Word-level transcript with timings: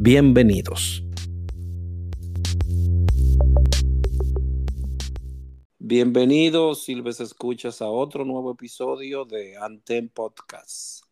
Bienvenidos. 0.00 1.02
Bienvenidos, 5.80 6.84
Silves 6.84 7.18
Escuchas, 7.18 7.82
a 7.82 7.88
otro 7.88 8.24
nuevo 8.24 8.52
episodio 8.52 9.24
de 9.24 9.56
Anten 9.56 10.08
Podcast, 10.08 11.02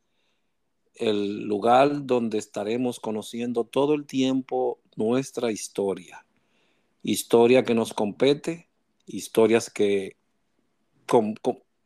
el 0.94 1.48
lugar 1.48 2.06
donde 2.06 2.38
estaremos 2.38 3.00
conociendo 3.00 3.64
todo 3.64 3.94
el 3.94 4.06
tiempo 4.06 4.78
nuestra 4.94 5.50
historia. 5.50 6.24
Historia 7.02 7.64
que 7.64 7.74
nos 7.74 7.92
compete, 7.92 8.68
historias 9.04 9.68
que 9.68 10.16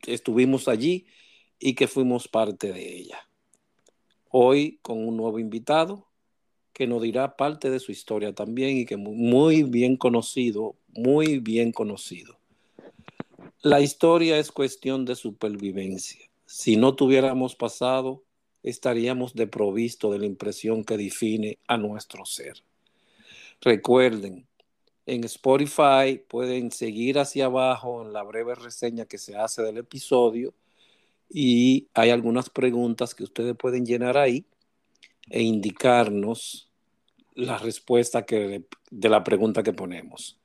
estuvimos 0.05 0.67
allí 0.67 1.07
y 1.57 1.73
que 1.73 1.87
fuimos 1.87 2.27
parte 2.27 2.71
de 2.71 2.95
ella. 2.95 3.27
Hoy 4.29 4.77
con 4.83 4.99
un 4.99 5.17
nuevo 5.17 5.39
invitado 5.39 6.10
que 6.81 6.87
nos 6.87 7.03
dirá 7.03 7.37
parte 7.37 7.69
de 7.69 7.79
su 7.79 7.91
historia 7.91 8.33
también 8.33 8.75
y 8.75 8.85
que 8.87 8.97
muy 8.97 9.61
bien 9.61 9.97
conocido, 9.97 10.75
muy 10.87 11.37
bien 11.37 11.71
conocido. 11.71 12.39
La 13.61 13.81
historia 13.81 14.39
es 14.39 14.51
cuestión 14.51 15.05
de 15.05 15.13
supervivencia. 15.13 16.27
Si 16.47 16.77
no 16.77 16.95
tuviéramos 16.95 17.55
pasado, 17.55 18.23
estaríamos 18.63 19.35
deprovisto 19.35 20.11
de 20.11 20.17
la 20.17 20.25
impresión 20.25 20.83
que 20.83 20.97
define 20.97 21.59
a 21.67 21.77
nuestro 21.77 22.25
ser. 22.25 22.63
Recuerden, 23.61 24.47
en 25.05 25.23
Spotify 25.25 26.19
pueden 26.27 26.71
seguir 26.71 27.19
hacia 27.19 27.45
abajo 27.45 28.01
en 28.01 28.11
la 28.11 28.23
breve 28.23 28.55
reseña 28.55 29.05
que 29.05 29.19
se 29.19 29.35
hace 29.35 29.61
del 29.61 29.77
episodio 29.77 30.55
y 31.29 31.89
hay 31.93 32.09
algunas 32.09 32.49
preguntas 32.49 33.13
que 33.13 33.23
ustedes 33.23 33.55
pueden 33.55 33.85
llenar 33.85 34.17
ahí 34.17 34.47
e 35.29 35.43
indicarnos 35.43 36.70
la 37.33 37.57
respuesta 37.57 38.25
que, 38.25 38.65
de 38.89 39.09
la 39.09 39.23
pregunta 39.23 39.63
que 39.63 39.73
ponemos. 39.73 40.39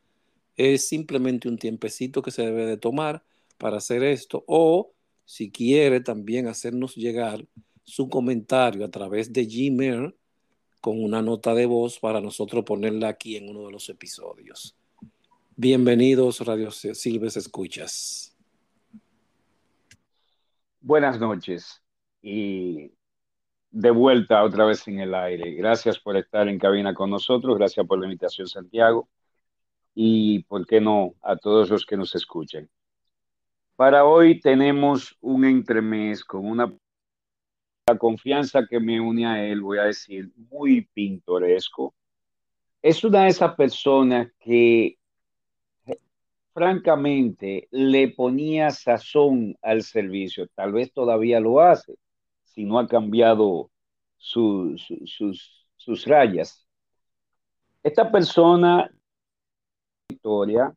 Es 0.57 0.89
simplemente 0.89 1.49
un 1.49 1.59
tiempecito 1.59 2.23
que 2.23 2.31
se 2.31 2.43
debe 2.43 2.67
de 2.67 2.77
tomar 2.77 3.23
para 3.59 3.79
hacer 3.79 4.03
esto 4.03 4.45
o 4.47 4.93
si 5.25 5.51
quiere 5.51 6.01
también 6.01 6.47
hacernos 6.47 6.95
llegar 6.95 7.47
su 7.83 8.09
comentario 8.09 8.85
a 8.85 8.91
través 8.91 9.33
de 9.33 9.45
Gmail 9.45 10.15
con 10.81 11.03
una 11.03 11.21
nota 11.23 11.55
de 11.55 11.67
voz 11.67 11.99
para 11.99 12.21
nosotros 12.21 12.65
ponerla 12.65 13.09
aquí 13.09 13.37
en 13.37 13.49
uno 13.49 13.67
de 13.67 13.73
los 13.73 13.89
episodios. 13.89 14.77
Bienvenidos, 15.57 16.41
Radio 16.41 16.71
Silves 16.71 17.37
Escuchas. 17.37 18.37
Buenas 20.81 21.19
noches 21.19 21.83
y 22.23 22.93
de 23.77 23.91
vuelta 23.91 24.43
otra 24.43 24.65
vez 24.65 24.89
en 24.89 25.01
el 25.01 25.15
aire. 25.15 25.53
Gracias 25.53 25.99
por 25.99 26.17
estar 26.17 26.49
en 26.49 26.59
cabina 26.59 26.95
con 26.95 27.11
nosotros, 27.11 27.59
gracias 27.59 27.87
por 27.87 27.99
la 27.99 28.07
invitación 28.07 28.49
Santiago 28.49 29.07
y, 29.95 30.45
¿por 30.45 30.67
qué 30.67 30.81
no?, 30.81 31.13
a 31.21 31.37
todos 31.37 31.69
los 31.69 31.85
que 31.85 31.99
nos 31.99 32.15
escuchen. 32.15 32.71
Para 33.77 34.07
hoy 34.07 34.41
tenemos 34.41 35.15
un 35.21 35.45
entremés 35.45 36.25
con 36.25 36.47
una 36.47 36.75
la 37.89 37.99
confianza 37.99 38.67
que 38.67 38.81
me 38.81 38.99
une 38.99 39.27
a 39.27 39.45
él, 39.45 39.61
voy 39.61 39.79
a 39.79 39.85
decir, 39.85 40.33
muy 40.51 40.89
pintoresco. 40.95 41.95
Es 42.81 43.05
una 43.05 43.25
de 43.25 43.29
esas 43.29 43.55
personas 43.57 44.33
que 44.41 44.99
francamente 46.55 47.69
le 47.71 48.09
ponía 48.09 48.71
sazón 48.71 49.55
al 49.61 49.83
servicio, 49.83 50.49
tal 50.55 50.73
vez 50.73 50.93
todavía 50.93 51.41
lo 51.41 51.61
hace, 51.61 51.95
si 52.57 52.65
no 52.65 52.79
ha 52.79 52.89
cambiado 52.89 53.71
sus, 54.17 54.89
sus 55.77 56.07
rayas. 56.07 56.67
Esta 57.83 58.11
persona, 58.11 58.91
Victoria, 60.09 60.75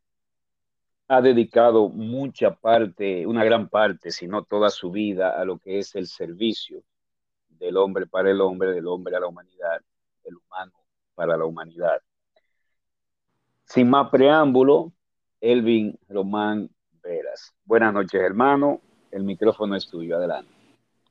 ha 1.08 1.20
dedicado 1.22 1.88
mucha 1.88 2.54
parte, 2.54 3.26
una 3.26 3.44
gran 3.44 3.70
parte, 3.70 4.10
si 4.10 4.28
no 4.28 4.44
toda 4.44 4.68
su 4.68 4.90
vida, 4.90 5.40
a 5.40 5.44
lo 5.46 5.58
que 5.58 5.78
es 5.78 5.94
el 5.94 6.06
servicio 6.06 6.84
del 7.48 7.78
hombre 7.78 8.06
para 8.06 8.30
el 8.30 8.42
hombre, 8.42 8.72
del 8.72 8.86
hombre 8.86 9.16
a 9.16 9.20
la 9.20 9.28
humanidad, 9.28 9.80
del 10.22 10.36
humano 10.36 10.72
para 11.14 11.38
la 11.38 11.46
humanidad. 11.46 12.02
Sin 13.64 13.88
más 13.88 14.10
preámbulo, 14.10 14.92
Elvin 15.40 15.98
Román 16.10 16.68
Veras. 17.02 17.54
Buenas 17.64 17.94
noches, 17.94 18.20
hermano. 18.20 18.82
El 19.10 19.24
micrófono 19.24 19.76
es 19.76 19.88
tuyo. 19.88 20.16
Adelante. 20.16 20.59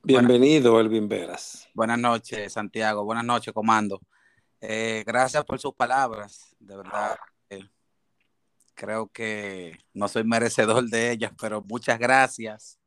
Bienvenido, 0.02 0.80
Elvin 0.80 1.08
Veras. 1.08 1.68
Buenas 1.74 1.98
noches, 1.98 2.54
Santiago. 2.54 3.04
Buenas 3.04 3.24
noches, 3.24 3.52
comando. 3.52 4.00
Eh, 4.58 5.04
gracias 5.06 5.44
por 5.44 5.58
sus 5.58 5.74
palabras. 5.74 6.56
De 6.58 6.74
verdad, 6.74 7.18
eh, 7.50 7.68
creo 8.74 9.08
que 9.08 9.78
no 9.92 10.08
soy 10.08 10.24
merecedor 10.24 10.88
de 10.88 11.12
ellas, 11.12 11.32
pero 11.38 11.62
muchas 11.68 11.98
gracias. 11.98 12.78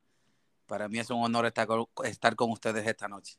Para 0.66 0.90
mí 0.90 0.98
es 0.98 1.10
un 1.12 1.22
honor 1.24 1.46
estar 1.46 1.68
con, 1.68 1.86
estar 2.04 2.36
con 2.36 2.50
ustedes 2.50 2.86
esta 2.88 3.08
noche. 3.08 3.38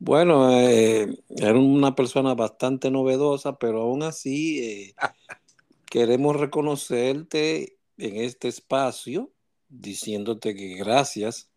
Bueno, 0.00 0.50
eh, 0.50 1.16
era 1.36 1.56
una 1.56 1.94
persona 1.94 2.34
bastante 2.34 2.90
novedosa, 2.90 3.56
pero 3.56 3.82
aún 3.82 4.02
así 4.02 4.94
queremos 5.86 6.34
reconocerte 6.34 7.78
en 7.98 8.16
este 8.16 8.48
espacio, 8.48 9.30
diciéndote 9.68 10.56
que 10.56 10.74
gracias 10.74 11.47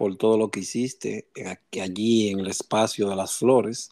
por 0.00 0.16
todo 0.16 0.38
lo 0.38 0.50
que 0.50 0.60
hiciste 0.60 1.28
allí 1.78 2.30
en 2.30 2.40
el 2.40 2.46
espacio 2.46 3.10
de 3.10 3.16
las 3.16 3.34
flores 3.34 3.90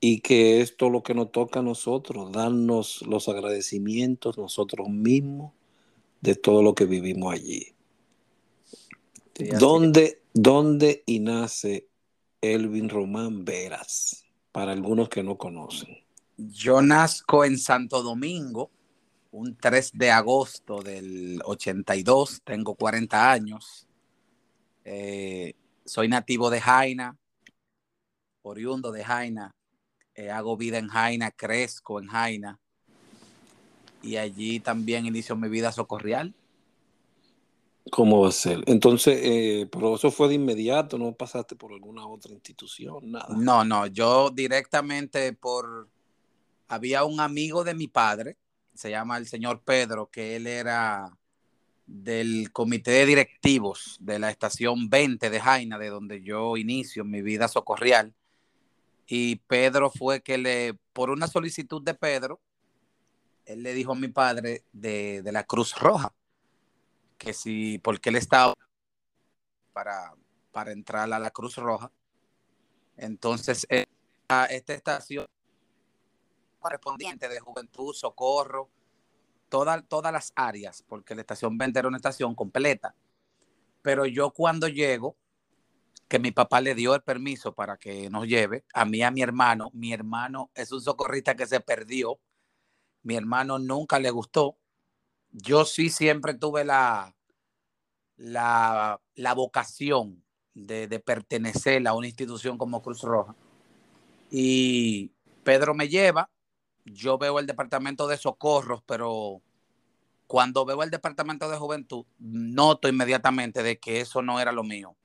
y 0.00 0.18
que 0.18 0.60
esto 0.60 0.86
es 0.86 0.92
lo 0.92 1.04
que 1.04 1.14
nos 1.14 1.30
toca 1.30 1.60
a 1.60 1.62
nosotros, 1.62 2.32
darnos 2.32 3.00
los 3.02 3.28
agradecimientos 3.28 4.36
nosotros 4.36 4.88
mismos 4.88 5.52
de 6.20 6.34
todo 6.34 6.64
lo 6.64 6.74
que 6.74 6.86
vivimos 6.86 7.32
allí. 7.32 7.76
¿Dónde, 9.60 10.20
¿Dónde 10.32 11.04
y 11.06 11.20
nace 11.20 11.86
Elvin 12.40 12.88
Román 12.88 13.44
Veras? 13.44 14.24
Para 14.50 14.72
algunos 14.72 15.08
que 15.08 15.22
no 15.22 15.38
conocen. 15.38 15.96
Yo 16.36 16.82
nazco 16.82 17.44
en 17.44 17.56
Santo 17.56 18.02
Domingo 18.02 18.72
un 19.30 19.56
3 19.56 19.92
de 19.94 20.10
agosto 20.10 20.82
del 20.82 21.40
82, 21.44 22.42
tengo 22.42 22.74
40 22.74 23.30
años. 23.30 23.83
Eh, 24.84 25.54
soy 25.84 26.08
nativo 26.08 26.50
de 26.50 26.60
Jaina, 26.60 27.16
oriundo 28.42 28.92
de 28.92 29.04
Jaina. 29.04 29.54
Eh, 30.14 30.30
hago 30.30 30.56
vida 30.56 30.78
en 30.78 30.88
Jaina, 30.88 31.30
crezco 31.30 32.00
en 32.00 32.06
Jaina. 32.06 32.60
Y 34.02 34.16
allí 34.16 34.60
también 34.60 35.06
inicio 35.06 35.34
mi 35.34 35.48
vida 35.48 35.72
socorrial. 35.72 36.34
¿Cómo 37.90 38.20
va 38.22 38.28
a 38.28 38.32
ser? 38.32 38.62
Entonces, 38.66 39.18
eh, 39.22 39.68
pero 39.70 39.96
eso 39.96 40.10
fue 40.10 40.28
de 40.28 40.34
inmediato, 40.34 40.96
no 40.98 41.12
pasaste 41.12 41.54
por 41.54 41.72
alguna 41.72 42.06
otra 42.06 42.32
institución, 42.32 43.12
nada. 43.12 43.34
No, 43.36 43.64
no, 43.64 43.86
yo 43.86 44.30
directamente 44.30 45.32
por 45.34 45.88
había 46.68 47.04
un 47.04 47.20
amigo 47.20 47.62
de 47.62 47.74
mi 47.74 47.88
padre, 47.88 48.38
se 48.74 48.90
llama 48.90 49.18
el 49.18 49.26
señor 49.26 49.62
Pedro, 49.62 50.08
que 50.10 50.36
él 50.36 50.46
era 50.46 51.16
del 51.86 52.50
comité 52.52 52.92
de 52.92 53.06
directivos 53.06 53.98
de 54.00 54.18
la 54.18 54.30
estación 54.30 54.88
20 54.88 55.30
de 55.30 55.40
Jaina, 55.40 55.78
de 55.78 55.88
donde 55.88 56.22
yo 56.22 56.56
inicio 56.56 57.04
mi 57.04 57.22
vida 57.22 57.48
socorrial. 57.48 58.14
Y 59.06 59.36
Pedro 59.36 59.90
fue 59.90 60.22
que 60.22 60.38
le, 60.38 60.74
por 60.92 61.10
una 61.10 61.26
solicitud 61.26 61.82
de 61.82 61.94
Pedro, 61.94 62.40
él 63.44 63.62
le 63.62 63.74
dijo 63.74 63.92
a 63.92 63.96
mi 63.96 64.08
padre 64.08 64.64
de, 64.72 65.22
la 65.24 65.44
Cruz 65.44 65.74
Roja, 65.76 66.14
que 67.18 67.34
si, 67.34 67.78
porque 67.78 68.08
él 68.08 68.16
estaba 68.16 68.54
para, 69.72 70.14
para 70.52 70.72
entrar 70.72 71.12
a 71.12 71.18
la 71.18 71.30
Cruz 71.30 71.56
Roja. 71.56 71.92
Entonces, 72.96 73.66
esta 73.68 74.46
estación 74.48 75.26
correspondiente 76.60 77.28
de 77.28 77.40
juventud, 77.40 77.92
socorro, 77.92 78.70
todas 79.88 80.12
las 80.12 80.32
áreas, 80.34 80.82
porque 80.88 81.14
la 81.14 81.20
estación 81.22 81.56
20 81.58 81.78
era 81.78 81.88
una 81.88 81.96
estación 81.96 82.34
completa. 82.34 82.94
Pero 83.82 84.06
yo 84.06 84.30
cuando 84.30 84.68
llego, 84.68 85.16
que 86.08 86.18
mi 86.18 86.32
papá 86.32 86.60
le 86.60 86.74
dio 86.74 86.94
el 86.94 87.02
permiso 87.02 87.54
para 87.54 87.76
que 87.76 88.10
nos 88.10 88.26
lleve, 88.26 88.64
a 88.72 88.84
mí 88.84 89.02
a 89.02 89.10
mi 89.10 89.22
hermano. 89.22 89.70
Mi 89.72 89.92
hermano 89.92 90.50
es 90.54 90.72
un 90.72 90.80
socorrista 90.80 91.34
que 91.34 91.46
se 91.46 91.60
perdió. 91.60 92.20
Mi 93.02 93.16
hermano 93.16 93.58
nunca 93.58 93.98
le 93.98 94.10
gustó. 94.10 94.56
Yo 95.30 95.64
sí 95.64 95.90
siempre 95.90 96.34
tuve 96.34 96.64
la, 96.64 97.16
la, 98.16 99.00
la 99.14 99.34
vocación 99.34 100.24
de, 100.54 100.86
de, 100.86 101.00
pertenecer 101.00 101.86
a 101.88 101.94
una 101.94 102.06
institución 102.06 102.58
como 102.58 102.82
Cruz 102.82 103.02
Roja. 103.02 103.34
Y 104.30 105.10
Pedro 105.42 105.74
me 105.74 105.88
lleva, 105.88 106.30
yo 106.84 107.18
veo 107.18 107.38
el 107.38 107.46
departamento 107.46 108.06
de 108.06 108.16
socorros, 108.16 108.82
pero 108.86 109.42
cuando 110.26 110.64
veo 110.64 110.82
el 110.82 110.90
departamento 110.90 111.48
de 111.48 111.56
juventud, 111.56 112.06
noto 112.18 112.88
inmediatamente 112.88 113.62
de 113.62 113.78
que 113.78 114.00
eso 114.00 114.22
no 114.22 114.40
era 114.40 114.52
lo 114.52 114.64
mío. 114.64 114.96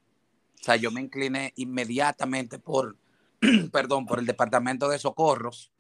O 0.59 0.63
sea, 0.63 0.75
yo 0.75 0.91
me 0.91 1.01
incliné 1.01 1.53
inmediatamente 1.55 2.59
por, 2.59 2.97
perdón, 3.71 4.05
por 4.05 4.19
el 4.19 4.25
departamento 4.25 4.89
de 4.89 4.99
socorros 4.99 5.71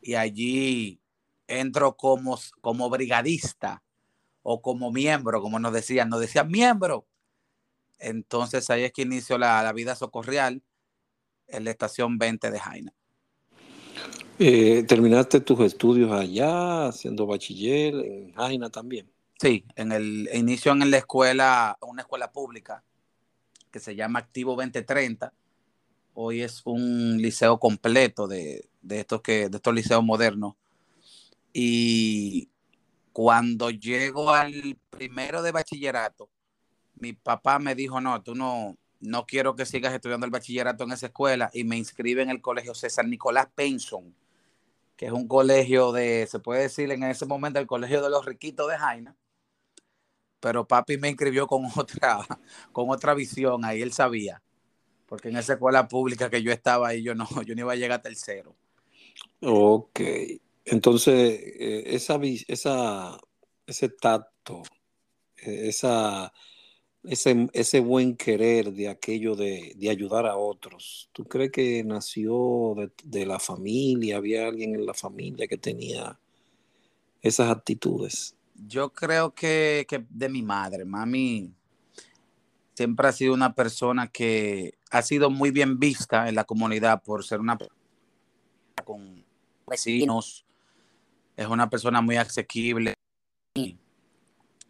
y 0.00 0.14
allí 0.14 1.00
entro 1.46 1.96
como, 1.96 2.38
como 2.60 2.90
brigadista 2.90 3.82
o 4.42 4.60
como 4.60 4.90
miembro, 4.90 5.40
como 5.40 5.58
nos 5.58 5.72
decían, 5.72 6.08
nos 6.08 6.20
decían 6.20 6.50
miembro. 6.50 7.06
Entonces 7.98 8.68
ahí 8.70 8.84
es 8.84 8.92
que 8.92 9.02
inició 9.02 9.38
la, 9.38 9.62
la 9.62 9.72
vida 9.72 9.94
socorrial 9.94 10.62
en 11.46 11.64
la 11.64 11.70
estación 11.70 12.18
20 12.18 12.50
de 12.50 12.58
Jaina. 12.58 12.94
Eh, 14.38 14.82
¿Terminaste 14.88 15.40
tus 15.40 15.60
estudios 15.60 16.10
allá, 16.10 16.88
haciendo 16.88 17.26
bachiller 17.26 17.94
en 17.94 18.32
Jaina 18.34 18.68
también? 18.68 19.08
Sí, 19.38 19.64
en 19.76 19.92
el 19.92 20.28
inicio 20.34 20.72
en 20.72 20.90
la 20.90 20.98
escuela, 20.98 21.78
una 21.80 22.02
escuela 22.02 22.32
pública 22.32 22.82
que 23.70 23.78
se 23.78 23.94
llama 23.94 24.18
Activo 24.18 24.56
2030. 24.56 25.32
Hoy 26.14 26.42
es 26.42 26.62
un 26.64 27.18
liceo 27.20 27.58
completo 27.58 28.26
de, 28.26 28.68
de 28.82 29.00
estos, 29.00 29.22
que, 29.22 29.48
de 29.48 29.56
estos 29.56 29.74
liceos 29.74 30.02
modernos. 30.02 30.54
Y 31.52 32.48
cuando 33.12 33.70
llego 33.70 34.30
al 34.30 34.76
primero 34.90 35.42
de 35.42 35.52
bachillerato, 35.52 36.28
mi 36.96 37.12
papá 37.12 37.60
me 37.60 37.76
dijo, 37.76 38.00
no, 38.00 38.22
tú 38.22 38.34
no, 38.34 38.76
no 39.00 39.26
quiero 39.26 39.54
que 39.54 39.66
sigas 39.66 39.94
estudiando 39.94 40.26
el 40.26 40.32
bachillerato 40.32 40.84
en 40.84 40.92
esa 40.92 41.06
escuela 41.06 41.50
y 41.52 41.62
me 41.62 41.76
inscribe 41.76 42.22
en 42.22 42.30
el 42.30 42.40
colegio 42.40 42.74
César 42.74 43.06
Nicolás 43.06 43.48
Penson, 43.54 44.14
que 44.96 45.06
es 45.06 45.12
un 45.12 45.26
colegio 45.28 45.92
de, 45.92 46.26
se 46.26 46.38
puede 46.38 46.62
decir 46.62 46.90
en 46.90 47.02
ese 47.02 47.26
momento, 47.26 47.58
el 47.58 47.66
colegio 47.66 48.02
de 48.02 48.10
los 48.10 48.24
riquitos 48.24 48.70
de 48.70 48.78
Jaina. 48.78 49.16
Pero 50.40 50.66
papi 50.66 50.98
me 50.98 51.08
inscribió 51.08 51.46
con 51.46 51.64
otra, 51.76 52.18
con 52.72 52.90
otra 52.90 53.14
visión, 53.14 53.64
ahí 53.64 53.82
él 53.82 53.92
sabía, 53.92 54.42
porque 55.06 55.28
en 55.28 55.36
esa 55.36 55.54
escuela 55.54 55.88
pública 55.88 56.30
que 56.30 56.42
yo 56.42 56.52
estaba 56.52 56.88
ahí, 56.88 57.02
yo 57.02 57.14
no, 57.14 57.26
yo 57.46 57.54
no 57.54 57.62
iba 57.62 57.72
a 57.72 57.76
llegar 57.76 58.00
a 58.00 58.02
tercero. 58.02 58.56
Ok. 59.40 60.00
Entonces, 60.64 61.40
eh, 61.58 61.82
esa, 61.86 62.18
esa, 62.48 63.18
ese 63.66 63.88
tacto, 63.90 64.62
eh, 65.36 65.68
esa, 65.68 66.32
ese, 67.04 67.48
ese 67.52 67.80
buen 67.80 68.16
querer 68.16 68.72
de 68.72 68.88
aquello 68.88 69.36
de, 69.36 69.74
de, 69.76 69.90
ayudar 69.90 70.26
a 70.26 70.36
otros, 70.36 71.08
¿tú 71.12 71.24
crees 71.24 71.52
que 71.52 71.84
nació 71.84 72.74
de, 72.76 72.90
de, 73.04 73.26
la 73.26 73.38
familia? 73.38 74.16
¿Había 74.16 74.46
alguien 74.46 74.74
en 74.74 74.86
la 74.86 74.94
familia 74.94 75.46
que 75.46 75.58
tenía 75.58 76.18
esas 77.22 77.50
actitudes? 77.50 78.36
Yo 78.66 78.90
creo 78.92 79.34
que, 79.34 79.86
que 79.88 80.04
de 80.08 80.28
mi 80.28 80.42
madre, 80.42 80.84
mami 80.84 81.52
siempre 82.74 83.08
ha 83.08 83.12
sido 83.12 83.34
una 83.34 83.54
persona 83.54 84.08
que 84.08 84.74
ha 84.90 85.02
sido 85.02 85.30
muy 85.30 85.50
bien 85.50 85.78
vista 85.78 86.28
en 86.28 86.34
la 86.34 86.44
comunidad 86.44 87.02
por 87.02 87.24
ser 87.24 87.40
una 87.40 87.58
con 88.84 89.24
vecinos, 89.66 90.44
es 91.36 91.46
una 91.46 91.70
persona 91.70 92.00
muy 92.00 92.16
asequible. 92.16 92.94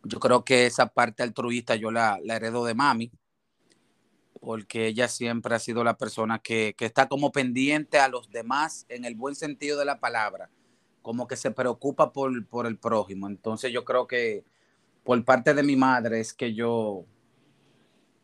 Yo 0.05 0.21
creo 0.21 0.45
que 0.45 0.67
esa 0.67 0.87
parte 0.87 1.23
altruista 1.23 1.77
yo 1.77 1.91
la, 1.91 2.21
heredo 2.25 2.65
de 2.65 2.75
mami, 2.75 3.11
porque 4.41 4.87
ella 4.87 5.09
siempre 5.09 5.55
ha 5.55 5.59
sido 5.59 5.83
la 5.83 5.97
persona 5.97 6.39
que, 6.39 6.75
que, 6.77 6.85
está 6.85 7.09
como 7.09 7.33
pendiente 7.33 7.99
a 7.99 8.09
los 8.09 8.31
demás 8.31 8.85
en 8.91 9.07
el 9.07 9.15
buen 9.15 9.35
sentido 9.35 9.79
de 9.79 9.87
la 9.87 10.01
palabra, 10.01 10.51
como 11.01 11.27
que 11.27 11.37
se 11.37 11.51
preocupa 11.51 12.13
por, 12.13 12.47
por 12.47 12.67
el 12.67 12.77
prójimo. 12.79 13.27
Entonces 13.27 13.73
yo 13.73 13.85
creo 13.85 14.07
que 14.07 14.45
por 15.05 15.25
parte 15.25 15.55
de 15.55 15.63
mi 15.63 15.77
madre 15.77 16.21
es 16.21 16.35
que 16.35 16.55
yo 16.55 17.07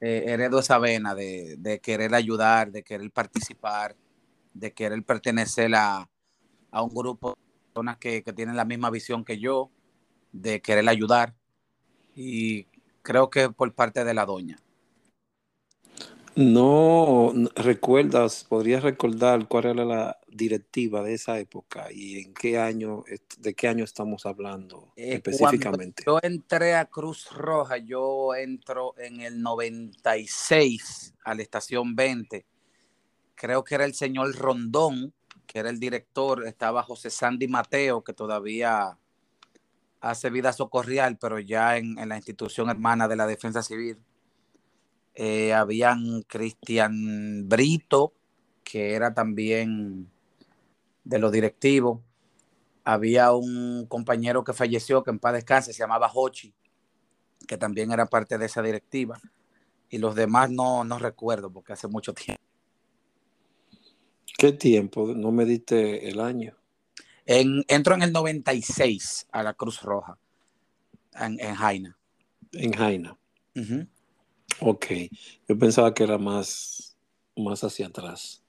eh, 0.01 0.25
heredo 0.27 0.61
esa 0.61 0.79
vena 0.79 1.15
de, 1.15 1.57
de, 1.59 1.81
querer 1.81 2.15
ayudar, 2.15 2.73
de 2.73 2.83
querer 2.83 3.11
participar, 3.11 3.97
de 4.53 4.73
querer 4.73 5.03
pertenecer 5.05 5.75
a, 5.75 6.09
a 6.71 6.83
un 6.83 6.95
grupo 6.95 7.37
personas 7.73 7.99
que, 7.99 8.23
que, 8.23 8.33
tienen 8.33 8.57
la 8.57 8.65
misma 8.65 8.91
visión 8.91 9.25
que 9.25 9.39
yo, 9.39 9.71
de 10.33 10.61
querer 10.61 10.89
ayudar, 10.89 11.35
y 12.15 12.67
creo 13.03 13.31
que 13.31 13.51
por 13.51 13.73
parte 13.75 14.05
de 14.05 14.15
la 14.15 14.27
doña. 14.27 14.59
No 16.37 17.33
recuerdas, 17.57 18.45
podrías 18.49 18.83
recordar 18.83 19.49
cuál 19.49 19.67
era 19.67 19.85
la 19.85 20.19
directiva 20.29 21.03
de 21.03 21.15
esa 21.15 21.39
época 21.41 21.89
y 21.93 22.21
en 22.21 22.35
qué 22.35 22.57
año, 22.59 23.05
de 23.39 23.55
qué 23.55 23.69
año 23.69 23.85
estamos 23.85 24.27
hablando 24.27 24.93
eh, 24.97 25.15
específicamente. 25.15 26.05
Yo 26.07 26.19
entré 26.23 26.77
a 26.77 26.85
Cruz 26.85 27.29
Roja, 27.33 27.79
yo 27.79 28.35
entro 28.35 28.95
en 28.97 29.21
el 29.21 29.43
96 29.43 31.15
a 31.25 31.35
la 31.35 31.43
estación 31.43 31.97
20. 31.97 32.47
Creo 33.35 33.65
que 33.65 33.75
era 33.75 33.85
el 33.85 33.95
señor 33.95 34.35
Rondón, 34.37 35.13
que 35.47 35.59
era 35.59 35.69
el 35.69 35.81
director, 35.81 36.47
estaba 36.47 36.85
José 36.85 37.11
Sandy 37.11 37.49
Mateo, 37.49 38.05
que 38.05 38.13
todavía 38.13 38.97
hace 40.01 40.31
vida 40.31 40.53
socorrial, 40.53 41.19
pero 41.19 41.39
ya 41.39 41.77
en, 41.77 41.99
en 41.99 42.09
la 42.09 42.17
institución 42.17 42.71
hermana 42.71 43.09
de 43.09 43.17
la 43.17 43.27
Defensa 43.27 43.63
Civil. 43.63 43.99
Eh, 45.15 45.53
habían 45.53 46.23
Cristian 46.23 47.49
Brito, 47.49 48.15
que 48.65 48.95
era 48.95 49.13
también 49.13 50.11
de 51.05 51.19
los 51.19 51.33
directivos. 51.33 52.01
Había 52.85 53.33
un 53.33 53.87
compañero 53.87 54.45
que 54.45 54.53
falleció, 54.53 55.03
que 55.03 55.11
en 55.11 55.19
paz 55.19 55.35
descanse, 55.35 55.73
se 55.73 55.81
llamaba 55.81 56.11
Hochi, 56.13 56.55
que 57.47 57.59
también 57.59 57.93
era 57.93 58.07
parte 58.07 58.39
de 58.39 58.47
esa 58.47 58.63
directiva. 58.63 59.21
Y 59.91 59.99
los 59.99 60.15
demás 60.15 60.51
no, 60.51 60.85
no 60.85 60.99
recuerdo, 60.99 61.53
porque 61.53 61.73
hace 61.73 61.89
mucho 61.89 62.15
tiempo. 62.15 62.43
¿Qué 64.39 64.53
tiempo? 64.53 65.13
No 65.15 65.33
me 65.33 65.45
diste 65.45 66.09
el 66.09 66.21
año. 66.21 66.60
En, 67.27 67.65
entro 67.69 67.95
en 67.95 68.03
el 68.03 68.13
96 68.13 69.27
a 69.31 69.43
la 69.43 69.55
Cruz 69.55 69.83
Roja, 69.83 70.19
en, 71.15 71.39
en 71.41 71.55
Jaina. 71.55 71.97
En 72.53 72.73
Jaina. 72.73 73.17
Uh 73.55 73.61
-huh. 73.61 73.89
Ok. 74.61 74.87
Yo 75.49 75.59
pensaba 75.59 75.95
que 75.95 76.05
era 76.05 76.19
más, 76.19 76.97
más 77.37 77.63
hacia 77.65 77.87
atrás. 77.87 78.43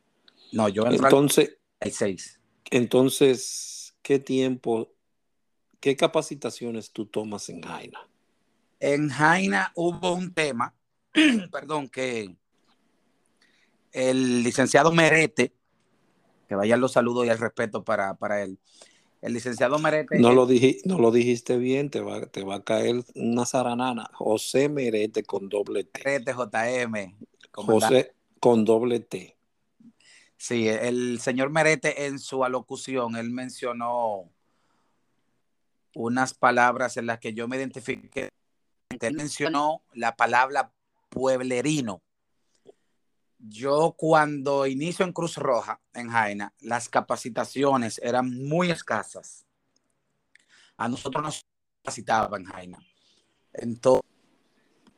No, 0.52 0.68
yo 0.68 0.86
entro 0.86 1.08
entonces, 1.08 1.58
al 1.80 1.90
96. 1.90 2.40
Entonces, 2.72 3.96
¿qué 4.02 4.20
tiempo, 4.20 4.94
qué 5.80 5.96
capacitaciones 5.96 6.92
tú 6.92 7.06
tomas 7.06 7.50
en 7.50 7.62
Jaina? 7.62 8.00
En 8.80 9.10
Jaina 9.10 9.72
hubo 9.76 10.14
un 10.14 10.34
tema, 10.34 10.74
perdón, 11.52 11.90
que 11.90 12.36
el 13.92 14.44
licenciado 14.44 14.92
Merete, 14.92 15.54
que 16.52 16.56
vayan 16.56 16.82
los 16.82 16.92
saludos 16.92 17.26
y 17.26 17.30
el 17.30 17.38
respeto 17.38 17.86
para, 17.86 18.14
para 18.16 18.42
él. 18.42 18.60
El 19.22 19.32
licenciado 19.32 19.80
Merete. 19.80 20.20
No, 20.20 20.34
lo, 20.34 20.46
dij, 20.46 20.82
no 20.84 21.00
lo 21.00 21.10
dijiste 21.10 21.56
bien, 21.56 21.90
te 21.90 22.02
va, 22.02 22.26
te 22.26 22.44
va 22.44 22.56
a 22.56 22.64
caer 22.66 23.06
una 23.16 23.46
zaranana. 23.46 24.10
José 24.12 24.68
Merete 24.68 25.24
con 25.24 25.48
doble 25.48 25.86
T. 25.86 26.02
Merete 26.04 26.34
JM. 26.34 27.16
José 27.54 28.14
con 28.42 28.66
doble 28.66 29.00
T. 29.00 29.38
Sí, 30.36 30.68
el 30.68 31.22
señor 31.22 31.52
Merete 31.52 32.08
en 32.08 32.20
su 32.20 32.44
alocución, 32.44 33.16
él 33.16 33.30
mencionó 33.30 34.30
unas 35.96 36.34
palabras 36.34 36.98
en 36.98 37.06
las 37.06 37.20
que 37.20 37.34
yo 37.34 37.48
me 37.48 37.56
identifiqué. 37.56 38.28
Él 39.00 39.14
mencionó 39.14 39.84
la 39.94 40.18
palabra 40.18 40.74
pueblerino 41.08 42.02
yo 43.48 43.96
cuando 43.98 44.68
inicio 44.68 45.06
en 45.06 45.14
Cruz 45.14 45.38
Roja, 45.38 45.80
en 45.94 46.10
Jaina, 46.10 46.54
las 46.60 46.90
capacitaciones 46.90 48.00
eran 48.04 48.30
muy 48.48 48.72
escasas. 48.72 49.46
A 50.78 50.88
nosotros 50.88 51.24
nos 51.24 51.46
capacitaban 51.84 52.42
en 52.42 52.48
Jaina. 52.48 52.80
Entonces, 53.54 54.10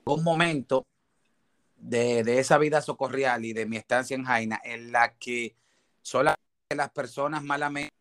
un 0.06 0.24
momento 0.24 0.86
de, 1.76 2.24
de, 2.24 2.40
esa 2.40 2.58
vida 2.58 2.82
socorrial 2.82 3.46
y 3.46 3.54
de 3.54 3.66
mi 3.66 3.78
estancia 3.78 4.16
en 4.16 4.26
Jaina 4.26 4.62
en 4.64 4.92
la 4.92 5.16
que 5.16 5.56
solamente 6.02 6.42
las 6.76 6.92
personas 6.92 7.44
malamente 7.44 7.94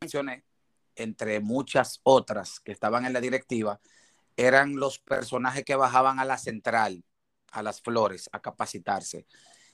mencioné, 0.00 0.44
entre 0.94 1.40
muchas 1.40 2.00
otras 2.02 2.60
que 2.60 2.72
estaban 2.72 3.04
en 3.04 3.12
la 3.12 3.20
directiva, 3.20 3.80
eran 4.36 4.76
los 4.76 4.98
personajes 4.98 5.64
que 5.64 5.76
bajaban 5.76 6.18
a 6.18 6.24
la 6.24 6.38
central 6.38 7.04
a 7.52 7.62
las 7.62 7.80
flores 7.80 8.28
a 8.32 8.40
capacitarse. 8.40 9.26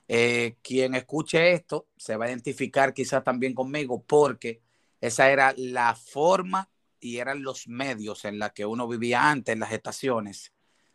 Eh, 0.07 0.57
quien 0.63 0.95
escuche 0.95 1.53
esto 1.53 1.89
se 1.97 2.17
va 2.17 2.27
a 2.27 2.29
identificar 2.29 2.93
quizás 2.93 3.25
también 3.25 3.55
conmigo 3.55 4.03
porque 4.03 4.61
esa 5.01 5.31
era 5.31 5.55
la 5.57 5.95
forma 5.95 6.71
y 7.01 7.19
eran 7.19 7.43
los 7.43 7.69
medios 7.69 8.25
en 8.25 8.39
la 8.39 8.51
que 8.51 8.67
uno 8.67 8.89
vivía 8.89 9.31
antes 9.31 9.53
en 9.53 9.61
las 9.61 9.73
estaciones, 9.73 10.53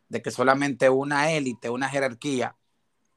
de 0.08 0.22
que 0.22 0.32
solamente 0.32 0.90
una 0.90 1.32
élite, 1.32 1.70
una 1.70 1.90
jerarquía, 1.90 2.56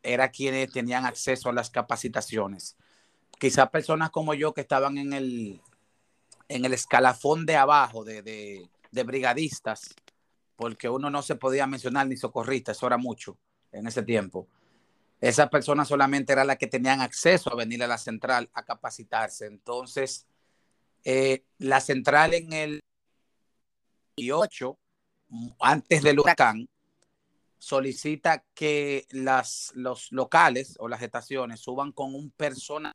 era 0.02 0.30
quienes 0.30 0.70
tenían 0.70 1.06
acceso 1.06 1.48
a 1.48 1.52
las 1.52 1.70
capacitaciones. 1.70 2.76
Quizás 3.38 3.70
personas 3.70 4.10
como 4.10 4.34
yo 4.34 4.52
que 4.52 4.60
estaban 4.60 4.98
en 4.98 5.12
el, 5.12 5.62
en 6.48 6.64
el 6.64 6.74
escalafón 6.74 7.46
de 7.46 7.56
abajo 7.56 8.04
de, 8.04 8.22
de, 8.22 8.68
de 8.90 9.02
brigadistas, 9.04 9.94
porque 10.56 10.88
uno 10.88 11.08
no 11.08 11.22
se 11.22 11.36
podía 11.36 11.66
mencionar 11.66 12.06
ni 12.06 12.16
socorrista, 12.16 12.72
eso 12.72 12.86
era 12.86 12.98
mucho 12.98 13.38
en 13.72 13.86
ese 13.86 14.02
tiempo. 14.02 14.48
Esas 15.22 15.48
personas 15.50 15.86
solamente 15.86 16.32
eran 16.32 16.48
las 16.48 16.58
que 16.58 16.66
tenían 16.66 17.00
acceso 17.00 17.52
a 17.52 17.56
venir 17.56 17.80
a 17.84 17.86
la 17.86 17.96
central 17.96 18.50
a 18.54 18.64
capacitarse. 18.64 19.46
Entonces, 19.46 20.26
eh, 21.04 21.44
la 21.58 21.80
central 21.80 22.34
en 22.34 22.52
el 22.52 22.80
8, 24.32 24.76
antes 25.60 26.02
del 26.02 26.18
huracán, 26.18 26.68
solicita 27.56 28.44
que 28.52 29.06
las, 29.10 29.70
los 29.76 30.10
locales 30.10 30.74
o 30.80 30.88
las 30.88 31.02
estaciones 31.02 31.60
suban 31.60 31.92
con 31.92 32.16
un 32.16 32.32
personal, 32.32 32.92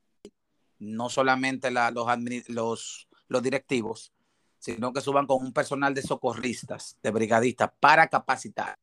no 0.80 1.08
solamente 1.08 1.72
la, 1.72 1.92
los, 1.92 2.08
los, 2.50 3.08
los 3.30 3.42
directivos, 3.42 4.12
sino 4.60 4.92
que 4.92 5.00
suban 5.00 5.28
con 5.28 5.46
un 5.46 5.54
personal 5.54 5.94
de 5.94 6.02
socorristas, 6.02 6.98
de 7.02 7.10
brigadistas, 7.10 7.72
para 7.80 8.10
capacitar. 8.10 8.78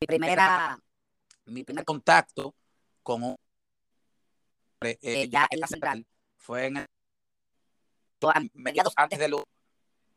Mi 0.00 0.06
primera, 0.06 0.78
mi 1.46 1.64
primer 1.64 1.84
contacto 1.84 2.54
con 3.02 3.22
un, 3.24 3.36
eh, 4.82 4.96
eh, 5.02 5.28
ya 5.28 5.48
en 5.50 5.58
la 5.58 5.66
central 5.66 6.06
fue 6.36 6.66
en 6.66 6.76
el, 6.76 6.86
mediados 8.54 8.92
antes 8.96 9.18
de 9.18 9.44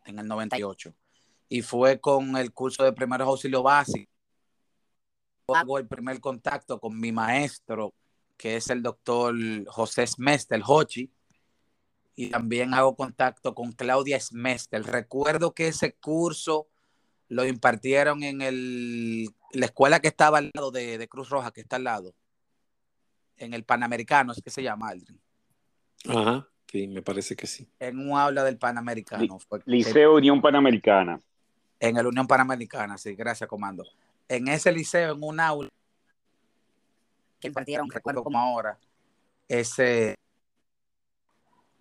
en 0.06 0.20
el 0.20 0.28
98 0.28 0.94
y 1.50 1.64
fue 1.64 2.00
con 2.00 2.38
el 2.38 2.54
curso 2.54 2.84
de 2.84 2.94
primeros 2.94 3.28
auxilios 3.28 3.64
básicos. 3.64 4.08
Hago 5.48 5.80
el 5.80 5.88
primer 5.88 6.22
contacto 6.22 6.80
con 6.80 7.00
mi 7.00 7.12
maestro, 7.12 7.94
que 8.38 8.58
es 8.58 8.70
el 8.70 8.84
doctor 8.84 9.36
José 9.68 10.06
Smester, 10.06 10.58
el 10.58 10.64
Hochi, 10.66 11.12
y 12.16 12.30
también 12.30 12.74
hago 12.74 12.96
contacto 12.96 13.54
con 13.56 13.72
Claudia 13.72 14.20
Smester. 14.20 14.84
Recuerdo 14.84 15.54
que 15.54 15.68
ese 15.68 15.94
curso 15.94 16.71
lo 17.32 17.46
impartieron 17.46 18.24
en 18.24 18.42
el, 18.42 19.30
la 19.54 19.66
escuela 19.66 20.02
que 20.02 20.10
estaba 20.10 20.40
al 20.40 20.52
lado 20.54 20.70
de, 20.70 21.08
Cruz 21.08 21.30
Roja, 21.30 21.52
que 21.52 21.62
está 21.62 21.78
al 21.78 21.86
lado, 21.86 22.14
en 23.38 23.54
el 23.54 23.64
Panamericano, 23.64 24.34
es 24.34 24.42
que 24.44 24.50
se 24.50 24.62
llama, 24.62 24.90
Aldrin. 24.90 25.18
Ajá, 26.10 26.46
sí, 26.70 26.90
me 26.90 27.02
parece 27.02 27.38
que 27.38 27.48
sí. 27.48 27.70
En 27.80 28.00
un 28.00 28.18
aula 28.18 28.44
del 28.44 28.58
Panamericano. 28.58 29.40
liceo 29.64 30.16
Unión 30.16 30.42
Panamericana. 30.42 31.22
En 31.80 31.96
el 31.96 32.06
Unión 32.06 32.28
Panamericana, 32.28 32.98
sí, 32.98 33.16
gracias, 33.16 33.50
comando. 33.50 33.86
En 34.28 34.50
ese 34.50 34.70
liceo, 34.70 35.14
en 35.14 35.24
un 35.24 35.40
aula 35.40 35.70
que 37.40 37.48
impartieron, 37.48 37.90
recuerdo 37.90 38.26
como 38.26 38.40
ahora, 38.40 38.78
ese, 39.48 40.16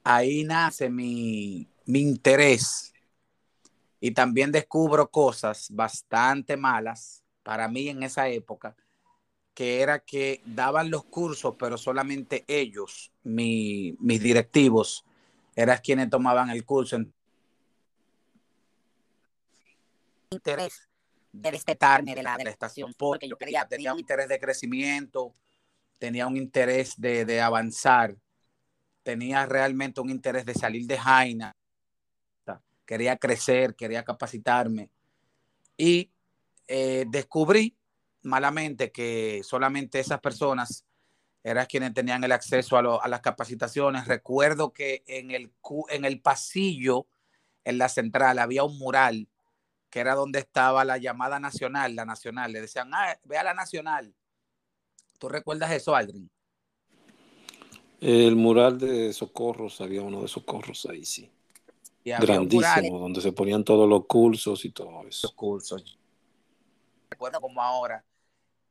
ahí 0.04 0.44
nace 0.44 0.88
mi, 0.88 1.68
mi 1.86 2.02
interés 2.02 2.90
y 4.00 4.12
también 4.12 4.50
descubro 4.50 5.10
cosas 5.10 5.68
bastante 5.70 6.56
malas 6.56 7.22
para 7.42 7.68
mí 7.68 7.88
en 7.88 8.02
esa 8.02 8.28
época, 8.28 8.74
que 9.54 9.80
era 9.80 9.98
que 10.00 10.42
daban 10.44 10.90
los 10.90 11.04
cursos, 11.04 11.54
pero 11.58 11.76
solamente 11.76 12.44
ellos, 12.48 13.12
mis 13.22 14.20
directivos, 14.20 15.04
eran 15.54 15.78
quienes 15.82 16.08
tomaban 16.08 16.50
el 16.50 16.64
curso. 16.64 16.98
Interés 20.30 20.88
de 21.32 21.50
respetarme 21.50 22.14
de 22.14 22.22
la, 22.22 22.36
de 22.36 22.44
la 22.44 22.50
estación, 22.50 22.94
porque 22.96 23.28
yo 23.28 23.36
quería, 23.36 23.66
tenía 23.68 23.92
un 23.92 24.00
interés 24.00 24.28
de 24.28 24.40
crecimiento, 24.40 25.34
tenía 25.98 26.26
un 26.26 26.36
interés 26.36 26.94
de, 27.00 27.24
de 27.24 27.40
avanzar 27.40 28.16
tenía 29.02 29.46
realmente 29.46 30.00
un 30.00 30.10
interés 30.10 30.44
de 30.44 30.54
salir 30.54 30.86
de 30.86 30.98
Jaina, 30.98 31.52
quería 32.90 33.16
crecer, 33.16 33.76
quería 33.76 34.02
capacitarme 34.02 34.90
y 35.76 36.10
eh, 36.66 37.04
descubrí 37.06 37.76
malamente 38.22 38.90
que 38.90 39.42
solamente 39.44 40.00
esas 40.00 40.18
personas 40.18 40.84
eran 41.44 41.66
quienes 41.66 41.94
tenían 41.94 42.24
el 42.24 42.32
acceso 42.32 42.76
a, 42.76 43.06
las 43.06 43.20
capacitaciones. 43.20 44.08
Recuerdo 44.08 44.72
que 44.72 45.04
en 45.06 45.30
el, 45.30 46.20
pasillo, 46.20 47.06
en 47.62 47.78
la 47.78 47.88
central, 47.88 48.40
había 48.40 48.64
un 48.64 48.76
mural 48.76 49.28
que 49.88 50.00
era 50.00 50.16
donde 50.16 50.40
estaba 50.40 50.84
la 50.84 50.98
llamada 50.98 51.38
nacional, 51.38 51.94
la 51.94 52.04
nacional. 52.04 52.50
Le 52.50 52.62
decían, 52.62 52.90
ah, 52.92 53.16
ve 53.22 53.38
a 53.38 53.44
la 53.44 53.54
nacional. 53.54 54.12
¿Tú 55.20 55.28
recuerdas 55.28 55.70
eso, 55.70 55.94
Aldrin? 55.94 56.28
El 58.00 58.34
mural 58.34 58.80
de 58.80 59.12
Socorros, 59.12 59.80
había 59.80 60.02
uno 60.02 60.22
de 60.22 60.26
Socorros 60.28 60.86
ahí, 60.86 61.04
sí. 61.04 61.30
Grandísimo, 62.04 62.98
donde 62.98 63.20
se 63.20 63.32
ponían 63.32 63.62
todos 63.64 63.88
los 63.88 64.06
cursos 64.06 64.64
y 64.64 64.70
todo 64.70 65.06
eso. 65.06 65.26
Los 65.26 65.34
cursos. 65.34 65.98
Recuerdo 67.10 67.40
como 67.40 67.60
ahora 67.60 68.04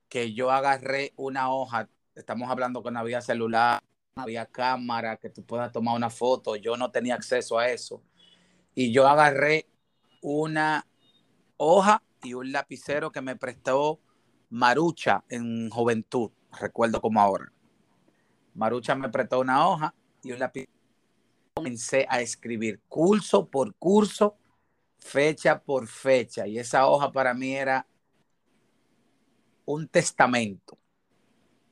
que 0.07 0.33
yo 0.33 0.51
agarré 0.51 1.13
una 1.15 1.53
hoja, 1.53 1.87
estamos 2.15 2.49
hablando 2.49 2.81
que 2.81 2.91
no 2.91 2.99
había 2.99 3.21
celular, 3.21 3.81
no 4.15 4.23
había 4.23 4.45
cámara, 4.47 5.17
que 5.17 5.29
tú 5.29 5.43
puedas 5.43 5.71
tomar 5.71 5.95
una 5.95 6.09
foto, 6.09 6.55
yo 6.55 6.75
no 6.75 6.89
tenía 6.89 7.15
acceso 7.15 7.59
a 7.59 7.69
eso. 7.69 8.01
Y 8.73 8.91
yo 8.91 9.07
agarré 9.07 9.67
una 10.21 10.87
hoja 11.57 12.01
y 12.23 12.33
un 12.33 12.51
lapicero 12.51 13.11
que 13.11 13.21
me 13.21 13.35
prestó 13.35 13.99
Marucha 14.49 15.23
en 15.29 15.69
juventud, 15.69 16.31
recuerdo 16.59 16.99
como 17.01 17.21
ahora. 17.21 17.51
Marucha 18.55 18.95
me 18.95 19.09
prestó 19.09 19.39
una 19.39 19.67
hoja 19.67 19.93
y 20.23 20.31
un 20.31 20.39
lápiz. 20.39 20.67
Comencé 21.59 22.05
a 22.09 22.21
escribir 22.21 22.79
curso 22.87 23.49
por 23.49 23.75
curso, 23.75 24.37
fecha 24.97 25.59
por 25.59 25.87
fecha. 25.87 26.47
Y 26.47 26.57
esa 26.57 26.87
hoja 26.87 27.11
para 27.11 27.33
mí 27.33 27.53
era 27.53 27.85
un 29.65 29.85
testamento. 29.89 30.77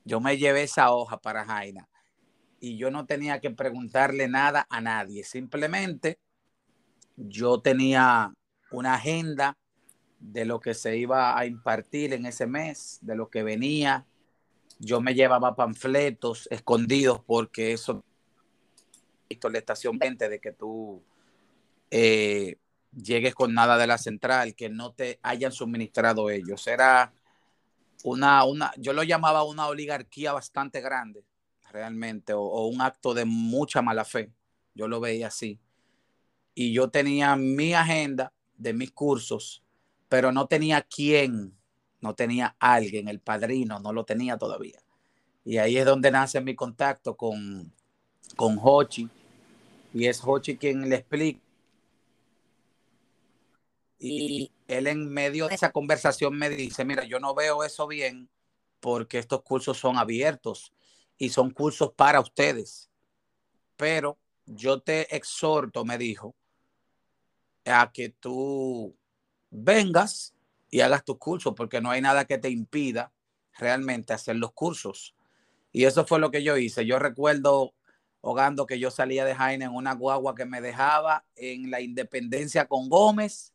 Yo 0.04 0.20
me 0.20 0.38
llevé 0.38 0.64
esa 0.64 0.92
hoja 0.92 1.22
para 1.22 1.46
Jaina 1.46 1.88
y 2.60 2.76
yo 2.76 2.92
no 2.92 3.06
tenía 3.06 3.40
que 3.40 3.50
preguntarle 3.50 4.28
nada 4.28 4.68
a 4.70 4.82
nadie. 4.82 5.24
Simplemente 5.24 6.20
yo 7.16 7.62
tenía 7.62 8.34
una 8.72 8.96
agenda 8.96 9.58
de 10.20 10.44
lo 10.44 10.60
que 10.60 10.74
se 10.74 10.98
iba 10.98 11.40
a 11.40 11.46
impartir 11.46 12.12
en 12.12 12.26
ese 12.26 12.46
mes, 12.46 13.00
de 13.02 13.16
lo 13.16 13.30
que 13.30 13.42
venía, 13.42 14.06
yo 14.80 15.00
me 15.00 15.16
llevaba 15.16 15.56
panfletos 15.56 16.50
escondidos 16.52 17.22
porque 17.26 17.72
eso 17.72 18.04
la 19.30 19.58
estación 19.58 19.98
20 19.98 20.30
de 20.30 20.40
que 20.40 20.52
tú 20.52 21.02
eh, 21.92 22.58
llegues 22.92 23.36
con 23.36 23.54
nada 23.54 23.78
de 23.78 23.88
la 23.88 23.98
central, 23.98 24.56
que 24.56 24.70
no 24.70 24.94
te 24.94 25.20
hayan 25.22 25.52
suministrado 25.52 26.30
ellos. 26.30 26.66
Era 26.68 27.14
una, 28.04 28.44
una, 28.44 28.72
yo 28.78 28.94
lo 28.94 29.04
llamaba 29.04 29.44
una 29.44 29.68
oligarquía 29.68 30.34
bastante 30.34 30.82
grande, 30.82 31.24
realmente, 31.72 32.34
o, 32.34 32.42
o 32.42 32.68
un 32.68 32.82
acto 32.82 33.14
de 33.14 33.26
mucha 33.26 33.82
mala 33.82 34.06
fe. 34.06 34.32
Yo 34.74 34.88
lo 34.88 35.00
veía 35.00 35.28
así. 35.28 35.60
Y 36.54 36.74
yo 36.74 36.90
tenía 36.90 37.36
mi 37.36 37.74
agenda 37.74 38.34
de 38.58 38.74
mis 38.74 38.92
cursos, 38.92 39.64
pero 40.10 40.32
no 40.32 40.48
tenía 40.48 40.82
quién 40.82 41.58
no 42.02 42.16
tenía 42.16 42.56
alguien, 42.60 43.08
el 43.08 43.20
padrino 43.20 43.80
no 43.80 43.92
lo 43.92 44.06
tenía 44.06 44.38
todavía. 44.38 44.80
Y 45.44 45.58
ahí 45.58 45.78
es 45.78 45.86
donde 45.86 46.12
nace 46.12 46.42
mi 46.42 46.56
contacto 46.56 47.16
con, 47.16 47.72
con 48.36 48.60
Hochi. 48.62 49.10
Y 49.98 50.06
es 50.06 50.22
Hochi 50.24 50.58
quien 50.58 50.88
le 50.88 50.98
explica. 50.98 51.42
Y 53.98 54.52
él 54.68 54.86
en 54.86 55.10
medio 55.10 55.48
de 55.48 55.56
esa 55.56 55.72
conversación 55.72 56.38
me 56.38 56.52
dice, 56.52 56.86
mira, 56.86 57.04
yo 57.06 57.20
no 57.20 57.34
veo 57.34 57.64
eso 57.64 57.88
bien 57.88 58.30
porque 58.80 59.18
estos 59.18 59.42
cursos 59.42 59.80
son 59.80 59.98
abiertos 59.98 60.72
y 61.18 61.30
son 61.30 61.50
cursos 61.50 61.94
para 61.94 62.20
ustedes. 62.20 62.92
Pero 63.76 64.20
yo 64.46 64.82
te 64.82 65.16
exhorto, 65.16 65.84
me 65.84 65.98
dijo, 65.98 66.36
a 67.66 67.92
que 67.92 68.10
tú 68.10 68.96
vengas 69.50 70.36
y 70.70 70.82
hagas 70.82 71.06
tus 71.06 71.18
cursos, 71.18 71.56
porque 71.58 71.82
no 71.82 71.90
hay 71.90 72.02
nada 72.02 72.26
que 72.26 72.38
te 72.38 72.52
impida 72.52 73.12
realmente 73.58 74.14
hacer 74.14 74.36
los 74.36 74.52
cursos. 74.52 75.16
Y 75.72 75.86
eso 75.86 76.06
fue 76.06 76.20
lo 76.20 76.30
que 76.30 76.44
yo 76.44 76.56
hice. 76.56 76.86
Yo 76.86 77.00
recuerdo, 77.00 77.74
hogando, 78.22 78.66
que 78.66 78.80
yo 78.80 78.92
salía 78.92 79.26
de 79.26 79.36
Jaina 79.36 79.66
en 79.66 79.76
una 79.76 79.94
guagua 79.94 80.36
que 80.36 80.46
me 80.46 80.62
dejaba 80.62 81.26
en 81.36 81.72
la 81.72 81.82
Independencia 81.82 82.68
con 82.68 82.90
Gómez, 82.90 83.54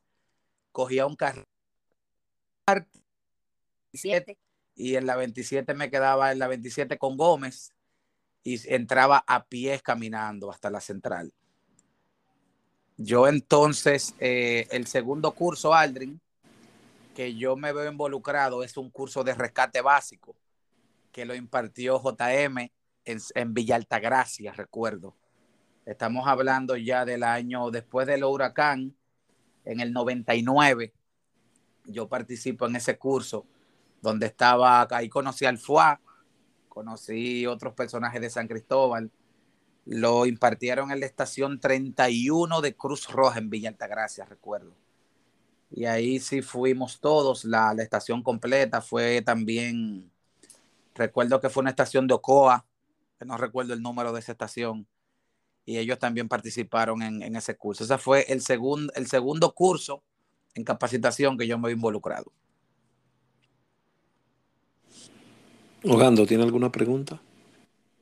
cogía 0.73 1.07
un 1.07 1.17
carro 1.17 1.45
27 3.93 4.39
y 4.75 4.97
en 4.97 5.07
la 5.07 5.17
27 5.17 5.75
me 5.75 5.91
quedaba 5.91 6.33
en 6.33 6.39
la 6.39 6.49
27 6.49 6.99
con 6.99 7.17
Gómez 7.17 7.73
y 8.43 8.61
entraba 8.73 9.25
a 9.27 9.45
pies 9.45 9.83
caminando 9.83 10.51
hasta 10.51 10.71
la 10.71 10.81
central. 10.81 11.33
Yo 12.97 13.29
entonces, 13.29 14.15
eh, 14.19 14.69
el 14.71 14.87
segundo 14.87 15.33
curso, 15.33 15.75
Aldrin, 15.75 16.21
que 17.15 17.35
yo 17.35 17.57
me 17.57 17.73
veo 17.73 17.91
involucrado 17.91 18.63
es 18.63 18.77
un 18.77 18.91
curso 18.91 19.23
de 19.25 19.35
rescate 19.35 19.81
básico 19.81 20.35
que 21.11 21.25
lo 21.25 21.35
impartió 21.35 22.01
JM 22.01 22.71
en, 23.05 23.19
en 23.35 23.55
Villa 23.55 23.81
recuerdo. 24.55 25.17
Estamos 25.85 26.27
hablando 26.29 26.77
ya 26.77 27.05
del 27.05 27.23
año 27.25 27.71
después 27.71 28.07
del 28.07 28.25
huracán, 28.25 28.95
en 29.65 29.81
el 29.81 29.93
99. 29.93 30.93
Yo 31.87 32.09
participo 32.09 32.67
en 32.67 32.77
ese 32.77 32.99
curso 32.99 33.47
donde 34.01 34.27
estaba, 34.27 34.87
ahí 34.91 35.09
conocí 35.09 35.45
al 35.45 35.59
FUA, 35.59 36.01
conocí 36.69 37.47
otros 37.47 37.75
personajes 37.75 38.21
de 38.21 38.31
San 38.31 38.49
Cristóbal. 38.49 39.11
Lo 39.85 40.27
impartieron 40.27 40.93
en 40.93 41.01
la 41.01 41.07
estación 41.07 41.59
31 41.59 42.61
de 42.61 42.77
Cruz 42.77 43.09
Roja 43.09 43.39
en 43.39 43.51
Villa 43.51 43.69
Altagracia, 43.69 44.25
recuerdo. 44.25 44.73
Y 45.71 45.87
ahí 45.87 46.21
sí 46.21 46.43
fuimos 46.43 47.01
todos, 47.01 47.45
la, 47.45 47.73
la 47.75 47.83
estación 47.83 48.23
completa 48.23 48.83
fue 48.83 49.23
también, 49.23 50.11
recuerdo 50.95 51.41
que 51.41 51.49
fue 51.49 51.63
una 51.63 51.71
estación 51.71 52.07
de 52.07 52.15
Ocoa, 52.15 52.67
que 53.23 53.27
no 53.27 53.37
recuerdo 53.37 53.73
el 53.73 53.83
número 53.83 54.13
de 54.13 54.19
esa 54.19 54.33
estación 54.33 54.85
y 55.65 55.79
ellos 55.79 55.97
también 56.01 56.29
participaron 56.29 57.03
en, 57.03 57.37
ese 57.37 57.57
curso. 57.57 57.85
Ese 57.85 57.97
fue 57.97 58.25
el, 58.29 58.41
segundo 58.41 58.93
el 58.97 59.07
segundo 59.07 59.53
curso 59.53 60.03
en 60.57 60.65
capacitación 60.65 61.39
que 61.39 61.47
yo 61.47 61.57
me 61.57 61.69
he 61.69 61.73
involucrado. 61.73 62.33
Ogando, 65.85 66.27
¿tiene 66.27 66.43
alguna 66.43 66.73
pregunta? 66.73 67.21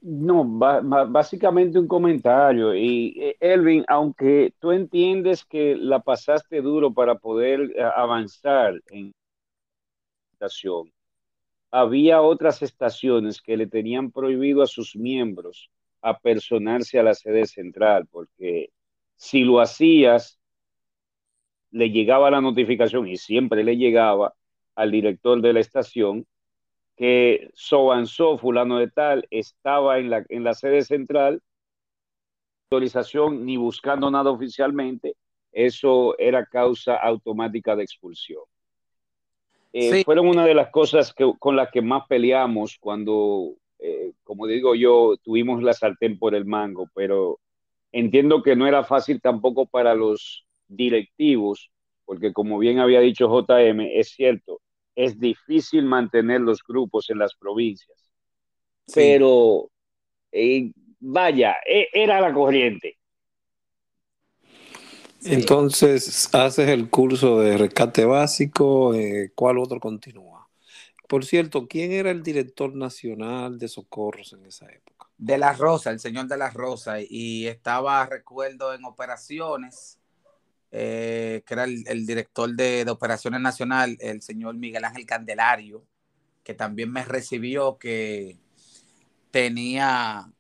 No, 0.01 0.43
básicamente 0.43 1.79
un 1.79 1.87
comentario. 1.87 2.75
Y 2.75 3.15
eh, 3.21 3.37
Elvin, 3.41 3.85
aunque 3.89 4.55
tú 4.59 4.73
entiendes 4.73 5.45
que 5.45 5.77
la 5.77 6.01
pasaste 6.01 6.63
duro 6.63 6.95
para 6.95 7.17
poder 7.17 7.61
eh, 7.77 7.83
avanzar 7.95 8.81
en 8.89 9.09
la 9.09 10.33
estación, 10.33 10.91
había 11.71 12.21
otras 12.23 12.63
estaciones 12.63 13.41
que 13.41 13.57
le 13.57 13.67
tenían 13.67 14.11
prohibido 14.11 14.63
a 14.63 14.67
sus 14.67 14.97
miembros 14.97 15.71
apersonarse 16.03 16.99
a 16.99 17.03
la 17.03 17.15
sede 17.15 17.47
central, 17.47 18.07
porque 18.11 18.71
si 19.17 19.45
lo 19.45 19.61
hacías, 19.61 20.39
le 21.71 21.91
llegaba 21.91 22.31
la 22.31 22.41
notificación 22.41 23.07
y 23.09 23.17
siempre 23.17 23.63
le 23.65 23.77
llegaba 23.77 24.35
al 24.75 24.91
director 24.91 25.41
de 25.41 25.53
la 25.53 25.61
estación 25.61 26.27
que 26.97 27.51
so 27.55 27.93
and 27.93 28.07
so, 28.07 28.37
fulano 28.39 28.79
de 28.79 28.89
tal, 28.91 29.27
estaba 29.31 29.99
en 29.99 30.11
la, 30.11 30.25
en 30.29 30.45
la 30.45 30.55
sede 30.55 30.83
central, 30.83 31.43
autorización 32.71 33.47
ni 33.47 33.57
buscando 33.57 34.11
nada 34.11 34.31
oficialmente, 34.31 35.17
eso 35.53 36.19
era 36.19 36.45
causa 36.45 36.97
automática 36.97 37.75
de 37.75 37.85
expulsión. 37.85 38.43
Eh, 39.73 40.05
fueron 40.05 40.27
una 40.29 40.45
de 40.45 40.55
las 40.55 40.71
cosas 40.71 41.15
que, 41.15 41.33
con 41.39 41.55
las 41.57 41.71
que 41.71 41.81
más 41.81 42.07
peleamos 42.09 42.77
cuando 42.81 43.55
eh, 43.83 44.13
como 44.25 44.47
digo 44.47 44.75
yo, 44.75 45.17
tuvimos 45.23 45.63
la 45.63 45.73
sartén 45.73 46.19
por 46.19 46.35
el 46.35 46.45
mango, 46.45 46.89
pero 46.95 47.41
entiendo 47.93 48.43
que 48.43 48.55
no 48.55 48.67
era 48.67 48.85
fácil 48.85 49.21
tampoco 49.21 49.67
para 49.67 49.95
los 49.95 50.47
directivos, 50.69 51.71
porque 52.05 52.33
como 52.33 52.59
bien 52.59 52.79
había 52.79 53.01
dicho 53.01 53.27
JM, 53.27 53.81
es 53.99 54.11
cierto, 54.11 54.61
es 54.95 55.19
difícil 55.19 55.85
mantener 55.85 56.43
los 56.43 56.63
grupos 56.63 57.09
en 57.09 57.19
las 57.19 57.35
provincias, 57.35 58.13
pero 58.95 59.71
eh, 60.31 60.71
vaya, 60.99 61.57
e, 61.67 61.89
era 61.93 62.21
la 62.21 62.35
corriente. 62.35 62.99
Entonces, 65.25 66.29
haces 66.33 66.69
el 66.69 66.89
curso 66.89 67.41
de 67.41 67.59
rescate 67.59 68.05
básico, 68.05 68.95
eh, 68.95 69.33
¿cuál 69.35 69.59
otro 69.59 69.79
continúa? 69.81 70.49
Por 71.09 71.25
cierto, 71.25 71.67
¿quién 71.67 71.93
era 71.93 72.11
el 72.11 72.23
director 72.23 72.75
nacional 72.75 73.59
de 73.59 73.69
socorros 73.69 74.33
en 74.33 74.47
esa 74.47 74.67
época? 74.67 75.09
De 75.19 75.37
la 75.37 75.53
Rosa, 75.53 75.91
el 75.91 76.01
señor 76.01 76.27
de 76.29 76.39
la 76.39 76.51
Rosa, 76.51 76.99
y 77.01 77.47
estaba, 77.47 78.07
recuerdo, 78.07 78.73
en 78.73 78.85
operaciones, 78.85 79.99
eh, 80.71 81.43
que 81.45 81.55
era 81.55 81.65
el, 81.65 82.07
director 82.07 82.55
de, 82.55 82.87
operaciones 82.89 83.41
nacional, 83.41 83.97
el 84.01 84.23
señor 84.23 84.55
Miguel 84.55 84.85
Ángel 84.85 85.05
Candelario, 85.05 85.85
que 86.45 86.55
también 86.55 86.93
me 86.93 87.05
recibió, 87.05 87.77
que 87.77 88.39
tenía 89.31 90.33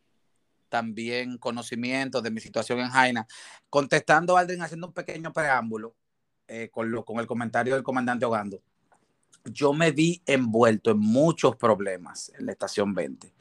también 0.70 1.36
conocimiento 1.36 2.22
de 2.22 2.30
mi 2.30 2.40
situación 2.40 2.78
en 2.80 2.88
Jaina. 2.88 3.26
Contestando 3.68 4.38
Aldrin, 4.38 4.62
haciendo 4.62 4.86
un 4.86 4.94
pequeño 4.94 5.32
preámbulo 5.32 5.94
eh, 6.48 6.70
con, 6.72 6.90
lo, 6.90 7.04
con 7.04 7.18
el 7.20 7.26
comentario 7.26 7.74
del 7.74 7.82
comandante 7.82 8.24
Ogando 8.24 8.62
yo 9.44 9.72
me 9.72 9.92
vi 9.92 10.22
envuelto 10.26 10.90
en 10.90 10.98
muchos 10.98 11.56
problemas 11.56 12.32
en 12.38 12.46
la 12.46 12.52
estación 12.52 12.94
20, 12.94 13.32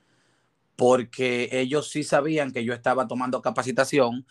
porque 0.75 1.49
ellos 1.51 1.89
sí 1.89 2.03
sabían 2.03 2.51
que 2.51 2.63
yo 2.63 2.73
estaba 2.73 3.07
tomando 3.07 3.41
capacitación, 3.41 4.25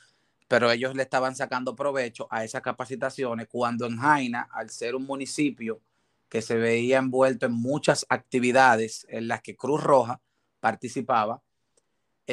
pero 0.46 0.70
ellos 0.70 0.94
le 0.94 1.02
estaban 1.02 1.36
sacando 1.36 1.76
provecho 1.76 2.26
a 2.30 2.44
esas 2.44 2.62
capacitaciones 2.62 3.48
cuando 3.50 3.86
en 3.86 3.98
Jaina, 3.98 4.48
al 4.50 4.70
ser 4.70 4.94
un 4.94 5.04
municipio 5.04 5.80
que 6.28 6.42
se 6.42 6.56
veía 6.56 6.98
envuelto 6.98 7.46
en 7.46 7.52
muchas 7.52 8.06
actividades 8.08 9.06
en 9.10 9.28
las 9.28 9.42
que 9.42 9.56
Cruz 9.56 9.82
Roja 9.82 10.20
participaba, 10.60 11.42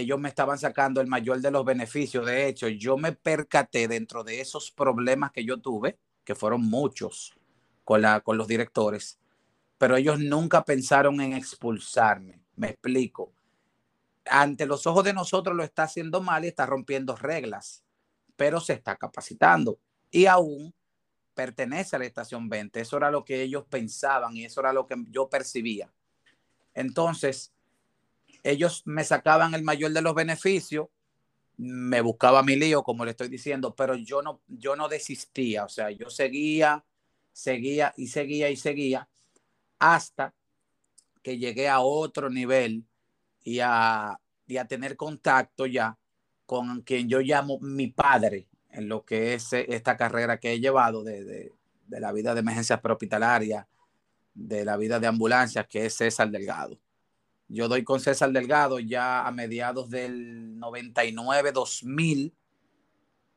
ellos 0.01 0.19
me 0.19 0.29
estaban 0.29 0.59
sacando 0.59 0.99
el 0.99 1.07
mayor 1.07 1.39
de 1.39 1.51
los 1.51 1.63
beneficios. 1.63 2.25
De 2.25 2.47
hecho, 2.47 2.67
yo 2.67 2.97
me 2.97 3.13
percaté 3.13 3.87
dentro 3.87 4.23
de 4.23 4.41
esos 4.41 4.71
problemas 4.71 5.31
que 5.31 5.45
yo 5.45 5.57
tuve, 5.61 5.97
que 6.23 6.35
fueron 6.35 6.61
muchos 6.61 7.33
con, 7.83 8.01
la, 8.01 8.19
con 8.19 8.37
los 8.37 8.47
directores, 8.47 9.19
pero 9.77 9.95
ellos 9.95 10.19
nunca 10.19 10.65
pensaron 10.65 11.21
en 11.21 11.33
expulsarme. 11.33 12.41
Me 12.55 12.69
explico. 12.69 13.31
Ante 14.25 14.65
los 14.65 14.85
ojos 14.85 15.03
de 15.03 15.13
nosotros 15.13 15.55
lo 15.55 15.63
está 15.63 15.83
haciendo 15.83 16.21
mal 16.21 16.43
y 16.43 16.47
está 16.47 16.65
rompiendo 16.65 17.15
reglas, 17.15 17.83
pero 18.35 18.59
se 18.59 18.73
está 18.73 18.97
capacitando 18.97 19.79
y 20.11 20.25
aún 20.25 20.73
pertenece 21.33 21.95
a 21.95 21.99
la 21.99 22.05
estación 22.05 22.49
20. 22.49 22.81
Eso 22.81 22.97
era 22.97 23.11
lo 23.11 23.23
que 23.23 23.41
ellos 23.43 23.65
pensaban 23.69 24.35
y 24.35 24.45
eso 24.45 24.61
era 24.61 24.73
lo 24.73 24.87
que 24.87 24.95
yo 25.09 25.29
percibía. 25.29 25.93
Entonces, 26.73 27.53
ellos 28.45 28.83
me 28.85 29.03
sacaban 29.03 29.55
el 29.55 29.63
mayor 29.63 29.91
de 29.91 30.01
los 30.01 30.13
beneficios, 30.13 30.87
me 31.57 32.01
buscaba 32.01 32.43
mi 32.43 32.55
lío, 32.55 32.83
como 32.83 33.03
le 33.03 33.11
estoy 33.11 33.27
diciendo, 33.27 33.75
pero 33.75 33.95
yo 33.95 34.21
no, 34.21 34.41
yo 34.47 34.75
no 34.75 34.87
desistía, 34.87 35.65
o 35.65 35.69
sea, 35.69 35.89
yo 35.89 36.09
seguía, 36.09 36.85
seguía 37.33 37.93
y 37.97 38.07
seguía 38.07 38.49
y 38.49 38.55
seguía 38.55 39.09
hasta 39.79 40.33
que 41.23 41.37
llegué 41.37 41.67
a 41.67 41.79
otro 41.79 42.29
nivel 42.29 42.85
y 43.43 43.59
a, 43.61 44.19
tener 44.69 44.95
contacto 44.95 45.65
ya 45.65 45.97
con 46.45 46.81
quien 46.81 47.09
yo 47.09 47.19
llamo 47.19 47.57
mi 47.59 47.87
padre 47.87 48.47
en 48.69 48.87
lo 48.87 49.03
que 49.03 49.33
es 49.33 49.51
esta 49.53 49.97
carrera 49.97 50.39
que 50.39 50.53
he 50.53 50.59
llevado 50.59 51.03
de, 51.03 51.51
la 51.87 52.11
vida 52.11 52.35
de 52.35 52.41
emergencias 52.41 52.79
prehospitalarias, 52.79 53.65
de 54.35 54.65
la 54.65 54.77
vida 54.77 54.99
de 54.99 55.07
ambulancias, 55.07 55.65
que 55.67 55.87
es 55.87 55.95
César 55.95 56.29
Delgado. 56.29 56.77
Yo 57.47 57.67
doy 57.67 57.83
con 57.83 57.99
César 57.99 58.31
Delgado 58.31 58.79
ya 58.79 59.27
a 59.27 59.31
mediados 59.31 59.89
del 59.89 60.57
99, 60.57 61.51
2000, 61.51 62.33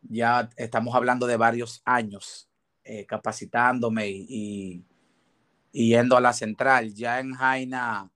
ya 0.03 0.49
estamos 0.57 0.95
hablando 0.95 1.27
de 1.27 1.37
varios 1.37 1.83
años 1.85 2.49
eh, 2.85 3.05
capacitándome 3.05 4.09
y, 4.09 4.85
yendo 5.73 6.17
a 6.17 6.21
la 6.21 6.33
central. 6.33 6.95
Ya 6.95 7.21
en 7.21 7.35
Jaina, 7.35 8.11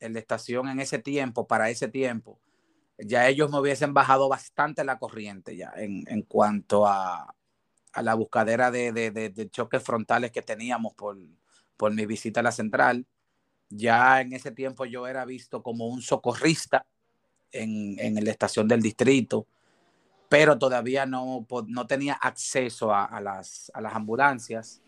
en 0.00 0.14
la 0.14 0.18
estación 0.18 0.68
en 0.68 0.80
ese 0.80 0.98
tiempo, 0.98 1.46
para 1.46 1.70
ese 1.70 1.88
tiempo, 1.88 2.40
ya 2.98 3.28
ellos 3.28 3.50
me 3.50 3.60
hubiesen 3.60 3.94
bajado 3.94 4.28
bastante 4.28 4.82
la 4.84 4.98
corriente 4.98 5.56
ya 5.56 5.72
en, 5.76 6.22
cuanto 6.22 6.86
a, 6.86 7.34
la 8.02 8.14
buscadera 8.14 8.70
de, 8.70 9.48
choques 9.52 9.82
frontales 9.82 10.32
que 10.32 10.42
teníamos 10.42 10.94
por, 10.94 11.16
por 11.76 11.94
mi 11.94 12.04
visita 12.04 12.40
a 12.40 12.42
la 12.42 12.52
central. 12.52 13.06
Ya 13.68 14.20
en 14.20 14.32
ese 14.32 14.52
tiempo 14.52 14.84
yo 14.84 15.06
era 15.06 15.24
visto 15.24 15.62
como 15.62 15.86
un 15.86 16.02
socorrista 16.02 16.86
en, 17.52 17.98
en 17.98 18.24
la 18.24 18.30
estación 18.30 18.68
del 18.68 18.82
distrito, 18.82 19.46
pero 20.28 20.58
todavía 20.58 21.06
no, 21.06 21.46
no 21.66 21.86
tenía 21.86 22.14
acceso 22.14 22.92
a, 22.92 23.20
las, 23.20 23.70
a 23.74 23.80
las 23.80 23.94
ambulancias 23.94 24.82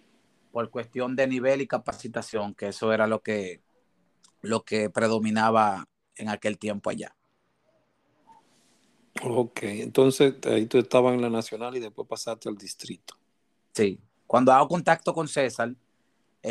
por 0.51 0.71
cuestión 0.71 1.15
de 1.15 1.27
nivel 1.27 1.61
y 1.61 1.67
capacitación, 1.67 2.55
que 2.55 2.69
eso 2.69 2.93
era 2.93 3.07
lo 3.07 3.21
que, 3.23 3.61
lo 4.41 4.65
que 4.65 4.91
predominaba 4.91 5.87
en 6.17 6.29
aquel 6.29 6.59
tiempo 6.59 6.91
allá. 6.91 7.15
Ok, 9.23 9.63
entonces 9.65 10.35
ahí 10.45 10.67
tú 10.67 10.79
estabas 10.79 11.15
en 11.15 11.23
la 11.23 11.31
nacional 11.31 11.77
y 11.77 11.81
después 11.81 12.07
pasaste 12.09 12.49
al 12.49 12.57
distrito. 12.57 13.15
Sí, 13.75 14.01
cuando 14.27 14.53
hago 14.53 14.69
contacto 14.69 15.13
con 15.13 15.29
César, 15.29 15.75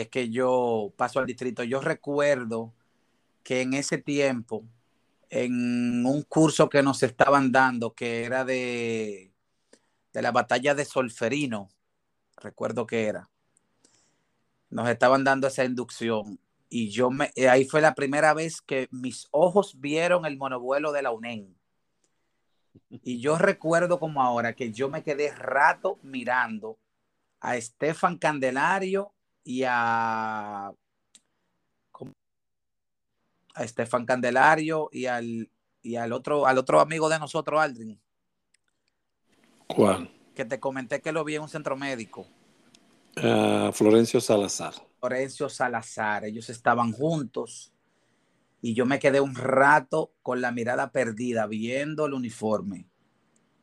es 0.02 0.10
que 0.10 0.30
yo 0.30 0.94
paso 0.96 1.20
al 1.20 1.26
distrito. 1.26 1.64
Yo 1.64 1.82
recuerdo 1.82 2.74
que 3.44 3.62
en 3.62 3.74
ese 3.74 3.98
tiempo, 3.98 4.64
en 5.30 6.06
un 6.06 6.22
curso 6.24 6.70
que 6.70 6.84
nos 6.84 7.04
estaban 7.04 7.52
dando, 7.52 7.94
que 7.94 8.24
era 8.24 8.46
de, 8.46 9.32
de 10.14 10.22
la 10.22 10.32
batalla 10.32 10.76
de 10.76 10.86
Solferino, 10.86 11.70
recuerdo 12.38 12.86
que 12.86 13.06
era, 13.06 13.30
nos 14.70 14.90
estaban 14.90 15.24
dando 15.24 15.48
esa 15.48 15.66
inducción 15.66 16.40
y 16.70 16.90
yo 16.90 17.10
me, 17.10 17.32
eh, 17.36 17.50
ahí 17.50 17.66
fue 17.66 17.82
la 17.82 17.96
primera 17.96 18.34
vez 18.34 18.62
que 18.62 18.88
mis 18.92 19.28
ojos 19.32 19.80
vieron 19.80 20.26
el 20.26 20.38
monovuelo 20.38 20.92
de 20.92 21.02
la 21.02 21.12
UNEN. 21.12 21.56
Y 22.90 23.20
yo 23.20 23.38
recuerdo 23.38 24.00
como 24.00 24.22
ahora 24.22 24.54
que 24.54 24.72
yo 24.72 24.90
me 24.90 25.04
quedé 25.04 25.32
rato 25.32 25.98
mirando 26.04 26.78
a 27.40 27.56
Estefan 27.56 28.18
Candelario 28.18 29.14
y 29.48 29.64
a, 29.64 30.68
a 30.68 30.74
Estefan 33.64 34.06
Candelario 34.06 34.90
y 34.92 35.06
al, 35.06 35.50
y 35.82 35.96
al 35.96 36.12
otro, 36.12 36.46
al 36.46 36.58
otro 36.58 36.82
amigo 36.82 37.08
de 37.08 37.18
nosotros, 37.18 37.62
Aldrin. 37.62 37.98
¿Cuál? 39.68 40.12
Que 40.36 40.44
te 40.44 40.60
comenté 40.60 41.02
que 41.02 41.14
lo 41.14 41.24
vi 41.24 41.36
en 41.36 41.44
un 41.44 41.50
centro 41.50 41.78
médico. 41.78 42.28
Uh, 43.16 43.72
Florencio 43.72 44.20
Salazar. 44.20 44.74
Florencio 45.00 45.48
Salazar, 45.48 46.26
ellos 46.26 46.50
estaban 46.50 46.92
juntos 46.92 47.72
y 48.62 48.74
yo 48.74 48.86
me 48.86 49.00
quedé 49.00 49.22
un 49.22 49.34
rato 49.34 50.12
con 50.24 50.42
la 50.42 50.52
mirada 50.52 50.92
perdida 50.92 51.48
viendo 51.48 52.06
el 52.06 52.14
uniforme. 52.14 52.86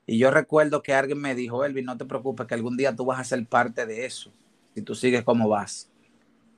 Y 0.07 0.17
yo 0.17 0.31
recuerdo 0.31 0.83
que 0.83 0.95
alguien 0.95 1.19
me 1.19 1.35
dijo, 1.35 1.63
Elvin, 1.63 1.85
no 1.85 1.99
te 1.99 2.07
preocupes, 2.07 2.47
que 2.47 2.55
algún 2.55 2.79
día 2.79 2.97
tú 2.97 3.05
vas 3.05 3.21
a 3.21 3.25
ser 3.25 3.47
parte 3.47 3.85
de 3.85 4.07
eso, 4.07 4.33
si 4.75 4.83
tú 4.83 4.95
sigues 4.95 5.25
como 5.25 5.49
vas. 5.49 5.91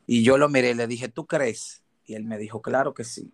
Y 0.07 0.22
yo 0.22 0.38
lo 0.38 0.48
miré 0.48 0.74
le 0.74 0.87
dije, 0.87 1.09
¿tú 1.09 1.26
crees? 1.26 1.83
Y 2.05 2.14
él 2.14 2.24
me 2.24 2.38
dijo, 2.38 2.62
claro 2.62 2.94
que 2.94 3.05
sí. 3.05 3.33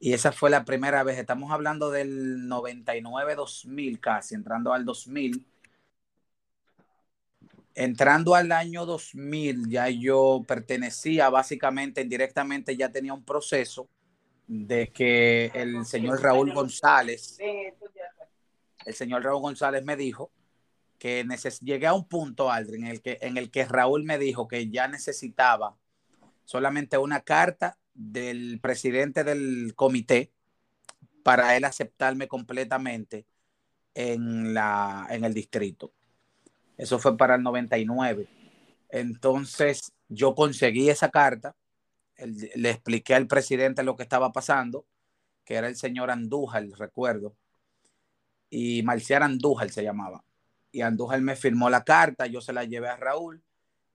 Y 0.00 0.14
esa 0.14 0.32
fue 0.32 0.50
la 0.50 0.64
primera 0.64 1.04
vez, 1.04 1.18
estamos 1.18 1.52
hablando 1.52 1.90
del 1.90 2.48
99-2000 2.48 4.00
casi, 4.00 4.34
entrando 4.34 4.72
al 4.72 4.84
2000 4.84 5.46
entrando 7.74 8.34
al 8.34 8.52
año 8.52 8.84
2000, 8.86 9.68
ya 9.68 9.88
yo 9.88 10.42
pertenecía 10.46 11.30
básicamente, 11.30 12.02
indirectamente, 12.02 12.76
ya 12.76 12.90
tenía 12.90 13.14
un 13.14 13.24
proceso 13.24 13.88
de 14.46 14.88
que 14.88 15.46
el 15.54 15.86
señor 15.86 16.20
Raúl 16.20 16.52
González, 16.52 17.38
el 18.84 18.94
señor 18.94 19.24
Raúl 19.24 19.40
González 19.40 19.84
me 19.84 19.96
dijo 19.96 20.30
que 21.02 21.26
llegué 21.62 21.88
a 21.88 21.94
un 21.94 22.06
punto, 22.06 22.48
Aldrin, 22.48 22.84
en 22.84 22.90
el, 22.92 23.02
que, 23.02 23.18
en 23.22 23.36
el 23.36 23.50
que 23.50 23.64
Raúl 23.64 24.04
me 24.04 24.18
dijo 24.18 24.46
que 24.46 24.70
ya 24.70 24.86
necesitaba 24.86 25.76
solamente 26.44 26.96
una 26.96 27.22
carta 27.22 27.76
del 27.92 28.60
presidente 28.60 29.24
del 29.24 29.74
comité 29.74 30.30
para 31.24 31.56
él 31.56 31.64
aceptarme 31.64 32.28
completamente 32.28 33.26
en, 33.94 34.54
la, 34.54 35.08
en 35.10 35.24
el 35.24 35.34
distrito. 35.34 35.92
Eso 36.76 37.00
fue 37.00 37.16
para 37.16 37.34
el 37.34 37.42
99. 37.42 38.28
Entonces 38.88 39.92
yo 40.08 40.36
conseguí 40.36 40.88
esa 40.88 41.10
carta, 41.10 41.56
le 42.54 42.70
expliqué 42.70 43.16
al 43.16 43.26
presidente 43.26 43.82
lo 43.82 43.96
que 43.96 44.04
estaba 44.04 44.30
pasando, 44.30 44.86
que 45.44 45.54
era 45.54 45.66
el 45.66 45.74
señor 45.74 46.12
Andújar, 46.12 46.64
recuerdo, 46.78 47.34
y 48.50 48.84
Marcial 48.84 49.24
Andújar 49.24 49.70
se 49.70 49.82
llamaba. 49.82 50.22
Y 50.72 50.80
Andújar 50.80 51.20
me 51.20 51.36
firmó 51.36 51.70
la 51.70 51.84
carta, 51.84 52.26
yo 52.26 52.40
se 52.40 52.52
la 52.52 52.64
llevé 52.64 52.88
a 52.88 52.96
Raúl, 52.96 53.42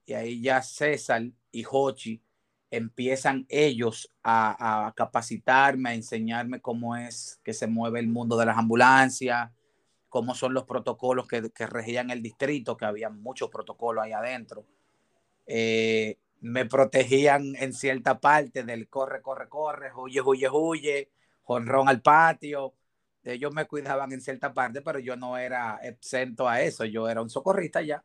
y 0.06 0.13
ahí 0.13 0.42
ya 0.42 0.62
César 0.62 1.24
y 1.52 1.63
Jochi 1.63 2.22
empiezan 2.70 3.46
ellos 3.50 4.10
a, 4.24 4.88
a, 4.88 4.94
capacitarme, 4.94 5.90
a 5.90 5.94
enseñarme 5.94 6.62
cómo 6.62 6.96
es 6.96 7.40
que 7.44 7.54
se 7.54 7.68
mueve 7.68 8.00
el 8.00 8.08
mundo 8.08 8.38
de 8.38 8.46
las 8.46 8.58
ambulancias, 8.58 9.52
cómo 10.10 10.36
son 10.36 10.54
los 10.54 10.63
protocolos 10.63 11.28
que, 11.28 11.68
regían 11.68 12.10
el 12.10 12.22
distrito, 12.22 12.78
que 12.78 12.86
había 12.86 13.10
muchos 13.10 13.50
protocolos 13.50 14.04
ahí 14.04 14.13
adentro. 14.13 14.66
Eh, 15.46 16.18
me 16.42 16.66
protegían 16.66 17.56
en 17.56 17.74
cierta 17.74 18.20
parte 18.20 18.63
del 18.63 18.88
corre, 18.88 19.22
corre, 19.22 19.50
corre, 19.50 19.92
huye, 19.96 20.22
huye, 20.22 20.50
huye, 20.50 21.12
jonrón 21.44 21.90
al 21.90 22.02
patio. 22.02 22.74
Ellos 23.34 23.54
me 23.54 23.66
cuidaban 23.66 24.12
en 24.12 24.22
cierta 24.22 24.54
parte, 24.54 24.82
pero 24.82 25.00
yo 25.00 25.16
no 25.16 25.38
era 25.38 25.80
exento 25.84 26.48
a 26.48 26.62
eso. 26.62 26.86
Yo 26.86 27.10
era 27.10 27.22
un 27.22 27.30
socorrista 27.30 27.82
ya 27.82 28.04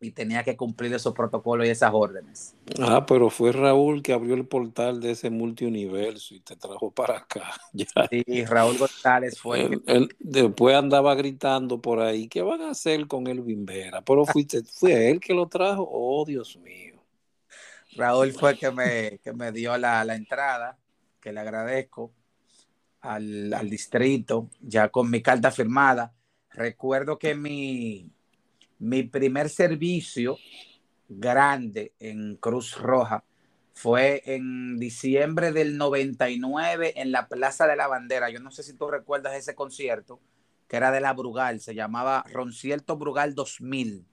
y 0.00 0.12
tenía 0.12 0.44
que 0.44 0.56
cumplir 0.56 0.92
esos 0.94 1.12
protocolos 1.12 1.66
y 1.66 1.70
esas 1.70 1.90
órdenes. 1.92 2.54
Ah, 2.80 3.04
pero 3.04 3.30
fue 3.30 3.52
Raúl 3.52 4.02
que 4.02 4.12
abrió 4.12 4.34
el 4.34 4.46
portal 4.46 5.00
de 5.00 5.12
ese 5.12 5.30
multiuniverso 5.30 6.34
y 6.34 6.40
te 6.40 6.56
trajo 6.56 6.90
para 6.90 7.18
acá. 7.18 7.52
Sí, 8.10 8.44
Raúl 8.44 8.78
González 8.78 9.38
fue. 9.38 9.68
Él, 9.86 10.08
después 10.18 10.76
andaba 10.76 11.14
gritando 11.14 11.80
por 11.80 12.00
ahí, 12.00 12.28
¿qué 12.28 12.42
van 12.42 12.62
a 12.62 12.70
hacer 12.70 13.06
con 13.06 13.26
el 13.26 13.40
Bimbera? 13.40 14.02
Pero 14.02 14.24
fuiste, 14.24 14.62
fue 14.64 15.10
él 15.10 15.20
que 15.20 15.34
lo 15.34 15.48
trajo. 15.48 15.88
Oh, 15.90 16.24
Dios 16.24 16.56
mío. 16.58 17.02
Raúl 17.96 18.32
fue 18.32 18.56
que 18.56 18.70
me, 18.70 19.18
que 19.18 19.32
me 19.32 19.50
dio 19.52 19.76
la, 19.76 20.04
la 20.04 20.14
entrada, 20.14 20.78
que 21.20 21.32
le 21.32 21.40
agradezco 21.40 22.12
al, 23.00 23.52
al 23.52 23.70
distrito, 23.70 24.50
ya 24.60 24.88
con 24.88 25.10
mi 25.10 25.22
carta 25.22 25.50
firmada. 25.50 26.14
Recuerdo 26.50 27.18
que 27.18 27.34
mi, 27.34 28.10
mi 28.78 29.02
primer 29.02 29.48
servicio 29.48 30.36
grande 31.08 31.92
en 31.98 32.36
Cruz 32.36 32.76
Roja 32.76 33.24
fue 33.72 34.22
en 34.26 34.78
diciembre 34.78 35.52
del 35.52 35.78
99 35.78 36.94
en 37.00 37.12
la 37.12 37.28
Plaza 37.28 37.66
de 37.66 37.76
la 37.76 37.86
Bandera. 37.86 38.28
Yo 38.28 38.40
no 38.40 38.50
sé 38.50 38.62
si 38.64 38.74
tú 38.74 38.90
recuerdas 38.90 39.36
ese 39.36 39.54
concierto, 39.54 40.20
que 40.66 40.76
era 40.76 40.90
de 40.90 41.00
la 41.00 41.12
Brugal, 41.12 41.60
se 41.60 41.74
llamaba 41.74 42.24
Roncierto 42.32 42.96
Brugal 42.96 43.34
2000, 43.34 44.04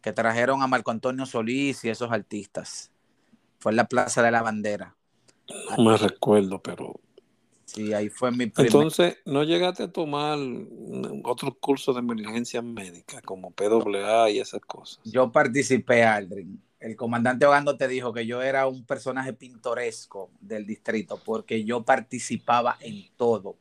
que 0.00 0.12
trajeron 0.12 0.62
a 0.62 0.68
Marco 0.68 0.92
Antonio 0.92 1.26
Solís 1.26 1.84
y 1.84 1.90
esos 1.90 2.12
artistas. 2.12 2.92
Fue 3.58 3.72
en 3.72 3.76
la 3.76 3.88
Plaza 3.88 4.22
de 4.22 4.30
la 4.30 4.42
Bandera. 4.42 4.96
No 5.76 5.90
me 5.90 5.96
recuerdo, 5.96 6.62
pero 6.62 7.00
Sí, 7.72 7.92
ahí 7.92 8.08
fue 8.08 8.32
mi 8.32 8.46
primer... 8.46 8.66
Entonces, 8.66 9.18
¿no 9.24 9.44
llegaste 9.44 9.84
a 9.84 9.92
tomar 9.92 10.38
otros 11.22 11.54
cursos 11.60 11.94
de 11.94 12.00
emergencia 12.00 12.60
médica 12.62 13.22
como 13.22 13.52
PWA 13.52 14.28
y 14.30 14.40
esas 14.40 14.60
cosas? 14.62 15.00
Yo 15.04 15.30
participé, 15.30 16.02
Aldrin. 16.02 16.60
El 16.80 16.96
comandante 16.96 17.46
Ogando 17.46 17.76
te 17.76 17.86
dijo 17.86 18.12
que 18.12 18.26
yo 18.26 18.42
era 18.42 18.66
un 18.66 18.84
personaje 18.84 19.34
pintoresco 19.34 20.30
del 20.40 20.66
distrito 20.66 21.20
porque 21.24 21.64
yo 21.64 21.84
participaba 21.84 22.76
en 22.80 23.04
todo. 23.16 23.56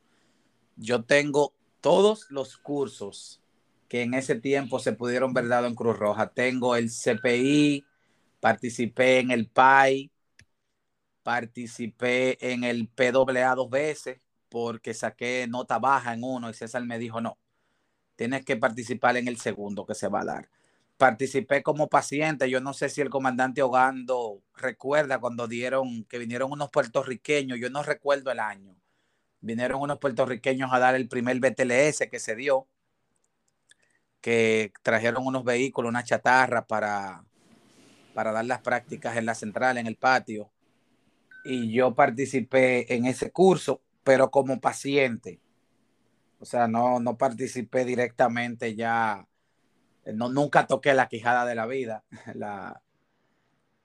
Yo 0.76 1.04
tengo 1.04 1.54
todos 1.80 2.26
los 2.32 2.58
cursos 2.58 3.41
que 3.88 4.02
en 4.02 4.15
ese 4.15 4.36
tiempo 4.36 4.80
se 4.80 4.93
pudieron 4.93 5.34
ver 5.34 5.48
dado 5.50 5.67
en 5.67 5.76
Cruz 5.76 6.00
Roja. 6.00 6.32
Tengo 6.32 6.76
el 6.76 6.89
CPI, 6.89 7.86
participé 8.39 9.19
en 9.19 9.30
el 9.30 9.48
PAI, 9.48 10.10
participé 11.30 12.39
en 12.42 12.63
el 12.63 12.88
PWA 12.88 13.54
dos 13.54 13.70
veces 13.70 14.20
porque 14.50 14.96
saqué 14.96 15.46
nota 15.48 15.78
baja 15.78 16.15
en 16.15 16.24
uno 16.24 16.50
y 16.50 16.56
César 16.56 16.84
me 16.86 16.98
dijo, 16.98 17.22
no, 17.22 17.38
tienes 18.15 18.44
que 18.44 18.58
participar 18.58 19.15
en 19.15 19.28
el 19.28 19.38
segundo 19.38 19.86
que 19.86 19.94
se 19.94 20.08
va 20.08 20.22
a 20.22 20.26
dar. 20.26 20.50
Participé 20.98 21.62
como 21.62 21.88
paciente, 21.88 22.50
yo 22.50 22.62
no 22.62 22.74
sé 22.74 22.89
si 22.89 23.02
el 23.02 23.12
comandante 23.12 23.62
Ogando 23.62 24.42
recuerda 24.56 25.20
cuando 25.20 25.48
dieron, 25.48 26.04
que 26.06 26.18
vinieron 26.18 26.52
unos 26.52 26.72
puertorriqueños, 26.72 27.60
yo 27.60 27.70
no 27.70 27.84
recuerdo 27.84 28.32
el 28.32 28.39
año, 28.39 28.76
vinieron 29.39 29.82
unos 29.84 30.00
puertorriqueños 30.00 30.74
a 30.74 30.80
dar 30.80 30.96
el 30.96 31.08
primer 31.08 31.39
BTLS 31.39 32.08
que 32.10 32.18
se 32.18 32.36
dio, 32.36 32.65
que 34.20 34.74
trajeron 34.82 35.28
unos 35.28 35.44
vehículos, 35.44 35.89
una 35.89 36.04
chatarra 36.04 36.65
para, 36.65 37.24
para 38.15 38.32
dar 38.32 38.46
las 38.46 38.62
prácticas 38.62 39.15
en 39.15 39.28
la 39.28 39.36
central, 39.36 39.78
en 39.78 39.86
el 39.86 39.96
patio 39.96 40.50
y 41.43 41.71
yo 41.71 41.95
participé 41.95 42.93
en 42.93 43.06
ese 43.06 43.32
curso, 43.32 43.82
pero 44.04 44.32
como 44.32 44.60
paciente. 44.60 45.39
O 46.39 46.45
sea, 46.45 46.67
no, 46.67 46.99
no 46.99 47.17
participé 47.17 47.86
directamente 47.86 48.75
ya, 48.75 49.28
no, 50.13 50.30
nunca 50.30 50.67
toqué 50.67 50.93
la 50.93 51.08
quijada 51.08 51.45
de 51.45 51.56
la 51.56 51.65
vida, 51.65 52.04
la, 52.34 52.82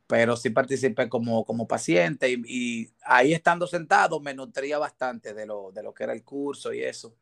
pero 0.07 0.37
sí 0.37 0.51
participé 0.51 1.09
como, 1.09 1.45
como 1.45 1.67
paciente 1.67 2.31
y, 2.31 2.91
ahí 3.05 3.33
estando 3.33 3.67
sentado 3.67 4.21
me 4.21 4.35
nutría 4.35 4.79
bastante 4.79 5.35
de 5.35 5.47
lo, 5.47 5.73
de 5.73 5.83
lo 5.83 5.95
que 5.95 6.05
era 6.05 6.13
el 6.13 6.23
curso 6.23 6.73
y 6.73 6.83
eso. 6.83 7.15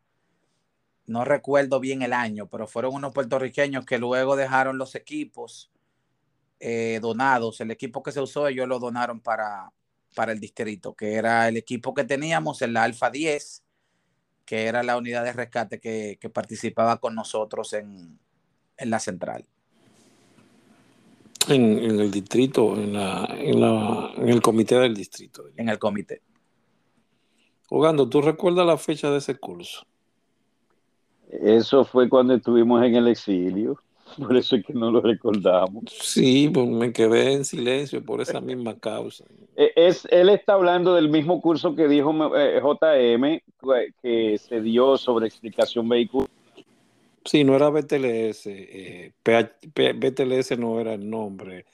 No 1.06 1.24
recuerdo 1.24 1.80
bien 1.80 2.02
el 2.02 2.12
año, 2.12 2.48
pero 2.48 2.66
fueron 2.66 2.94
unos 2.94 3.12
puertorriqueños 3.12 3.84
que 3.84 3.98
luego 3.98 4.36
dejaron 4.36 4.78
los 4.78 4.94
equipos 4.94 5.70
eh, 6.60 7.00
donados. 7.02 7.60
El 7.60 7.70
equipo 7.70 8.02
que 8.02 8.12
se 8.12 8.20
usó, 8.20 8.46
ellos 8.46 8.68
lo 8.68 8.78
donaron 8.78 9.20
para, 9.20 9.72
para 10.14 10.32
el 10.32 10.40
distrito, 10.40 10.94
que 10.94 11.14
era 11.14 11.48
el 11.48 11.56
equipo 11.56 11.94
que 11.94 12.04
teníamos 12.04 12.62
en 12.62 12.72
la 12.72 12.84
Alfa 12.84 13.10
10, 13.10 13.62
que 14.44 14.66
era 14.66 14.82
la 14.82 14.96
unidad 14.96 15.24
de 15.24 15.32
rescate 15.32 15.80
que, 15.80 16.18
que 16.20 16.28
participaba 16.28 16.98
con 16.98 17.14
nosotros 17.14 17.72
en, 17.72 18.18
en, 18.76 18.90
la 18.90 18.98
central. 18.98 19.46
En, 21.48 21.78
en 21.78 22.00
el 22.00 22.10
distrito, 22.10 22.76
en, 22.76 22.92
la, 22.92 23.24
en, 23.38 23.60
la, 23.60 24.12
en 24.16 24.28
el 24.28 24.42
comité 24.42 24.76
del 24.76 24.94
distrito. 24.94 25.44
En 25.56 25.68
el 25.68 25.78
comité. 25.78 26.22
Ogando, 27.68 28.08
¿tú 28.08 28.20
recuerdas 28.20 28.66
la 28.66 28.76
fecha 28.76 29.10
de 29.10 29.18
ese 29.18 29.36
curso? 29.36 29.86
Eso 31.30 31.84
fue 31.86 32.10
cuando 32.10 32.34
estuvimos 32.34 32.84
en 32.84 32.94
el 32.94 33.08
exilio, 33.08 33.82
por 34.16 34.36
eso 34.36 34.56
es 34.56 34.64
que 34.64 34.72
no 34.72 34.90
lo 34.90 35.00
recordamos. 35.00 35.84
Sí, 35.90 36.50
pues 36.52 36.66
me 36.68 36.92
quedé 36.92 37.32
en 37.32 37.44
silencio 37.44 38.04
por 38.04 38.20
esa 38.20 38.40
misma 38.40 38.78
causa. 38.78 39.24
Es, 39.56 40.06
él 40.10 40.28
está 40.28 40.54
hablando 40.54 40.94
del 40.94 41.08
mismo 41.08 41.40
curso 41.40 41.74
que 41.74 41.88
dijo 41.88 42.36
eh, 42.36 42.60
JM, 42.60 43.40
que 44.02 44.38
se 44.38 44.60
dio 44.60 44.96
sobre 44.96 45.26
explicación 45.26 45.88
vehicular. 45.88 46.28
Sí, 47.24 47.44
no 47.44 47.54
era 47.54 47.70
BTLS, 47.70 48.46
eh, 48.46 49.12
BTLS 49.24 50.58
no 50.58 50.80
era 50.80 50.94
el 50.94 51.08
nombre, 51.08 51.66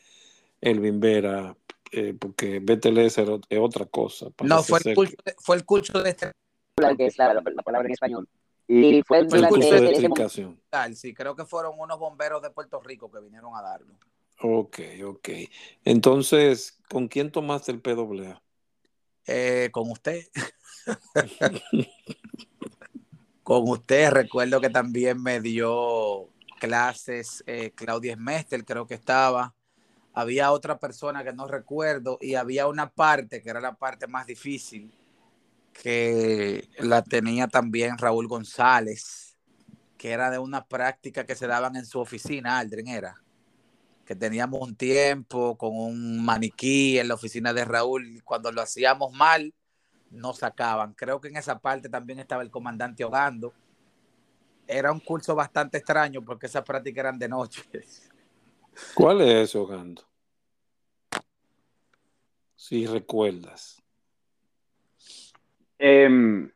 Elvin 0.60 1.00
Vera, 1.00 1.56
eh, 1.90 2.14
porque 2.18 2.60
BTLS 2.60 3.18
era, 3.18 3.38
es 3.48 3.58
otra 3.58 3.86
cosa. 3.86 4.26
No, 4.42 4.62
fue 4.62 4.80
el, 4.84 4.94
curso, 4.94 5.14
que... 5.24 5.34
fue 5.38 5.56
el 5.56 5.64
curso 5.64 6.02
de 6.02 6.10
este... 6.10 6.32
que 6.96 7.06
es 7.06 7.16
la, 7.16 7.32
la, 7.32 7.42
la 7.42 7.62
palabra 7.62 7.86
en 7.86 7.92
español. 7.92 8.28
Y 8.68 9.02
fue 9.02 9.20
el, 9.20 9.34
el 9.34 9.48
curso 9.48 9.70
de 9.70 9.88
explicación. 9.88 10.60
Sí, 10.94 11.14
creo 11.14 11.34
que 11.34 11.46
fueron 11.46 11.72
unos 11.78 11.98
bomberos 11.98 12.42
de 12.42 12.50
Puerto 12.50 12.80
Rico 12.80 13.10
que 13.10 13.18
vinieron 13.18 13.56
a 13.56 13.62
darlo. 13.62 13.94
Ok, 14.40 14.78
ok. 15.04 15.28
Entonces, 15.84 16.78
¿con 16.88 17.08
quién 17.08 17.32
tomaste 17.32 17.72
el 17.72 17.80
PWA? 17.80 18.40
Eh, 19.26 19.70
con 19.72 19.90
usted. 19.90 20.26
con 23.42 23.68
usted, 23.68 24.10
recuerdo 24.10 24.60
que 24.60 24.70
también 24.70 25.22
me 25.22 25.40
dio 25.40 26.28
clases 26.60 27.42
eh, 27.46 27.72
Claudia 27.74 28.14
Smester, 28.14 28.64
creo 28.64 28.86
que 28.86 28.94
estaba. 28.94 29.54
Había 30.12 30.52
otra 30.52 30.78
persona 30.78 31.24
que 31.24 31.32
no 31.32 31.46
recuerdo 31.46 32.18
y 32.20 32.34
había 32.34 32.66
una 32.66 32.90
parte 32.90 33.40
que 33.42 33.50
era 33.50 33.60
la 33.60 33.74
parte 33.74 34.06
más 34.06 34.26
difícil, 34.26 34.92
que 35.82 36.68
la 36.78 37.02
tenía 37.02 37.46
también 37.46 37.98
Raúl 37.98 38.26
González, 38.26 39.36
que 39.96 40.10
era 40.10 40.30
de 40.30 40.38
una 40.38 40.66
práctica 40.66 41.24
que 41.24 41.34
se 41.34 41.46
daban 41.46 41.76
en 41.76 41.86
su 41.86 42.00
oficina, 42.00 42.58
Aldrin 42.58 42.88
era, 42.88 43.22
que 44.04 44.16
teníamos 44.16 44.60
un 44.60 44.74
tiempo 44.74 45.56
con 45.56 45.76
un 45.76 46.24
maniquí 46.24 46.98
en 46.98 47.08
la 47.08 47.14
oficina 47.14 47.52
de 47.52 47.64
Raúl, 47.64 48.22
cuando 48.24 48.50
lo 48.50 48.60
hacíamos 48.60 49.12
mal, 49.12 49.54
nos 50.10 50.38
sacaban. 50.38 50.94
Creo 50.94 51.20
que 51.20 51.28
en 51.28 51.36
esa 51.36 51.58
parte 51.58 51.88
también 51.88 52.18
estaba 52.18 52.42
el 52.42 52.50
comandante 52.50 53.04
Ogando. 53.04 53.52
Era 54.66 54.92
un 54.92 55.00
curso 55.00 55.34
bastante 55.34 55.78
extraño 55.78 56.24
porque 56.24 56.46
esas 56.46 56.64
prácticas 56.64 57.00
eran 57.00 57.18
de 57.18 57.28
noche. 57.28 57.62
¿Cuál 58.94 59.20
es 59.20 59.50
ese 59.50 59.58
Ogando? 59.58 60.02
Si 62.56 62.86
recuerdas. 62.86 63.82
Eh, 65.78 66.50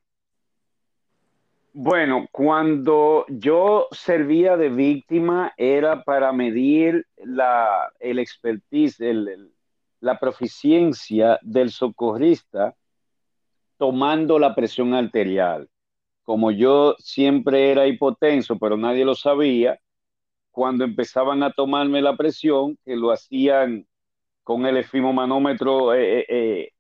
bueno, 1.75 2.29
cuando 2.31 3.25
yo 3.29 3.89
servía 3.93 4.59
de 4.59 4.69
víctima 4.69 5.55
era 5.57 6.05
para 6.05 6.31
medir 6.33 7.07
la, 7.17 7.91
el 7.99 8.19
expertise, 8.19 8.99
la 10.01 10.19
proficiencia 10.19 11.39
del 11.41 11.71
socorrista 11.71 12.75
tomando 13.79 14.39
la 14.39 14.55
presión 14.55 14.93
arterial. 14.93 15.69
Como 16.25 16.51
yo 16.51 16.95
siempre 16.99 17.71
era 17.71 17.87
hipotenso, 17.87 18.59
pero 18.59 18.77
nadie 18.77 19.07
lo 19.07 19.15
sabía, 19.15 19.81
cuando 20.51 20.85
empezaban 20.85 21.43
a 21.43 21.53
tomarme 21.53 22.03
la 22.03 22.17
presión, 22.17 22.79
que 22.85 22.97
lo 22.97 23.11
hacían 23.11 23.87
con 24.43 24.67
el 24.67 24.77
efimomanómetro 24.77 25.95
eh, 25.95 26.27
eh, 26.29 26.71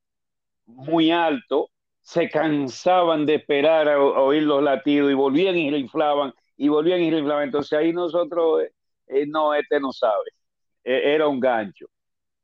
muy 0.66 1.10
alto, 1.10 1.71
se 2.02 2.28
cansaban 2.28 3.24
de 3.26 3.36
esperar 3.36 3.88
a, 3.88 4.00
oír 4.00 4.42
los 4.42 4.62
latidos 4.62 5.10
y 5.10 5.14
volvían 5.14 5.56
y 5.56 5.70
reinflaban 5.70 6.34
y 6.56 6.68
volvían 6.68 7.00
y 7.00 7.10
reinflaban. 7.10 7.44
Entonces 7.44 7.78
ahí 7.78 7.92
nosotros, 7.92 8.64
eh, 9.06 9.26
no, 9.26 9.54
este 9.54 9.80
no 9.80 9.92
sabe, 9.92 10.30
eh, 10.84 11.14
era 11.14 11.28
un 11.28 11.40
gancho. 11.40 11.86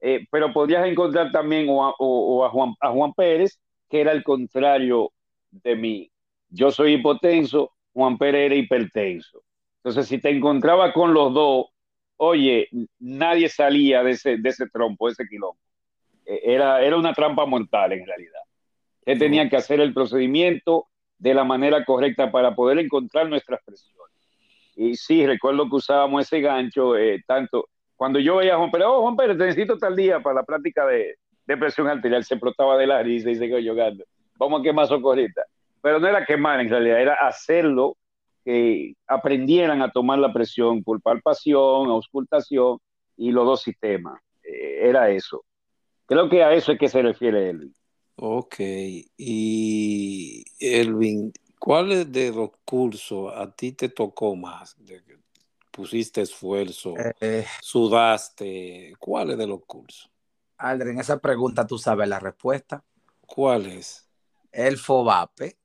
Eh, 0.01 0.27
pero 0.31 0.53
podrías 0.53 0.87
encontrar 0.87 1.33
también 1.33 1.67
o 1.69 1.85
a, 1.85 1.91
a, 2.47 2.51
Juan, 2.51 2.75
a 2.81 2.91
Juan 2.91 3.13
Pérez, 3.15 3.59
que 3.89 4.01
era 4.01 4.13
el 4.13 4.23
contrario 4.23 5.13
de 5.51 5.75
mí. 5.77 6.11
Yo 6.49 6.71
soy 6.71 6.95
hipotenso, 6.95 7.73
Juan 7.93 8.17
Pérez 8.17 8.47
era 8.47 8.55
hipertenso. 8.55 9.43
Entonces, 9.79 10.07
si 10.07 10.19
te 10.21 10.31
encontraba 10.31 10.93
con 10.93 11.13
los 11.13 11.35
dos, 11.35 11.67
oye, 12.17 12.69
nadie 13.01 13.49
salía 13.49 14.03
de 14.05 14.13
ese, 14.13 14.37
de 14.39 14.49
ese 14.49 14.69
trompo, 14.69 15.07
de 15.09 15.13
ese 15.15 15.27
quilombo. 15.29 15.59
Era, 16.25 16.83
era 16.83 16.97
una 16.97 17.15
trampa 17.15 17.47
mortal 17.47 17.93
en 17.93 18.07
realidad 18.07 18.41
que 19.09 19.17
tenía 19.17 19.49
que 19.49 19.57
hacer 19.57 19.81
el 19.81 19.95
procedimiento 19.95 20.87
de 21.17 21.33
la 21.33 21.43
manera 21.43 21.83
correcta 21.87 22.31
para 22.31 22.55
poder 22.55 22.79
encontrar 22.79 23.27
nuestras 23.27 23.59
presiones. 23.65 24.15
Y 24.77 24.97
sí, 24.97 25.27
recuerdo 25.27 25.67
que 25.67 25.77
usábamos 25.77 26.27
ese 26.27 26.43
gancho, 26.43 26.95
eh, 26.95 27.25
tanto 27.27 27.71
cuando 27.97 28.19
yo 28.19 28.37
veía 28.37 28.53
a 28.53 28.59
Juan 28.59 28.71
Pérez, 28.71 28.87
oh, 28.87 29.01
Juan 29.01 29.17
Pérez, 29.17 29.39
te 29.39 29.47
necesito 29.47 29.79
tal 29.79 29.97
día 29.97 30.21
para 30.21 30.35
la 30.35 30.43
práctica 30.43 30.85
de, 30.85 31.17
de 31.47 31.57
presión 31.57 31.89
arterial, 31.89 32.23
se 32.23 32.35
explotaba 32.35 32.77
de 32.77 32.87
la 32.87 33.03
risa 33.03 33.31
y 33.31 33.37
se 33.37 33.49
quedó 33.49 33.73
jugando. 33.73 34.05
Vamos 34.37 34.61
a 34.61 34.63
quemar 34.63 34.87
socorrita. 34.87 35.43
Pero 35.81 36.01
no 36.01 36.07
era 36.07 36.27
quemar 36.27 36.61
en 36.61 36.69
realidad, 36.69 37.01
era 37.01 37.15
hacerlo 37.15 37.97
que 38.45 38.93
aprendieran 39.07 39.81
a 39.81 39.91
tomar 39.91 40.19
la 40.19 40.35
presión 40.35 40.85
por 40.85 41.01
palpación, 41.01 41.89
auscultación 41.89 42.77
y 43.17 43.33
los 43.33 43.47
dos 43.47 43.63
sistemas. 43.63 44.21
Eh, 44.43 44.81
era 44.83 45.09
eso. 45.09 45.47
Creo 46.05 46.29
que 46.29 46.45
a 46.45 46.53
eso 46.53 46.73
es 46.73 46.79
que 46.79 46.89
se 46.89 47.01
refiere 47.01 47.49
él. 47.49 47.73
Ok, 48.21 48.57
y 49.17 50.45
Elvin, 50.59 51.33
¿cuáles 51.57 52.11
de 52.11 52.33
los 52.33 52.51
cursos 52.65 53.33
a 53.33 53.49
ti 53.55 53.71
te 53.71 53.89
tocó 53.89 54.35
más? 54.35 54.77
Pusiste 55.71 56.23
esfuerzo, 56.23 56.95
eh, 57.21 57.47
sudaste, 57.63 58.93
¿cuáles 58.99 59.39
de 59.39 59.47
los 59.47 59.65
cursos? 59.65 60.11
Aldrin, 60.57 60.99
esa 60.99 61.19
pregunta 61.21 61.65
tú 61.65 61.79
sabes 61.79 62.09
la 62.09 62.19
respuesta. 62.19 62.83
¿Cuál 63.21 63.67
es? 63.67 64.09
El 64.51 64.79
FOBAPE. 64.79 65.57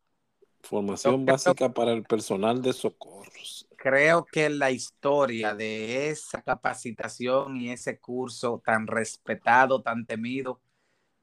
Formación 0.62 1.26
básica 1.26 1.74
para 1.74 1.92
el 1.92 2.04
personal 2.04 2.62
de 2.62 2.74
socorros. 2.74 3.68
Creo 3.78 4.26
que 4.26 4.52
la 4.52 4.70
historia 4.70 5.56
de 5.56 6.10
esa 6.10 6.44
capacitación 6.44 7.58
y 7.58 7.72
ese 7.72 8.00
curso 8.00 8.62
tan 8.64 8.86
respetado, 8.86 9.82
tan 9.82 10.06
temido, 10.06 10.62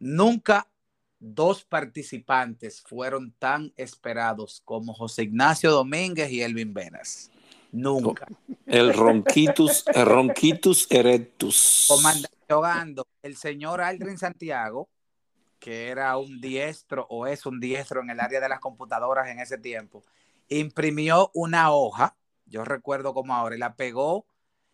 nunca 0.01 0.70
dos 1.21 1.65
participantes 1.65 2.81
fueron 2.81 3.33
tan 3.39 3.73
esperados 3.77 4.63
como 4.65 4.95
José 4.95 5.25
Ignacio 5.25 5.71
Domínguez 5.71 6.33
y 6.33 6.43
Elvin 6.43 6.75
Venas. 6.75 7.31
Nunca. 7.71 8.27
El 8.67 8.93
ronquitus, 8.95 9.85
el 9.87 10.07
ronquitus 10.07 10.91
erectus. 10.91 11.85
Comandante 11.87 12.53
Ogando, 12.53 13.07
el 13.23 13.37
señor 13.37 13.81
Aldrin 13.81 14.19
Santiago, 14.19 14.89
que 15.61 15.89
era 15.89 16.17
un 16.17 16.41
diestro 16.41 17.07
o 17.11 17.27
es 17.27 17.47
un 17.47 17.61
diestro 17.61 18.01
en 18.01 18.11
el 18.11 18.19
área 18.19 18.41
de 18.41 18.49
las 18.49 18.59
computadoras 18.59 19.29
en 19.29 19.39
ese 19.39 19.59
tiempo, 19.59 20.03
imprimió 20.49 21.31
una 21.35 21.71
hoja, 21.71 22.17
yo 22.47 22.65
recuerdo 22.65 23.15
como 23.15 23.35
ahora, 23.35 23.55
y 23.55 23.59
la 23.59 23.77
pegó, 23.77 24.27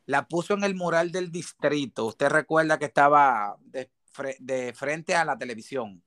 la 0.07 0.27
puso 0.27 0.55
en 0.55 0.65
el 0.65 0.75
mural 0.75 1.11
del 1.11 1.31
distrito. 1.31 2.07
Usted 2.07 2.29
recuerda 2.29 2.79
que 2.79 2.87
estaba 2.87 3.57
de, 3.65 3.91
de 4.39 4.73
frente 4.73 5.15
a 5.15 5.25
la 5.25 5.37
televisión 5.37 6.03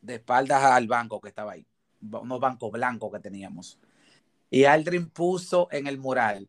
de 0.00 0.16
espaldas 0.16 0.62
al 0.62 0.86
banco 0.86 1.20
que 1.20 1.28
estaba 1.28 1.52
ahí, 1.52 1.66
unos 2.00 2.40
bancos 2.40 2.70
blancos 2.72 3.12
que 3.12 3.20
teníamos. 3.20 3.78
Y 4.50 4.64
Aldrin 4.64 5.10
puso 5.10 5.68
en 5.70 5.86
el 5.86 5.98
mural 5.98 6.48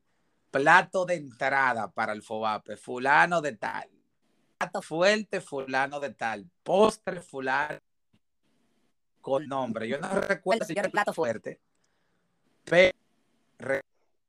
plato 0.52 1.06
de 1.06 1.16
entrada 1.16 1.92
para 1.92 2.14
el 2.14 2.22
FOBAPE, 2.22 2.78
fulano 2.78 3.42
de 3.42 3.56
tal, 3.56 3.90
plato 4.58 4.82
fuerte, 4.82 5.42
fulano 5.42 6.00
de 6.00 6.14
tal, 6.14 6.50
postre, 6.64 7.22
fulano 7.22 7.80
con 9.22 9.48
nombre. 9.48 9.88
Yo 9.88 10.00
no 10.00 10.10
recuerdo 10.22 10.66
si 10.66 10.74
era 10.74 10.84
el 10.84 10.92
plato 10.92 11.14
fuerte, 11.14 11.60
pero 12.64 12.98
recuerdo 13.58 13.84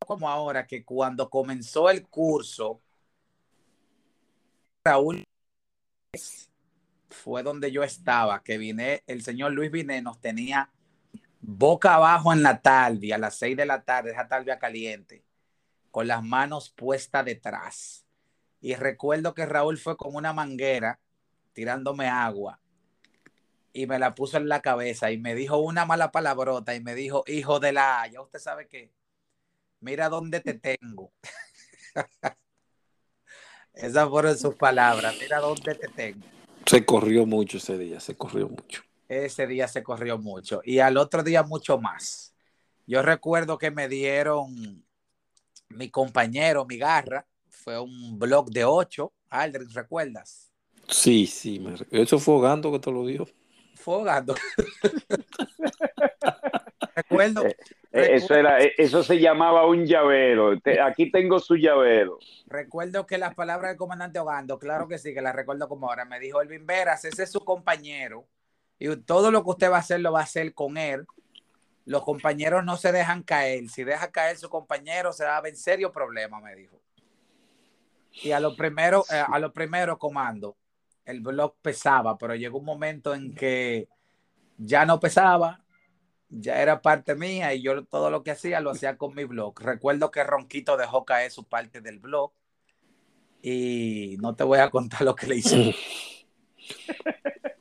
como 0.06 0.28
ahora 0.28 0.66
que 0.66 0.84
cuando 0.84 1.30
comenzó 1.30 1.88
el 1.88 2.06
curso, 2.08 2.80
Raúl 4.84 5.24
fue 7.10 7.42
donde 7.42 7.70
yo 7.72 7.82
estaba, 7.82 8.42
que 8.42 8.58
vine, 8.58 9.02
el 9.06 9.22
señor 9.22 9.52
Luis 9.52 9.70
Vine 9.70 10.02
nos 10.02 10.20
tenía 10.20 10.70
boca 11.40 11.94
abajo 11.94 12.32
en 12.32 12.42
la 12.42 12.60
tarde, 12.60 13.12
a 13.12 13.18
las 13.18 13.36
seis 13.36 13.56
de 13.56 13.66
la 13.66 13.82
tarde, 13.82 14.12
esa 14.12 14.28
tarde 14.28 14.56
caliente, 14.58 15.24
con 15.90 16.06
las 16.06 16.22
manos 16.22 16.70
puestas 16.70 17.24
detrás. 17.24 18.06
Y 18.60 18.74
recuerdo 18.74 19.34
que 19.34 19.46
Raúl 19.46 19.78
fue 19.78 19.96
con 19.96 20.14
una 20.14 20.32
manguera 20.32 21.00
tirándome 21.52 22.08
agua 22.08 22.60
y 23.72 23.86
me 23.86 23.98
la 23.98 24.14
puso 24.14 24.36
en 24.36 24.48
la 24.48 24.60
cabeza 24.60 25.10
y 25.10 25.18
me 25.18 25.34
dijo 25.34 25.58
una 25.58 25.84
mala 25.86 26.10
palabrota 26.12 26.74
y 26.74 26.80
me 26.80 26.94
dijo, 26.94 27.24
hijo 27.26 27.60
de 27.60 27.72
la, 27.72 28.06
ya 28.06 28.20
usted 28.20 28.38
sabe 28.38 28.68
que, 28.68 28.92
mira 29.80 30.08
dónde 30.08 30.40
te 30.40 30.54
tengo. 30.54 31.12
Esas 33.72 34.08
fueron 34.08 34.36
sus 34.36 34.54
palabras. 34.56 35.16
Mira 35.20 35.38
dónde 35.38 35.74
te 35.74 35.88
tengo. 35.88 36.26
Se 36.66 36.84
corrió 36.84 37.26
mucho 37.26 37.58
ese 37.58 37.78
día, 37.78 38.00
se 38.00 38.16
corrió 38.16 38.48
mucho. 38.48 38.82
Ese 39.08 39.46
día 39.46 39.68
se 39.68 39.82
corrió 39.82 40.18
mucho. 40.18 40.60
Y 40.64 40.78
al 40.78 40.96
otro 40.96 41.22
día 41.22 41.42
mucho 41.42 41.78
más. 41.78 42.34
Yo 42.86 43.02
recuerdo 43.02 43.58
que 43.58 43.70
me 43.70 43.88
dieron 43.88 44.84
mi 45.68 45.90
compañero, 45.90 46.64
mi 46.64 46.78
garra, 46.78 47.26
fue 47.48 47.78
un 47.80 48.18
blog 48.18 48.50
de 48.50 48.64
ocho. 48.64 49.12
Aldrin, 49.30 49.70
¿recuerdas? 49.70 50.50
Sí, 50.88 51.26
sí. 51.26 51.60
Me... 51.60 51.74
Eso 51.90 52.18
fue 52.18 52.34
Hogando 52.34 52.72
que 52.72 52.78
te 52.78 52.90
lo 52.90 53.06
dio. 53.06 53.28
Fue 53.74 53.96
Hogando. 53.96 54.34
recuerdo, 56.94 57.46
Eh, 57.46 57.56
Eso, 57.92 58.34
era, 58.34 58.60
eh, 58.60 58.72
eso 58.78 59.02
se 59.02 59.18
llamaba 59.18 59.66
un 59.66 59.84
llavero. 59.84 60.56
Aquí 60.84 61.10
tengo 61.10 61.40
su 61.40 61.56
llavero. 61.56 62.18
recuerdo 62.46 63.06
que 63.06 63.18
las 63.18 63.34
palabras 63.34 63.72
del 63.72 63.78
comandante 63.78 64.20
Hogando, 64.20 64.58
claro 64.58 64.86
que 64.86 64.98
sí, 64.98 65.12
que 65.12 65.20
las 65.20 65.34
recuerdo 65.34 65.68
como 65.68 65.88
ahora. 65.88 66.04
Me 66.04 66.20
dijo 66.20 66.40
Elvin 66.40 66.66
Veras, 66.66 67.04
ese 67.04 67.24
es 67.24 67.32
su 67.32 67.44
compañero. 67.44 68.26
Y 68.78 68.94
todo 68.96 69.30
lo 69.30 69.42
que 69.42 69.50
usted 69.50 69.70
va 69.70 69.76
a 69.76 69.80
hacer 69.80 70.00
lo 70.00 70.12
va 70.12 70.20
a 70.20 70.24
hacer 70.24 70.54
con 70.54 70.76
él. 70.76 71.04
Los 71.84 72.04
compañeros 72.04 72.64
no 72.64 72.76
se 72.76 72.92
dejan 72.92 73.24
caer. 73.24 73.68
Si 73.68 73.82
deja 73.82 74.12
caer 74.12 74.36
su 74.36 74.48
compañero, 74.48 75.12
se 75.12 75.24
va 75.24 75.36
a 75.36 75.40
ver 75.40 75.56
serio 75.56 75.90
problema, 75.90 76.40
me 76.40 76.54
dijo. 76.54 76.80
Y 78.22 78.30
a 78.30 78.40
lo 78.40 78.56
primero, 78.56 79.04
eh, 79.10 79.22
a 79.26 79.38
lo 79.38 79.52
primero 79.52 79.98
comando, 79.98 80.56
el 81.04 81.20
blog 81.20 81.56
pesaba, 81.60 82.16
pero 82.16 82.34
llegó 82.34 82.58
un 82.58 82.64
momento 82.64 83.14
en 83.14 83.34
que 83.34 83.88
ya 84.56 84.84
no 84.84 85.00
pesaba, 85.00 85.64
ya 86.30 86.62
era 86.62 86.80
parte 86.80 87.14
mía 87.14 87.52
y 87.54 87.62
yo 87.62 87.84
todo 87.84 88.10
lo 88.10 88.22
que 88.22 88.30
hacía 88.30 88.60
lo 88.60 88.70
hacía 88.70 88.96
con 88.96 89.14
mi 89.14 89.24
blog. 89.24 89.60
Recuerdo 89.60 90.10
que 90.10 90.24
Ronquito 90.24 90.76
dejó 90.76 91.04
caer 91.04 91.30
su 91.30 91.44
parte 91.44 91.80
del 91.80 91.98
blog 91.98 92.32
y 93.42 94.16
no 94.20 94.34
te 94.34 94.44
voy 94.44 94.58
a 94.58 94.70
contar 94.70 95.02
lo 95.02 95.14
que 95.14 95.26
le 95.26 95.36
hice. 95.36 95.74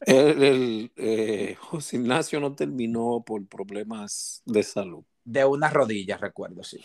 El, 0.06 0.44
el, 0.44 0.92
eh, 0.96 1.56
José 1.60 1.98
Ignacio 1.98 2.40
no 2.40 2.56
terminó 2.56 3.24
por 3.24 3.46
problemas 3.46 4.42
de 4.44 4.64
salud. 4.64 5.04
De 5.24 5.46
una 5.46 5.70
rodilla, 5.70 6.18
recuerdo, 6.18 6.64
sí. 6.64 6.80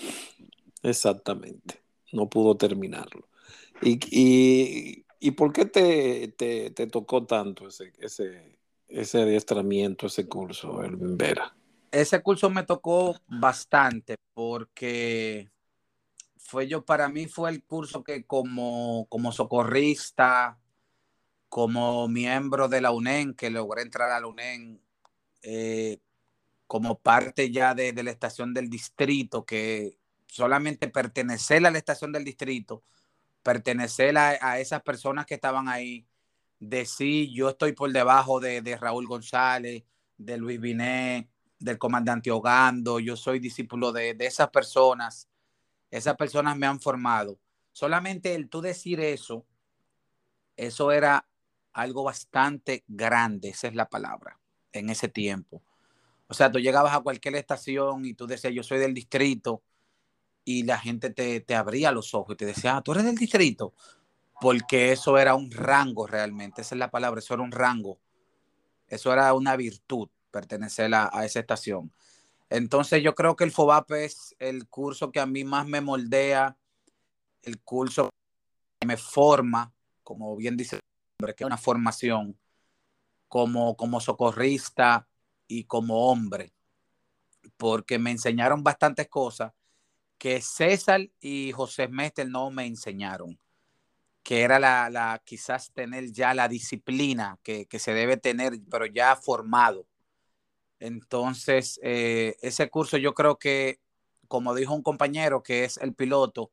Exactamente. 0.82 1.80
No 2.12 2.28
pudo 2.28 2.54
terminarlo. 2.58 3.26
¿Y, 3.80 3.98
y, 4.10 5.06
y 5.20 5.30
por 5.30 5.54
qué 5.54 5.64
te, 5.64 6.28
te, 6.36 6.70
te, 6.72 6.86
tocó 6.86 7.24
tanto 7.24 7.68
ese, 7.68 7.94
ese, 7.98 8.58
ese 8.88 9.22
adiestramiento, 9.22 10.06
ese 10.06 10.28
curso, 10.28 10.84
Elvin 10.84 11.16
Vera? 11.16 11.56
Ese 11.94 12.22
curso 12.22 12.50
me 12.50 12.64
tocó 12.64 13.14
bastante 13.28 14.16
porque 14.34 15.48
fue 16.36 16.66
yo, 16.66 16.84
para 16.84 17.08
mí 17.08 17.28
fue 17.28 17.50
el 17.50 17.62
curso 17.62 18.02
que 18.02 18.24
como, 18.24 19.06
como 19.08 19.30
socorrista, 19.30 20.58
como 21.48 22.08
miembro 22.08 22.66
de 22.68 22.80
la 22.80 22.90
UNEN, 22.90 23.34
que 23.34 23.48
logré 23.48 23.82
entrar 23.82 24.10
a 24.10 24.18
la 24.18 24.26
UNEN 24.26 24.82
eh, 25.42 25.98
como 26.66 26.98
parte 26.98 27.52
ya 27.52 27.74
de, 27.76 27.92
la 28.02 28.10
estación 28.10 28.52
del 28.54 28.68
distrito, 28.68 29.44
que 29.44 29.96
solamente 30.26 30.88
pertenecer 30.88 31.64
a 31.64 31.70
la 31.70 31.78
estación 31.78 32.10
del 32.10 32.24
distrito, 32.24 32.82
pertenecer 33.44 34.18
a, 34.18 34.30
a 34.40 34.58
esas 34.58 34.82
personas 34.82 35.26
que 35.26 35.34
estaban 35.34 35.68
ahí, 35.68 36.08
decir 36.58 37.30
yo 37.32 37.50
estoy 37.50 37.72
por 37.72 37.92
debajo 37.92 38.40
de, 38.40 38.62
de 38.62 38.76
Raúl 38.76 39.06
González, 39.06 39.84
de 40.18 40.38
Luis 40.38 40.60
Binet, 40.60 41.28
del 41.58 41.78
comandante 41.78 42.30
Ogando, 42.30 43.00
yo 43.00 43.16
soy 43.16 43.38
discípulo 43.38 43.92
de, 43.92 44.16
esas 44.20 44.50
personas, 44.50 45.28
esas 45.90 46.16
personas 46.16 46.56
me 46.56 46.66
han 46.66 46.80
formado. 46.80 47.38
Solamente 47.72 48.34
el 48.34 48.48
tú 48.48 48.60
decir 48.60 49.00
eso, 49.00 49.44
eso 50.56 50.92
era 50.92 51.26
algo 51.72 52.04
bastante 52.04 52.84
grande, 52.86 53.48
esa 53.50 53.68
es 53.68 53.74
la 53.74 53.88
palabra, 53.88 54.38
en 54.72 54.90
ese 54.90 55.08
tiempo. 55.08 55.62
O 56.28 56.34
sea, 56.34 56.50
tú 56.50 56.58
llegabas 56.58 56.94
a 56.94 57.00
cualquier 57.00 57.36
estación 57.36 58.04
y 58.04 58.14
tú 58.14 58.26
decías, 58.26 58.52
yo 58.52 58.62
soy 58.62 58.78
del 58.78 58.94
distrito, 58.94 59.62
y 60.44 60.64
la 60.64 60.78
gente 60.78 61.10
te, 61.10 61.40
te 61.40 61.54
abría 61.54 61.90
los 61.90 62.14
ojos 62.14 62.34
y 62.34 62.36
te 62.36 62.46
decía, 62.46 62.76
ah, 62.76 62.82
tú 62.82 62.92
eres 62.92 63.04
del 63.04 63.16
distrito, 63.16 63.72
porque 64.40 64.92
eso 64.92 65.18
era 65.18 65.34
un 65.34 65.50
rango 65.50 66.06
realmente, 66.06 66.62
esa 66.62 66.74
es 66.74 66.78
la 66.78 66.90
palabra, 66.90 67.20
eso 67.20 67.34
era 67.34 67.42
un 67.42 67.52
rango, 67.52 67.98
eso 68.88 69.12
era 69.12 69.32
una 69.32 69.56
virtud, 69.56 70.08
pertenecer 70.34 70.92
a, 70.92 71.08
a 71.12 71.24
esa 71.24 71.38
estación. 71.38 71.92
Entonces 72.50 73.04
yo 73.04 73.14
creo 73.14 73.36
que 73.36 73.44
el 73.44 73.52
FOBAP 73.52 73.92
es 73.92 74.34
el 74.40 74.66
curso 74.66 75.12
que 75.12 75.20
a 75.20 75.26
mí 75.26 75.44
más 75.44 75.64
me 75.68 75.80
moldea, 75.80 76.56
el 77.42 77.60
curso 77.60 78.10
que 78.80 78.86
me 78.88 78.96
forma, 78.96 79.72
como 80.02 80.34
bien 80.36 80.56
dice 80.56 80.80
que 81.18 81.44
es 81.44 81.46
una 81.46 81.56
formación 81.56 82.36
como, 83.28 83.76
como 83.76 84.00
socorrista 84.00 85.08
y 85.46 85.64
como 85.64 86.10
hombre, 86.10 86.52
porque 87.56 87.98
me 88.00 88.10
enseñaron 88.10 88.64
bastantes 88.64 89.08
cosas 89.08 89.52
que 90.18 90.40
César 90.40 91.08
y 91.20 91.52
José 91.52 91.86
Mestel 91.88 92.30
no 92.30 92.50
me 92.50 92.66
enseñaron, 92.66 93.38
que 94.22 94.42
era 94.42 94.58
la, 94.58 94.90
la 94.90 95.22
quizás 95.24 95.72
tener 95.72 96.10
ya 96.12 96.34
la 96.34 96.48
disciplina 96.48 97.38
que, 97.42 97.66
que, 97.66 97.78
se 97.78 97.92
debe 97.92 98.16
tener, 98.16 98.58
pero 98.70 98.86
ya 98.86 99.14
formado. 99.16 99.86
Entonces, 100.78 101.80
eh, 101.82 102.36
ese 102.42 102.68
curso 102.68 102.96
yo 102.96 103.14
creo 103.14 103.38
que, 103.38 103.80
como 104.28 104.54
dijo 104.54 104.74
un 104.74 104.82
compañero 104.82 105.42
que 105.42 105.64
es 105.64 105.78
el 105.78 105.94
piloto, 105.94 106.52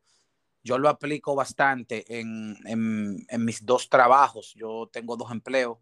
yo 0.64 0.78
lo 0.78 0.90
aplico 0.90 1.36
bastante 1.36 2.20
en, 2.20 2.56
en, 2.66 3.26
en, 3.28 3.46
mis 3.46 3.66
dos 3.66 3.90
trabajos. 3.90 4.54
Yo 4.56 4.90
tengo 4.92 5.18
dos 5.18 5.32
empleos, 5.32 5.80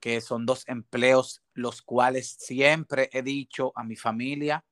que 0.00 0.20
son 0.20 0.44
dos 0.44 0.64
empleos 0.68 1.42
los 1.54 1.82
cuales 1.82 2.36
siempre 2.38 3.08
he 3.12 3.22
dicho 3.22 3.72
a 3.74 3.84
mi 3.84 3.96
familia, 3.96 4.64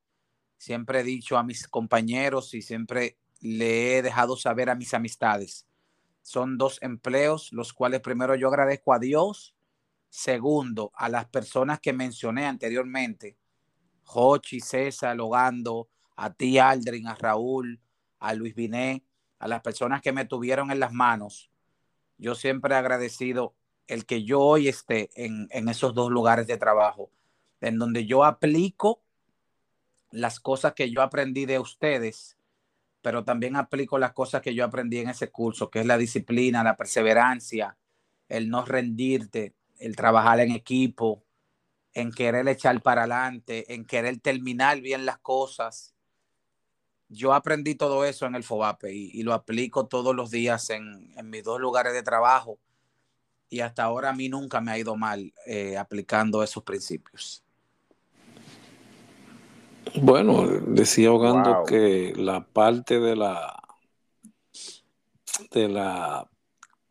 siempre 0.59 1.01
he 1.01 1.05
dicho 1.05 1.39
a 1.39 1.43
mis 1.43 1.67
compañeros 1.69 2.55
y 2.55 2.63
siempre 2.63 3.19
le 3.41 3.99
he 3.99 4.03
dejado 4.03 4.37
saber 4.37 4.71
a 4.71 4.75
mis 4.75 4.95
amistades. 4.95 5.67
Son 6.23 6.57
dos 6.57 6.79
empleos 6.83 7.53
los 7.53 7.73
cuales 7.73 8.01
primero 8.01 8.35
yo 8.35 8.49
agradezco 8.49 8.95
a 8.95 8.99
Dios, 8.99 9.55
segundo 10.15 10.93
a 10.95 11.09
las 11.09 11.27
personas 11.27 11.81
que 11.81 11.93
mencioné 11.93 12.47
anteriormente, 12.47 13.37
Jochi, 14.05 14.61
César, 14.61 15.17
Logando, 15.17 15.89
a 16.15 16.33
ti 16.33 16.57
Aldrin, 16.57 17.09
a 17.09 17.17
Raúl, 17.17 17.81
a 18.21 18.33
Luis 18.33 18.55
Binet, 18.55 19.03
a 19.41 19.49
las 19.49 19.61
personas 19.63 20.03
que 20.03 20.13
me 20.13 20.25
tuvieron 20.25 20.71
en 20.71 20.79
las 20.79 20.93
manos, 20.93 21.51
yo 22.17 22.37
siempre 22.37 22.75
he 22.75 22.79
agradecido 22.79 23.57
el 23.89 24.07
que 24.07 24.23
yo 24.23 24.41
hoy 24.41 24.69
esté 24.69 25.11
en, 25.17 25.49
en, 25.51 25.69
esos 25.69 25.95
dos 25.95 26.13
lugares 26.13 26.47
de 26.47 26.59
trabajo, 26.59 27.11
en 27.61 27.77
donde 27.77 28.07
yo 28.07 28.23
aplico 28.23 29.03
las 30.13 30.39
cosas 30.39 30.75
que 30.75 30.93
yo 30.93 31.03
aprendí 31.03 31.45
de 31.45 31.59
ustedes, 31.59 32.39
pero 33.03 33.25
también 33.25 33.57
aplico 33.57 33.99
las 33.99 34.13
cosas 34.13 34.43
que 34.43 34.55
yo 34.55 34.65
aprendí 34.65 34.99
en 34.99 35.09
ese 35.09 35.33
curso, 35.33 35.71
que 35.71 35.81
es 35.81 35.87
la 35.87 35.99
disciplina, 35.99 36.63
la 36.63 36.77
perseverancia, 36.77 37.77
el 38.29 38.49
no 38.49 38.65
rendirte, 38.65 39.57
el 39.79 39.97
trabajar 39.97 40.41
en 40.41 40.53
equipo, 40.53 41.23
en 41.93 42.11
querer 42.13 42.49
echar 42.49 42.81
para 42.83 43.03
adelante, 43.03 43.73
en 43.73 43.85
querer 43.85 44.21
terminar 44.21 44.81
bien 44.81 45.07
las 45.07 45.19
cosas 45.19 45.95
yo 47.09 47.33
aprendí 47.33 47.75
todo 47.75 48.05
eso 48.05 48.27
en 48.27 48.35
el 48.35 48.43
FOBAPE 48.43 48.93
y, 48.93 49.11
y 49.15 49.23
lo 49.23 49.33
aplico 49.33 49.87
todos 49.87 50.15
los 50.15 50.31
días 50.31 50.71
en, 50.71 51.13
en, 51.17 51.31
mis 51.31 51.45
dos 51.45 51.61
lugares 51.61 51.93
de 51.93 52.03
trabajo 52.03 52.59
y 53.49 53.61
hasta 53.61 53.85
ahora 53.85 54.11
a 54.11 54.13
mí 54.13 54.29
nunca 54.29 54.61
me 54.61 54.73
ha 54.73 54.79
ido 54.79 54.97
mal 54.97 55.33
eh, 55.47 55.77
aplicando 55.77 56.43
esos 56.43 56.63
principios. 56.63 57.43
Bueno, 60.01 60.47
decía 60.67 61.13
Hogando 61.13 61.57
wow. 61.57 61.65
que 61.67 62.15
la 62.17 62.45
parte 62.45 62.99
de 62.99 63.15
la 63.15 63.61
de 65.51 65.69
la 65.69 66.29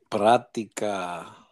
práctica 0.09 1.42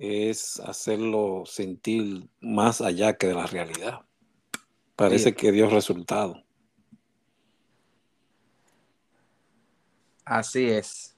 es 0.00 0.58
hacerlo 0.60 1.44
sentir 1.44 2.26
más 2.40 2.80
allá 2.80 3.18
que 3.18 3.26
de 3.26 3.34
la 3.34 3.46
realidad. 3.46 4.00
Parece 4.96 5.30
sí. 5.30 5.32
que 5.34 5.52
dio 5.52 5.68
resultado. 5.68 6.42
Así 10.24 10.64
es. 10.70 11.16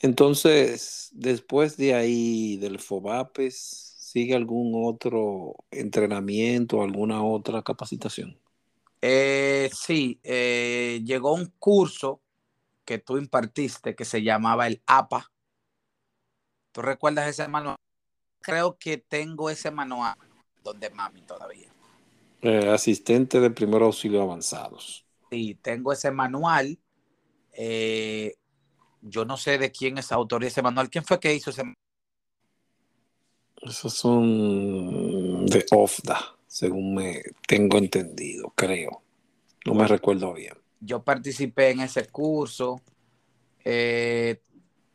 Entonces, 0.00 1.10
después 1.12 1.76
de 1.76 1.94
ahí, 1.94 2.56
del 2.56 2.78
FOBAPES, 2.78 3.54
¿sigue 3.98 4.34
algún 4.34 4.72
otro 4.86 5.54
entrenamiento, 5.70 6.82
alguna 6.82 7.22
otra 7.22 7.62
capacitación? 7.62 8.38
Eh, 9.02 9.68
sí, 9.74 10.20
eh, 10.22 11.02
llegó 11.04 11.34
un 11.34 11.52
curso 11.58 12.22
que 12.86 12.98
tú 12.98 13.18
impartiste 13.18 13.94
que 13.94 14.06
se 14.06 14.22
llamaba 14.22 14.66
el 14.66 14.82
APA. 14.86 15.30
¿Tú 16.74 16.82
recuerdas 16.82 17.28
ese 17.28 17.46
manual? 17.48 17.76
Creo 18.42 18.76
que 18.76 18.98
tengo 18.98 19.48
ese 19.48 19.70
manual 19.70 20.16
donde 20.62 20.90
mami 20.90 21.22
todavía. 21.22 21.72
Eh, 22.42 22.68
asistente 22.68 23.40
de 23.40 23.50
primer 23.50 23.80
auxilio 23.80 24.20
avanzados. 24.20 25.06
Sí, 25.30 25.54
tengo 25.62 25.92
ese 25.92 26.10
manual 26.10 26.78
eh, 27.56 28.34
yo 29.00 29.24
no 29.24 29.36
sé 29.36 29.58
de 29.58 29.70
quién 29.70 29.98
es 29.98 30.12
autoría 30.12 30.48
ese 30.48 30.62
manual. 30.62 30.90
¿Quién 30.90 31.04
fue 31.04 31.20
que 31.20 31.34
hizo 31.34 31.50
ese 31.50 31.62
manual? 31.62 31.76
Esos 33.62 33.94
son 33.94 35.46
de 35.46 35.64
OFDA, 35.70 36.36
según 36.46 36.96
me 36.96 37.22
tengo 37.46 37.78
entendido, 37.78 38.52
creo. 38.54 39.02
No 39.64 39.74
me 39.74 39.86
recuerdo 39.86 40.34
bien. 40.34 40.54
Yo 40.80 41.02
participé 41.02 41.70
en 41.70 41.80
ese 41.80 42.06
curso. 42.06 42.82
Eh, 43.64 44.42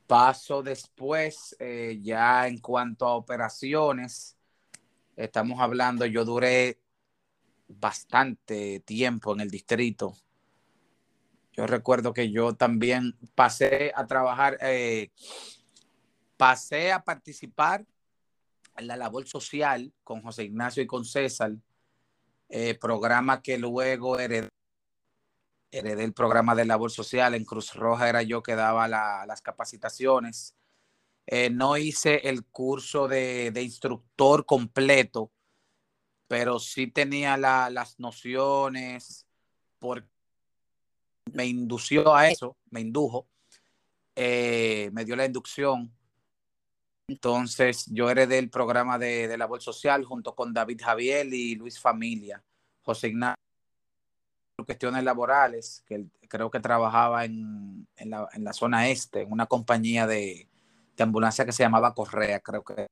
paso 0.09 0.63
después, 0.63 1.55
eh, 1.59 1.99
ya 2.01 2.47
en 2.47 2.57
cuanto 2.57 3.05
a 3.05 3.13
operaciones, 3.13 4.35
estamos 5.15 5.59
hablando, 5.59 6.03
yo 6.07 6.25
duré 6.25 6.79
bastante 7.67 8.79
tiempo 8.79 9.33
en 9.33 9.41
el 9.41 9.51
distrito. 9.51 10.17
Yo 11.53 11.67
recuerdo 11.67 12.11
que 12.11 12.31
yo 12.31 12.55
también 12.55 13.19
pasé 13.35 13.91
a 13.93 14.07
trabajar, 14.07 14.57
eh, 14.61 15.11
pasé 16.37 16.91
a 16.91 17.03
participar 17.03 17.85
en 18.77 18.87
la 18.87 18.97
labor 18.97 19.27
social 19.27 19.93
con 20.03 20.23
José 20.23 20.45
Ignacio 20.45 20.81
y 20.81 20.87
con 20.87 21.05
César, 21.05 21.51
eh, 22.49 22.73
programa 22.73 23.43
que 23.43 23.59
luego 23.59 24.17
heredé, 24.17 24.49
heredé, 25.71 26.03
el 26.03 26.13
programa 26.13 26.55
de 26.55 26.65
labor 26.65 26.91
social. 26.91 27.35
En 27.35 27.45
Cruz 27.45 27.73
Roja 27.73 28.09
era 28.09 28.21
yo 28.21 28.43
que 28.43 28.55
daba 28.55 28.87
la, 28.87 29.25
las 29.27 29.41
capacitaciones. 29.41 30.55
Eh, 31.27 31.49
no 31.51 31.77
hice 31.77 32.27
el 32.27 32.43
curso 32.45 33.07
de, 33.07 33.53
instructor 33.55 34.45
completo, 34.45 35.31
pero 36.27 36.59
sí 36.59 36.87
tenía 36.87 37.37
la, 37.37 37.69
las 37.69 37.99
nociones, 37.99 39.27
porque 39.77 40.09
me 41.33 41.45
indució 41.45 42.15
a 42.15 42.29
eso, 42.29 42.57
me 42.71 42.81
indujo, 42.81 43.27
eh, 44.15 44.89
me 44.91 45.05
dio 45.05 45.15
la 45.15 45.25
inducción. 45.25 45.93
Entonces 47.07 47.85
yo 47.91 48.09
heredé 48.09 48.39
el 48.39 48.49
programa 48.49 48.97
de, 48.97 49.27
de 49.27 49.37
labor 49.37 49.61
social 49.61 50.03
junto 50.05 50.35
con 50.35 50.53
David 50.53 50.81
Javier 50.83 51.27
y 51.31 51.55
Luis 51.55 51.79
Familia, 51.79 52.43
José 52.81 53.09
Ignacio, 53.09 53.48
cuestiones 54.65 55.03
laborales, 55.03 55.83
que 55.85 56.05
creo 56.27 56.49
que 56.51 56.59
trabajaba 56.59 57.25
en, 57.25 57.87
en, 57.95 58.09
la, 58.09 58.27
en 58.33 58.43
la 58.43 58.53
zona 58.53 58.89
este, 58.89 59.21
en 59.21 59.31
una 59.31 59.45
compañía 59.45 60.07
de, 60.07 60.47
de 60.95 61.03
ambulancia 61.03 61.45
que 61.45 61.51
se 61.51 61.63
llamaba 61.63 61.93
Correa, 61.93 62.39
creo 62.39 62.63
que. 62.63 62.87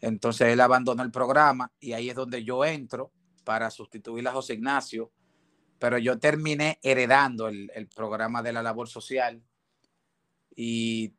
Entonces 0.00 0.48
él 0.48 0.60
abandonó 0.60 1.02
el 1.02 1.12
programa 1.12 1.70
y 1.78 1.92
ahí 1.92 2.10
es 2.10 2.16
donde 2.16 2.42
yo 2.44 2.64
entro 2.64 3.12
para 3.44 3.70
sustituir 3.70 4.26
a 4.26 4.32
José 4.32 4.54
Ignacio, 4.54 5.12
pero 5.78 5.98
yo 5.98 6.18
terminé 6.18 6.78
heredando 6.82 7.48
el, 7.48 7.70
el 7.74 7.88
programa 7.88 8.42
de 8.42 8.52
la 8.52 8.62
labor 8.62 8.88
social 8.88 9.42
y 10.54 11.14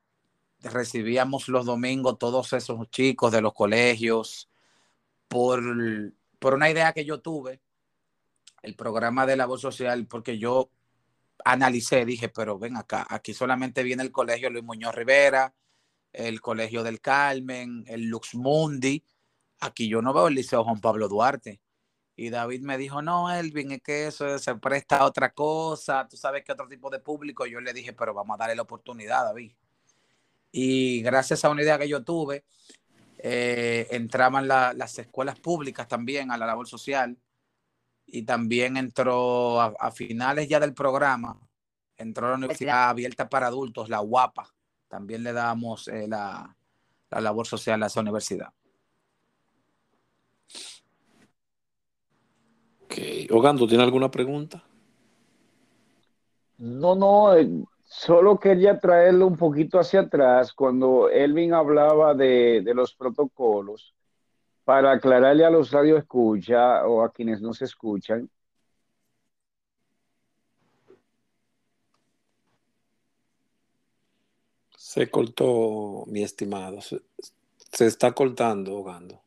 recibíamos 0.61 1.47
los 1.49 1.65
domingos 1.65 2.17
todos 2.17 2.53
esos 2.53 2.89
chicos 2.89 3.31
de 3.31 3.41
los 3.41 3.53
colegios 3.53 4.49
por, 5.27 5.61
por 6.39 6.53
una 6.53 6.69
idea 6.69 6.93
que 6.93 7.05
yo 7.05 7.19
tuve, 7.19 7.59
el 8.64 8.76
programa 8.76 9.26
de 9.26 9.36
labor 9.36 9.59
social, 9.59 10.07
porque 10.07 10.39
yo 10.39 10.72
analicé, 11.45 12.05
dije, 12.05 12.30
pero 12.30 12.57
ven 12.57 12.78
acá, 12.78 13.05
aquí 13.09 13.34
solamente 13.34 13.84
viene 13.84 14.03
el 14.03 14.11
colegio 14.11 14.49
Luis 14.49 14.64
Muñoz 14.64 14.95
Rivera, 14.95 15.53
el 16.14 16.41
Colegio 16.41 16.84
del 16.84 17.01
Carmen, 17.01 17.84
el 17.88 18.05
Lux 18.05 18.36
Mundi. 18.36 19.03
Aquí 19.59 19.88
yo 19.88 20.01
no 20.01 20.14
veo 20.14 20.28
el 20.28 20.36
Liceo 20.36 20.64
Juan 20.64 20.80
Pablo 20.80 21.07
Duarte. 21.07 21.59
Y 22.16 22.30
David 22.30 22.61
me 22.61 22.78
dijo, 22.78 23.01
no, 23.01 23.34
Elvin, 23.34 23.72
es 23.72 23.82
que 23.82 24.07
eso 24.07 24.38
se 24.38 24.55
presta 24.55 24.97
a 24.97 25.05
otra 25.05 25.34
cosa, 25.34 26.07
tú 26.07 26.16
sabes 26.16 26.43
que 26.43 26.51
otro 26.51 26.68
tipo 26.68 26.89
de 26.91 26.99
público. 26.99 27.47
Yo 27.47 27.59
le 27.59 27.74
dije, 27.74 27.93
pero 27.93 28.14
vamos 28.14 28.36
a 28.36 28.38
darle 28.38 28.55
la 28.55 28.61
oportunidad, 28.61 29.24
David. 29.26 29.51
Y 30.51 31.01
gracias 31.01 31.43
a 31.43 31.49
una 31.49 31.64
idea 31.64 31.80
que 31.80 31.89
yo 31.89 32.03
tuve, 32.03 32.45
eh, 33.18 33.88
entraban 33.89 34.47
la, 34.47 34.74
las 34.74 34.99
escuelas 34.99 35.39
públicas 35.39 35.88
también 35.88 36.30
a 36.30 36.38
la 36.38 36.45
labor 36.45 36.68
social 36.68 37.18
y 38.14 38.24
también 38.24 38.78
entró 38.78 39.59
a, 39.59 39.74
a 39.80 39.89
finales 39.89 40.47
ya 40.47 40.59
del 40.59 40.76
programa, 40.76 41.39
entró 41.97 42.28
a 42.28 42.30
la 42.30 42.36
Universidad 42.36 42.89
Abierta 42.89 43.28
para 43.28 43.47
Adultos, 43.47 43.89
la 43.89 44.01
UAPA 44.01 44.53
también 44.88 45.24
le 45.24 45.34
damos 45.34 45.88
eh, 45.88 46.07
la, 46.07 46.55
la, 47.09 47.22
labor 47.22 47.47
social 47.47 47.82
a 47.82 47.88
esa 47.88 48.01
universidad. 48.01 48.53
Ok. 52.84 52.93
Ogando, 53.32 53.66
¿tiene 53.66 53.84
alguna 53.84 54.11
pregunta? 54.11 54.64
No, 56.59 56.93
no, 56.93 57.36
eh, 57.36 57.49
solo 57.84 58.39
quería 58.39 58.78
traerlo 58.78 59.26
un 59.26 59.38
poquito 59.38 59.80
hacia 59.80 60.01
atrás 60.01 60.53
cuando 60.53 61.09
Elvin 61.09 61.55
hablaba 61.55 62.14
de, 62.14 62.61
de 62.64 62.76
los 62.76 62.93
protocolos 62.93 63.95
para 64.64 64.91
aclararle 64.93 65.45
a 65.45 65.49
los 65.49 65.72
radioescucha 65.72 66.86
o 66.88 67.03
a 67.03 67.11
quienes 67.11 67.41
no 67.41 67.53
se 67.53 67.66
escuchan 67.66 68.30
Se 74.93 75.09
cortó, 75.09 76.03
mi 76.05 76.22
estimado. 76.22 76.80
Se, 76.80 77.01
se 77.72 77.88
está 77.88 78.11
cortando, 78.11 78.76
Ogando. 78.76 79.24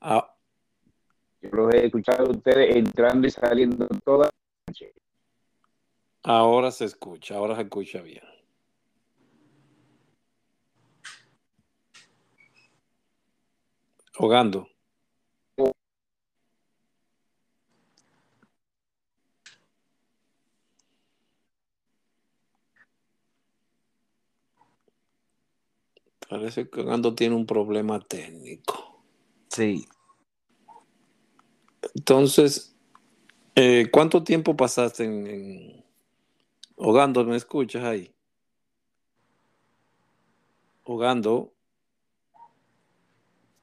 Ah. 0.00 0.34
Yo 1.42 1.50
los 1.50 1.74
he 1.74 1.84
escuchado 1.84 2.28
a 2.28 2.30
ustedes 2.30 2.74
entrando 2.74 3.26
y 3.26 3.30
saliendo 3.30 3.86
toda 4.02 4.26
la 4.26 4.30
noche. 4.66 4.94
Ahora 6.22 6.70
se 6.70 6.86
escucha, 6.86 7.36
ahora 7.36 7.54
se 7.56 7.62
escucha 7.62 8.00
bien. 8.00 8.29
Ogando. 14.22 14.68
Parece 26.28 26.68
que 26.68 26.82
Ogando 26.82 27.14
tiene 27.14 27.34
un 27.34 27.46
problema 27.46 27.98
técnico. 27.98 29.02
Sí. 29.48 29.88
Entonces, 31.94 32.76
eh, 33.54 33.88
¿cuánto 33.90 34.22
tiempo 34.22 34.54
pasaste 34.54 35.04
en, 35.04 35.26
en, 35.26 35.84
Ogando? 36.76 37.24
¿Me 37.24 37.36
escuchas 37.36 37.84
ahí? 37.84 38.14
Ogando. 40.84 41.54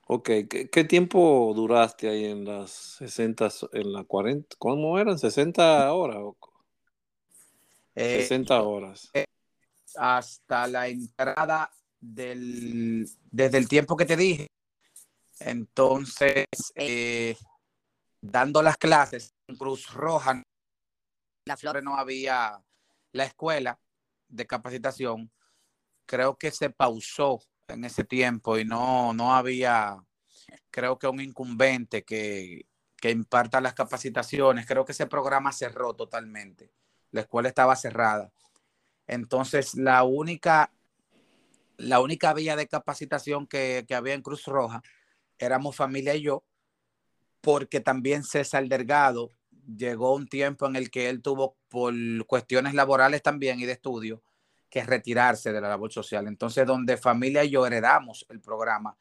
Ok, 0.10 0.30
¿Qué, 0.50 0.70
¿qué, 0.72 0.84
tiempo 0.86 1.52
duraste 1.54 2.08
ahí 2.08 2.26
en 2.26 2.46
las 2.46 2.72
60, 2.72 3.50
en 3.74 3.92
la 3.92 4.06
40? 4.06 4.56
¿Cómo 4.58 4.98
eran? 4.98 5.18
¿60 5.18 5.92
horas? 5.92 6.34
Eh, 7.94 8.22
60 8.22 8.62
horas. 8.62 9.12
Hasta 9.98 10.68
la 10.68 10.88
entrada 10.88 11.70
del, 12.00 13.06
desde 13.30 13.58
el 13.58 13.68
tiempo 13.68 13.98
que 13.98 14.06
te 14.06 14.16
dije. 14.16 14.48
Entonces, 15.40 16.46
eh, 16.76 17.36
dando 18.22 18.62
las 18.62 18.78
clases 18.78 19.34
en 19.48 19.58
Cruz 19.58 19.92
Roja, 19.94 20.42
la 21.44 21.58
Flores 21.58 21.84
no 21.84 21.98
había 21.98 22.64
la 23.12 23.26
escuela 23.26 23.78
de 24.30 24.48
capacitación. 24.48 25.30
Creo 26.06 26.38
que 26.38 26.52
se 26.52 26.70
pausó 26.70 27.42
en 27.68 27.84
ese 27.86 28.04
tiempo 28.04 28.58
y 28.58 28.66
no, 28.66 29.14
no 29.14 29.36
había, 29.36 29.98
creo 30.72 30.98
que 30.98 31.08
un 31.08 31.22
incumbente 31.22 32.04
que, 32.04 32.66
que 32.98 33.12
imparta 33.12 33.62
las 33.62 33.74
capacitaciones. 33.74 34.66
Creo 34.66 34.86
que 34.86 34.92
ese 34.92 35.08
programa 35.08 35.52
cerró 35.52 35.94
totalmente. 35.94 36.72
La 37.12 37.22
escuela 37.22 37.50
estaba 37.50 37.76
cerrada. 37.76 38.32
Entonces, 39.08 39.76
la 39.76 40.04
única 40.04 40.72
la 41.78 42.00
única 42.02 42.34
vía 42.34 42.56
de 42.56 42.68
capacitación 42.68 43.46
que, 43.46 43.86
que, 43.88 43.94
había 43.94 44.16
en 44.16 44.24
Cruz 44.24 44.46
Roja 44.46 44.82
éramos 45.38 45.76
familia 45.76 46.16
y 46.16 46.24
yo, 46.24 46.44
porque 47.40 47.80
también 47.80 48.24
César 48.24 48.68
Delgado 48.68 49.32
llegó 49.76 50.16
un 50.16 50.28
tiempo 50.28 50.66
en 50.66 50.76
el 50.76 50.90
que 50.90 51.10
él 51.10 51.22
tuvo, 51.22 51.56
por 51.70 51.94
cuestiones 52.26 52.74
laborales 52.74 53.22
también 53.22 53.60
y 53.60 53.66
de 53.66 53.74
estudio, 53.74 54.24
que 54.78 54.86
retirarse 54.90 55.52
de 55.52 55.62
la 55.62 55.70
labor 55.70 55.92
social. 55.92 56.28
Entonces, 56.28 56.66
donde 56.66 56.98
familia 56.98 57.44
y 57.44 57.50
yo 57.50 57.66
heredamos 57.66 58.26
el 58.30 58.42
programa. 58.42 58.98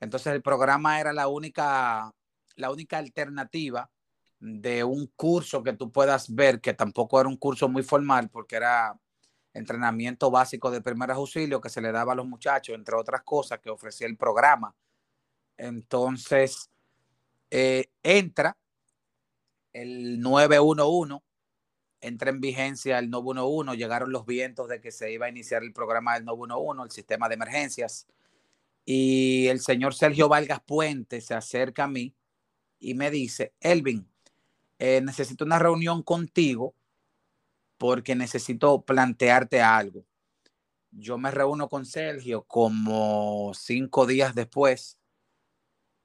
Entonces, 0.00 0.32
el 0.32 0.42
programa 0.42 1.00
era 1.00 1.12
la 1.12 1.28
única, 1.28 2.12
la 2.56 2.70
única 2.70 2.98
alternativa 2.98 3.88
de 4.40 4.82
un 4.82 5.06
curso 5.14 5.62
que 5.62 5.74
tú 5.74 5.92
puedas 5.92 6.34
ver, 6.34 6.60
que 6.60 6.74
tampoco 6.74 7.20
era 7.20 7.28
un 7.28 7.36
curso 7.36 7.68
muy 7.68 7.84
formal, 7.84 8.28
porque 8.30 8.56
era 8.56 8.98
entrenamiento 9.54 10.30
básico 10.30 10.70
de 10.70 10.80
primeros 10.80 11.16
auxilios 11.16 11.60
que 11.60 11.68
se 11.68 11.80
le 11.80 11.92
daba 11.92 12.14
a 12.14 12.16
los 12.16 12.26
muchachos, 12.26 12.74
entre 12.74 12.96
otras 12.96 13.22
cosas 13.22 13.60
que 13.60 13.70
ofrecía 13.70 14.08
el 14.08 14.16
programa. 14.16 14.74
Entonces, 15.56 16.70
eh, 17.50 17.90
entra 18.02 18.56
el 19.72 20.20
911 20.20 21.22
entra 22.02 22.30
en 22.30 22.40
vigencia 22.40 22.98
el 22.98 23.08
911, 23.08 23.76
llegaron 23.76 24.12
los 24.12 24.26
vientos 24.26 24.68
de 24.68 24.80
que 24.80 24.90
se 24.92 25.12
iba 25.12 25.26
a 25.26 25.30
iniciar 25.30 25.62
el 25.62 25.72
programa 25.72 26.14
del 26.14 26.24
911, 26.24 26.84
el 26.84 26.90
sistema 26.90 27.28
de 27.28 27.34
emergencias, 27.34 28.06
y 28.84 29.46
el 29.46 29.60
señor 29.60 29.94
Sergio 29.94 30.28
Vargas 30.28 30.60
Puente 30.60 31.20
se 31.20 31.34
acerca 31.34 31.84
a 31.84 31.88
mí 31.88 32.14
y 32.80 32.94
me 32.94 33.10
dice, 33.10 33.54
Elvin, 33.60 34.08
eh, 34.78 35.00
necesito 35.00 35.44
una 35.44 35.60
reunión 35.60 36.02
contigo 36.02 36.74
porque 37.78 38.14
necesito 38.16 38.82
plantearte 38.82 39.62
algo. 39.62 40.04
Yo 40.90 41.16
me 41.16 41.30
reúno 41.30 41.68
con 41.68 41.86
Sergio 41.86 42.42
como 42.42 43.52
cinco 43.54 44.06
días 44.06 44.34
después 44.34 44.98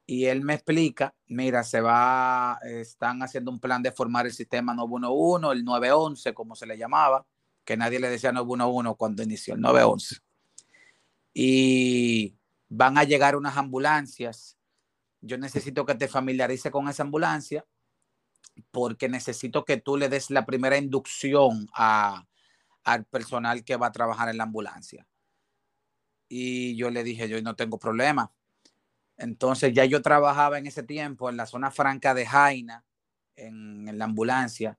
y 0.10 0.26
él 0.26 0.42
me 0.42 0.54
explica, 0.54 1.14
mira, 1.28 1.66
se 1.66 1.82
va, 1.82 2.58
están 2.64 3.22
haciendo 3.22 3.52
un 3.52 3.60
plan 3.60 3.84
de 3.84 3.92
formar 3.92 4.26
el 4.26 4.32
sistema 4.32 4.74
911, 4.74 5.52
el 5.52 5.66
911, 5.66 6.34
como 6.34 6.56
se 6.56 6.66
le 6.66 6.78
llamaba, 6.78 7.28
que 7.66 7.76
nadie 7.76 8.00
le 8.00 8.10
decía 8.10 8.32
911 8.32 8.96
cuando 8.98 9.22
inició 9.22 9.56
el 9.56 9.62
911. 9.62 10.16
Y 11.34 12.38
van 12.70 12.98
a 12.98 13.04
llegar 13.04 13.36
unas 13.36 13.58
ambulancias. 13.58 14.58
Yo 15.20 15.38
necesito 15.38 15.86
que 15.86 15.96
te 15.96 16.08
familiarice 16.08 16.72
con 16.72 16.88
esa 16.88 17.04
ambulancia 17.04 17.66
porque 18.72 19.10
necesito 19.10 19.66
que 19.66 19.76
tú 19.76 19.98
le 19.98 20.08
des 20.08 20.30
la 20.30 20.46
primera 20.46 20.78
inducción 20.78 21.68
al 21.74 23.06
personal 23.12 23.66
que 23.66 23.76
va 23.76 23.88
a 23.88 23.92
trabajar 23.92 24.30
en 24.30 24.38
la 24.38 24.44
ambulancia. 24.44 25.06
Y 26.30 26.78
yo 26.78 26.90
le 26.92 27.04
dije, 27.04 27.28
yo 27.28 27.42
no 27.42 27.58
tengo 27.58 27.78
problema 27.78 28.32
entonces 29.18 29.74
ya 29.74 29.84
yo 29.86 30.02
trabajaba 30.02 30.60
en 30.60 30.68
ese 30.68 30.84
tiempo 30.84 31.30
en 31.30 31.38
la 31.38 31.48
zona 31.48 31.72
franca 31.72 32.14
de 32.14 32.26
Jaina, 32.26 32.84
en, 33.36 33.98
la 33.98 34.06
ambulancia. 34.06 34.78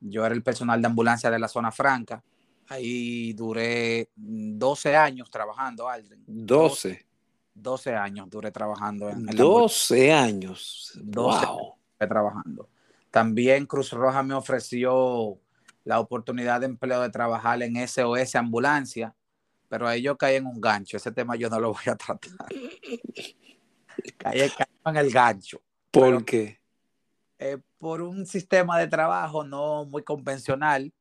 Yo 0.00 0.26
era 0.26 0.34
el 0.34 0.42
personal 0.42 0.80
de 0.80 0.88
ambulancia 0.88 1.30
de 1.30 1.38
la 1.38 1.48
zona 1.48 1.70
franca. 1.70 2.24
Ahí 2.68 3.32
duré 3.34 4.10
12 4.16 4.96
años 4.96 5.30
trabajando, 5.30 5.88
Aldrin. 5.88 6.24
12. 6.26 7.06
12 7.54 7.94
años 7.94 8.30
duré 8.30 8.50
trabajando 8.50 9.10
en, 9.10 9.26
12 9.26 10.12
años. 10.12 10.92
12 10.96 11.46
wow. 11.46 11.74
trabajando. 11.98 12.68
También 13.10 13.66
Cruz 13.66 13.92
Roja 13.92 14.22
me 14.22 14.34
ofreció 14.34 15.38
la 15.84 16.00
oportunidad 16.00 16.60
de 16.60 16.66
empleo 16.66 17.00
de 17.02 17.10
trabajar 17.10 17.62
en 17.62 17.76
SOS 17.86 18.36
Ambulancia, 18.36 19.14
pero 19.68 19.86
ahí 19.86 20.02
yo 20.02 20.16
caí 20.16 20.36
en 20.36 20.46
un 20.46 20.60
gancho. 20.60 20.96
Ese 20.96 21.12
tema 21.12 21.36
yo 21.36 21.50
no 21.50 21.60
lo 21.60 21.72
voy 21.72 21.84
a 21.86 21.96
tratar. 21.96 22.48
en 24.84 24.96
el 24.96 25.10
gancho. 25.10 25.60
¿Por 25.90 26.24
qué? 26.24 26.60
Eh, 27.38 27.58
por 27.78 28.02
un 28.02 28.26
sistema 28.26 28.78
de 28.78 28.86
trabajo 28.86 29.44
no 29.44 29.84
muy 29.84 30.04
convencional 30.04 30.92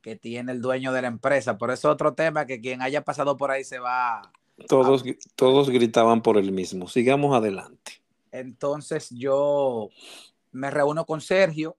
que 0.00 0.14
tiene 0.14 0.52
el 0.52 0.60
dueño 0.60 0.92
de 0.92 1.02
la 1.02 1.08
empresa. 1.08 1.58
Por 1.58 1.70
eso 1.72 1.90
otro 1.90 2.14
tema 2.14 2.46
que 2.46 2.60
quien 2.60 2.82
haya 2.82 3.02
pasado 3.02 3.36
por 3.36 3.50
ahí 3.50 3.64
se 3.64 3.80
va. 3.80 4.22
Todos, 4.68 5.04
todos 5.34 5.68
gritaban 5.68 6.22
por 6.22 6.38
el 6.38 6.52
mismo. 6.52 6.86
Sigamos 6.86 7.34
adelante. 7.34 8.00
Entonces 8.30 9.10
yo 9.10 9.90
me 10.52 10.70
reúno 10.70 11.04
con 11.04 11.20
Sergio, 11.20 11.76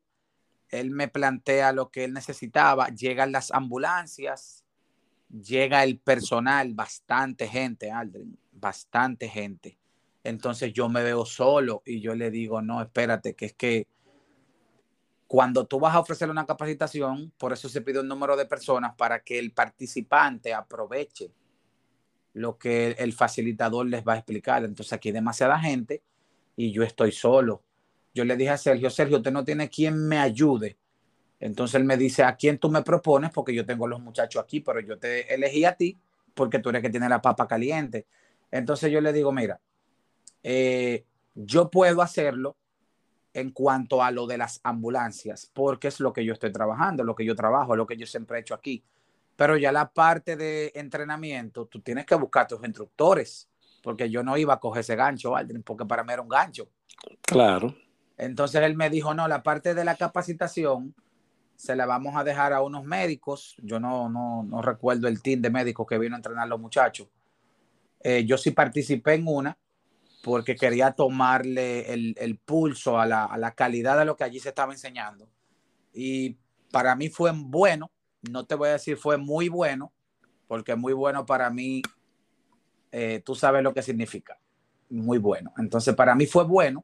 él 0.70 0.92
me 0.92 1.08
plantea 1.08 1.72
lo 1.72 1.90
que 1.90 2.04
él 2.04 2.14
necesitaba, 2.14 2.90
llegan 2.90 3.32
las 3.32 3.52
ambulancias, 3.52 4.66
llega 5.30 5.84
el 5.84 5.98
personal, 5.98 6.74
bastante 6.74 7.48
gente, 7.48 7.92
Aldrin, 7.92 8.38
bastante 8.52 9.30
gente. 9.30 9.78
Entonces 10.28 10.74
yo 10.74 10.90
me 10.90 11.04
veo 11.04 11.26
solo 11.26 11.82
y 11.86 12.02
yo 12.02 12.14
le 12.14 12.30
digo, 12.30 12.62
no, 12.62 12.82
espérate, 12.82 13.34
que 13.34 13.46
es 13.46 13.54
que 13.54 13.88
cuando 15.26 15.66
tú 15.66 15.80
vas 15.80 15.96
a 15.96 16.02
ofrecer 16.02 16.30
una 16.30 16.46
capacitación, 16.46 17.32
por 17.38 17.54
eso 17.54 17.70
se 17.70 17.80
pide 17.80 18.02
un 18.02 18.10
número 18.10 18.36
de 18.36 18.46
personas 18.46 18.94
para 18.98 19.22
que 19.22 19.40
el 19.40 19.54
participante 19.54 20.54
aproveche 20.54 21.32
lo 22.34 22.58
que 22.58 22.92
el 23.00 23.14
facilitador 23.14 23.86
les 23.86 24.06
va 24.06 24.14
a 24.14 24.18
explicar. 24.18 24.66
Entonces 24.66 24.92
aquí 24.92 25.10
hay 25.10 25.14
demasiada 25.14 25.58
gente 25.60 26.04
y 26.58 26.74
yo 26.74 26.84
estoy 26.84 27.14
solo. 27.14 27.64
Yo 28.14 28.26
le 28.26 28.36
dije 28.36 28.50
a 28.50 28.58
Sergio, 28.58 28.90
Sergio, 28.90 29.18
usted 29.18 29.32
no 29.32 29.46
tiene 29.46 29.70
quien 29.70 30.10
me 30.10 30.20
ayude. 30.20 30.76
Entonces 31.40 31.76
él 31.76 31.86
me 31.86 31.96
dice, 31.96 32.26
¿a 32.26 32.36
quién 32.36 32.58
tú 32.58 32.70
me 32.70 32.82
propones? 32.82 33.32
Porque 33.32 33.56
yo 33.56 33.66
tengo 33.66 33.88
los 33.88 34.02
muchachos 34.02 34.44
aquí, 34.44 34.60
pero 34.60 34.82
yo 34.82 35.00
te 35.00 35.34
elegí 35.34 35.64
a 35.64 35.78
ti 35.78 35.98
porque 36.34 36.60
tú 36.60 36.68
eres 36.68 36.82
que 36.82 36.90
tiene 36.90 37.08
la 37.08 37.22
papa 37.22 37.48
caliente. 37.48 38.08
Entonces 38.52 38.92
yo 38.92 39.00
le 39.00 39.14
digo, 39.14 39.32
mira, 39.32 39.62
eh, 40.50 41.04
yo 41.36 41.70
puedo 41.70 42.02
hacerlo 42.02 42.56
en 43.34 43.52
cuanto 43.52 44.02
a 44.02 44.12
lo 44.12 44.26
de 44.28 44.38
las 44.38 44.62
ambulancias, 44.64 45.52
porque 45.54 45.90
es 45.90 46.00
lo 46.00 46.14
que 46.14 46.24
yo 46.24 46.32
estoy 46.32 46.54
trabajando, 46.54 47.04
lo 47.04 47.16
que 47.16 47.26
yo 47.26 47.36
trabajo, 47.36 47.76
lo 47.76 47.86
que 47.86 47.98
yo 47.98 48.06
siempre 48.06 48.38
he 48.38 48.42
hecho 48.42 48.54
aquí. 48.54 48.82
Pero 49.36 49.58
ya 49.58 49.74
la 49.74 49.90
parte 49.90 50.38
de 50.38 50.72
entrenamiento, 50.74 51.66
tú 51.66 51.82
tienes 51.82 52.06
que 52.06 52.16
buscar 52.16 52.48
tus 52.48 52.64
instructores, 52.64 53.50
porque 53.84 54.10
yo 54.10 54.24
no 54.24 54.38
iba 54.38 54.54
a 54.54 54.60
coger 54.62 54.80
ese 54.80 54.96
gancho, 54.96 55.36
Aldrin, 55.36 55.64
porque 55.64 55.86
para 55.86 56.06
mí 56.06 56.14
era 56.14 56.22
un 56.22 56.30
gancho. 56.30 56.70
Claro. 57.24 57.76
Entonces 58.18 58.62
él 58.62 58.78
me 58.78 58.90
dijo, 58.90 59.14
no, 59.14 59.28
la 59.28 59.44
parte 59.44 59.76
de 59.76 59.84
la 59.84 59.96
capacitación 59.96 60.96
se 61.58 61.76
la 61.76 61.86
vamos 61.86 62.16
a 62.16 62.24
dejar 62.24 62.54
a 62.54 62.62
unos 62.62 62.86
médicos. 62.86 63.58
Yo 63.62 63.82
no, 63.82 64.08
no, 64.08 64.44
no 64.44 64.62
recuerdo 64.62 65.10
el 65.10 65.22
team 65.22 65.42
de 65.42 65.50
médicos 65.50 65.86
que 65.86 66.00
vino 66.00 66.16
a 66.16 66.20
entrenar 66.20 66.46
a 66.46 66.48
los 66.48 66.60
muchachos. 66.62 67.10
Eh, 68.00 68.24
yo 68.26 68.38
sí 68.38 68.52
participé 68.52 69.16
en 69.16 69.28
una, 69.28 69.58
porque 70.24 70.56
quería 70.56 70.92
tomarle 70.92 71.94
el, 71.94 72.40
pulso 72.44 73.00
a 73.00 73.06
la, 73.06 73.54
calidad 73.56 73.98
de 73.98 74.06
lo 74.06 74.18
que 74.18 74.24
allí 74.24 74.40
se 74.40 74.50
estaba 74.50 74.74
enseñando. 74.74 75.28
Y 75.94 76.38
para 76.72 76.96
mí 76.96 77.10
fue 77.10 77.32
bueno, 77.34 77.92
no 78.30 78.46
te 78.46 78.56
voy 78.56 78.70
a 78.70 78.74
decir 78.74 78.98
fue 78.98 79.18
muy 79.18 79.50
bueno, 79.50 79.94
porque 80.48 80.76
muy 80.76 80.94
bueno 80.94 81.26
para 81.26 81.50
mí, 81.50 81.82
eh, 82.92 83.22
tú 83.26 83.36
sabes 83.36 83.64
lo 83.64 83.74
que 83.74 83.82
significa, 83.82 84.40
muy 84.90 85.18
bueno. 85.18 85.54
Entonces 85.58 85.96
para 85.96 86.16
mí 86.16 86.26
fue 86.26 86.44
bueno, 86.44 86.84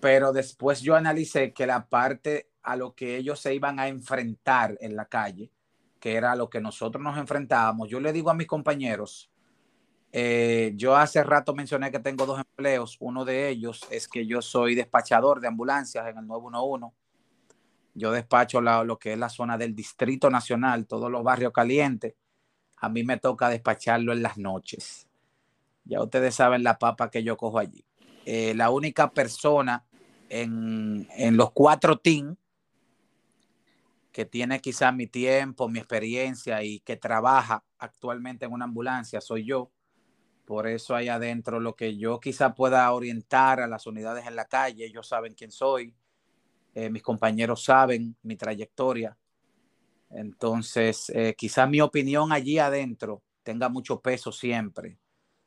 pero 0.00 0.32
después 0.32 0.80
yo 0.80 0.96
analicé 0.96 1.52
que 1.52 1.66
la 1.66 1.86
parte 1.86 2.48
a 2.62 2.76
lo 2.76 2.94
que 2.94 3.16
ellos 3.16 3.40
se 3.40 3.54
iban 3.54 3.78
a 3.78 3.88
enfrentar 3.88 4.76
en 4.80 4.96
la 4.96 5.06
calle, 5.06 5.50
que 5.98 6.14
era 6.14 6.32
a 6.32 6.36
lo 6.36 6.48
que 6.48 6.60
nosotros 6.60 7.02
nos 7.02 7.18
enfrentábamos, 7.18 7.88
yo 7.88 8.00
le 8.00 8.12
digo 8.12 8.30
a 8.30 8.34
mis 8.34 8.46
compañeros, 8.46 9.29
eh, 10.12 10.72
yo 10.74 10.96
hace 10.96 11.22
rato 11.22 11.54
mencioné 11.54 11.90
que 11.90 12.00
tengo 12.00 12.26
dos 12.26 12.38
empleos. 12.38 12.96
Uno 13.00 13.24
de 13.24 13.48
ellos 13.48 13.80
es 13.90 14.08
que 14.08 14.26
yo 14.26 14.42
soy 14.42 14.74
despachador 14.74 15.40
de 15.40 15.48
ambulancias 15.48 16.06
en 16.08 16.18
el 16.18 16.26
911. 16.26 16.96
Yo 17.94 18.12
despacho 18.12 18.60
lo 18.60 18.98
que 18.98 19.12
es 19.12 19.18
la 19.18 19.28
zona 19.28 19.58
del 19.58 19.74
Distrito 19.74 20.30
Nacional, 20.30 20.86
todos 20.86 21.10
los 21.10 21.22
barrios 21.22 21.52
calientes. 21.52 22.14
A 22.78 22.88
mí 22.88 23.04
me 23.04 23.18
toca 23.18 23.48
despacharlo 23.48 24.12
en 24.12 24.22
las 24.22 24.38
noches. 24.38 25.06
Ya 25.84 26.02
ustedes 26.02 26.34
saben 26.34 26.62
la 26.62 26.78
papa 26.78 27.10
que 27.10 27.22
yo 27.22 27.36
cojo 27.36 27.58
allí. 27.58 27.84
Eh, 28.24 28.54
la 28.54 28.70
única 28.70 29.10
persona 29.10 29.84
en, 30.28 31.08
en 31.16 31.36
los 31.36 31.52
cuatro 31.52 31.98
teams 31.98 32.36
que 34.12 34.24
tiene 34.24 34.60
quizá 34.60 34.92
mi 34.92 35.06
tiempo, 35.06 35.68
mi 35.68 35.78
experiencia 35.78 36.62
y 36.62 36.80
que 36.80 36.96
trabaja 36.96 37.64
actualmente 37.78 38.44
en 38.44 38.52
una 38.52 38.64
ambulancia 38.64 39.20
soy 39.20 39.44
yo 39.44 39.70
por 40.50 40.66
eso 40.66 40.96
hay 40.96 41.06
adentro 41.06 41.60
lo 41.60 41.76
que 41.76 41.96
yo 41.96 42.18
quizá 42.18 42.56
pueda 42.56 42.90
orientar 42.90 43.60
a 43.60 43.68
las 43.68 43.86
unidades 43.86 44.26
en 44.26 44.34
la 44.34 44.46
calle, 44.46 44.84
ellos 44.84 45.06
saben 45.06 45.32
quién 45.34 45.52
soy, 45.52 45.94
eh, 46.74 46.90
mis 46.90 47.04
compañeros 47.04 47.62
saben 47.62 48.16
mi 48.24 48.34
trayectoria. 48.34 49.16
Entonces, 50.10 51.08
eh, 51.14 51.36
quizá 51.38 51.68
mi 51.68 51.80
opinión 51.80 52.32
allí 52.32 52.58
adentro 52.58 53.22
tenga 53.44 53.68
mucho 53.68 54.00
peso 54.00 54.32
siempre. 54.32 54.98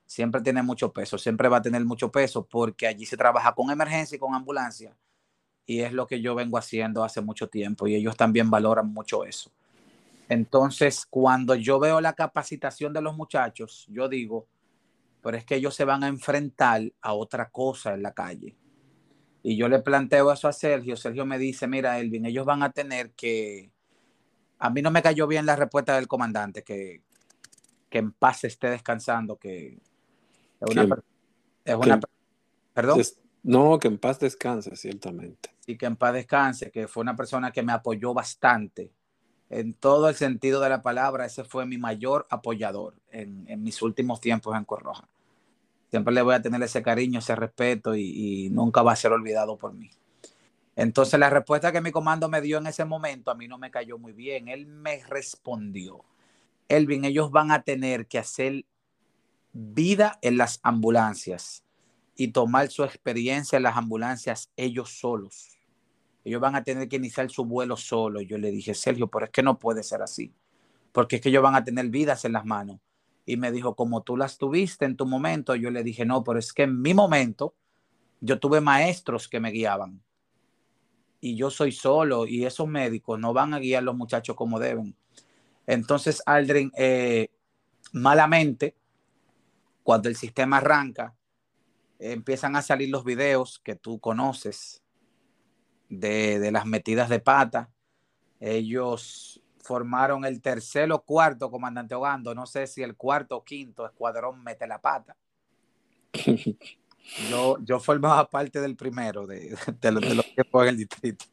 Siempre 0.05 0.39
tiene 0.39 0.63
mucho 0.63 0.93
peso, 0.93 1.17
siempre 1.17 1.49
va 1.49 1.57
a 1.57 1.61
tener 1.61 1.83
mucho 1.83 2.09
peso 2.09 2.47
porque 2.47 2.87
allí 2.87 3.05
se 3.05 3.17
trabaja 3.17 3.53
con 3.53 3.71
emergencia 3.71 4.15
y 4.15 4.19
con 4.19 4.33
ambulancia. 4.33 4.95
Y 5.65 5.81
es 5.81 5.91
lo 5.91 6.07
que 6.07 6.21
yo 6.21 6.33
vengo 6.33 6.57
haciendo 6.57 7.03
hace 7.03 7.19
mucho 7.19 7.49
tiempo 7.49 7.87
y 7.87 7.95
ellos 7.95 8.15
también 8.15 8.49
valoran 8.49 8.93
mucho 8.93 9.25
eso. 9.25 9.51
Entonces, 10.29 11.05
cuando 11.05 11.55
yo 11.55 11.77
veo 11.77 11.99
la 11.99 12.13
capacitación 12.13 12.93
de 12.93 13.01
los 13.01 13.17
muchachos, 13.17 13.85
yo 13.89 14.07
digo, 14.07 14.47
pero 15.23 15.37
es 15.37 15.45
que 15.45 15.55
ellos 15.55 15.73
se 15.73 15.85
van 15.85 16.03
a 16.03 16.09
enfrentar 16.09 16.81
a 17.01 17.13
otra 17.13 17.49
cosa 17.49 17.93
en 17.93 18.03
la 18.03 18.13
calle. 18.13 18.57
Y 19.41 19.55
yo 19.55 19.69
le 19.69 19.79
planteo 19.79 20.31
eso 20.31 20.49
a 20.49 20.53
Sergio. 20.53 20.97
Sergio 20.97 21.25
me 21.25 21.39
dice, 21.39 21.65
mira, 21.65 21.97
Elvin, 21.97 22.25
ellos 22.25 22.45
van 22.45 22.61
a 22.61 22.71
tener 22.71 23.11
que... 23.11 23.71
A 24.59 24.69
mí 24.69 24.81
no 24.81 24.91
me 24.91 25.01
cayó 25.01 25.25
bien 25.25 25.45
la 25.45 25.55
respuesta 25.55 25.95
del 25.95 26.07
comandante, 26.07 26.63
que, 26.63 27.01
que 27.89 27.99
en 27.99 28.11
paz 28.11 28.43
esté 28.43 28.69
descansando, 28.69 29.37
que 29.37 29.79
es 30.59 30.69
una... 30.69 30.97
Es 31.63 31.75
una 31.75 31.99
perdón. 32.73 33.01
no, 33.43 33.79
que 33.79 33.87
en 33.87 33.97
paz 33.97 34.19
descanse, 34.19 34.75
ciertamente. 34.75 35.55
Y 35.65 35.77
que 35.77 35.85
en 35.85 35.95
paz 35.95 36.13
descanse, 36.13 36.69
que 36.69 36.89
fue 36.89 37.01
una 37.01 37.15
persona 37.15 37.51
que 37.51 37.63
me 37.63 37.71
apoyó 37.71 38.13
bastante 38.13 38.91
en 39.53 39.73
todo 39.73 40.09
el 40.09 40.15
sentido 40.15 40.61
de 40.61 40.69
la 40.69 40.81
palabra, 40.81 41.25
ese 41.25 41.43
fue 41.43 41.65
mi 41.65 41.77
mayor 41.77 42.25
apoyador 42.29 42.95
en, 43.11 43.45
mis 43.63 43.81
últimos 43.81 44.19
tiempos 44.19 44.55
en 44.57 44.65
Corroja. 44.65 45.07
Siempre 45.89 46.13
le 46.13 46.23
voy 46.23 46.33
a 46.33 46.41
tener 46.41 46.61
ese 46.63 46.81
cariño, 46.81 47.19
ese 47.19 47.35
respeto 47.35 47.95
y, 47.95 48.01
y, 48.45 48.49
nunca 48.49 48.81
va 48.81 48.93
a 48.93 48.95
ser 48.95 49.11
olvidado 49.11 49.57
por 49.57 49.73
mí. 49.73 49.91
Entonces 50.75 51.19
la 51.19 51.29
respuesta 51.29 51.71
que 51.71 51.81
mi 51.81 51.91
comando 51.91 52.29
me 52.29 52.41
dio 52.41 52.57
en 52.57 52.65
ese 52.65 52.83
momento 52.83 53.29
a 53.29 53.35
mí 53.35 53.47
no 53.47 53.59
me 53.59 53.69
cayó 53.69 53.99
muy 53.99 54.11
bien. 54.11 54.47
Él 54.47 54.65
me 54.65 55.03
respondió, 55.03 56.03
Elvin, 56.67 57.05
ellos 57.05 57.29
van 57.29 57.51
a 57.51 57.61
tener 57.61 58.07
que 58.07 58.17
hacer 58.17 58.65
vida 59.53 60.17
en 60.23 60.37
las 60.37 60.59
ambulancias 60.63 61.63
y 62.15 62.29
tomar 62.29 62.69
su 62.69 62.83
experiencia 62.83 63.57
en 63.57 63.63
las 63.63 63.77
ambulancias 63.77 64.49
ellos 64.57 64.97
solos. 64.97 65.52
Ellos 66.23 66.39
van 66.39 66.55
a 66.55 66.63
tener 66.63 66.87
que 66.87 66.95
iniciar 66.95 67.29
su 67.29 67.45
vuelo 67.45 67.75
solo. 67.75 68.21
Yo 68.21 68.37
le 68.37 68.51
dije, 68.51 68.73
Sergio, 68.73 69.07
pero 69.07 69.25
es 69.25 69.31
que 69.31 69.43
no 69.43 69.59
puede 69.59 69.83
ser 69.83 70.01
así, 70.01 70.33
porque 70.91 71.17
es 71.17 71.21
que 71.21 71.29
ellos 71.29 71.43
van 71.43 71.55
a 71.55 71.63
tener 71.63 71.89
vidas 71.89 72.25
en 72.25 72.33
las 72.33 72.45
manos. 72.45 72.79
Y 73.25 73.37
me 73.37 73.51
dijo, 73.51 73.75
como 73.75 74.01
tú 74.01 74.17
las 74.17 74.37
tuviste 74.37 74.85
en 74.85 74.97
tu 74.97 75.05
momento, 75.05 75.55
yo 75.55 75.71
le 75.71 75.83
dije, 75.83 76.05
no, 76.05 76.23
pero 76.23 76.39
es 76.39 76.53
que 76.53 76.63
en 76.63 76.81
mi 76.81 76.93
momento 76.93 77.55
yo 78.21 78.39
tuve 78.39 78.61
maestros 78.61 79.27
que 79.27 79.39
me 79.39 79.51
guiaban. 79.51 80.01
Y 81.19 81.35
yo 81.35 81.49
soy 81.49 81.71
solo 81.71 82.25
y 82.27 82.45
esos 82.45 82.67
médicos 82.67 83.19
no 83.19 83.33
van 83.33 83.53
a 83.53 83.59
guiar 83.59 83.81
a 83.81 83.85
los 83.85 83.95
muchachos 83.95 84.35
como 84.35 84.59
deben. 84.59 84.95
Entonces, 85.65 86.21
Aldrin, 86.25 86.71
eh, 86.75 87.29
malamente, 87.93 88.75
cuando 89.83 90.09
el 90.09 90.17
sistema 90.17 90.57
arranca, 90.57 91.15
empiezan 91.99 92.57
a 92.57 92.61
salir 92.61 92.89
los 92.89 93.05
videos 93.05 93.59
que 93.63 93.75
tú 93.75 93.99
conoces 93.99 94.82
de, 95.99 96.39
de, 96.39 96.51
las 96.51 96.65
metidas 96.65 97.09
de 97.09 97.19
pata. 97.19 97.69
Ellos 98.39 99.41
formaron 99.63 100.25
el 100.25 100.41
tercer 100.41 100.91
o 100.91 101.01
cuarto, 101.03 101.49
comandante 101.49 101.95
Ogando, 101.95 102.35
no 102.35 102.45
sé 102.45 102.67
si 102.67 102.83
el 102.83 102.95
cuarto 102.95 103.37
o 103.37 103.43
quinto 103.43 103.85
escuadrón 103.85 104.43
mete 104.43 104.67
la 104.67 104.81
pata. 104.81 105.15
Yo, 107.29 107.57
yo 107.61 107.81
formaba 107.81 108.29
parte 108.29 108.61
del 108.61 108.77
primero 108.77 109.27
de, 109.27 109.57
de, 109.81 109.91
los, 109.91 110.01
de 110.01 110.15
los 110.15 110.25
tiempos 110.33 110.63
en 110.63 110.69
el 110.69 110.77
distrito. 110.77 111.25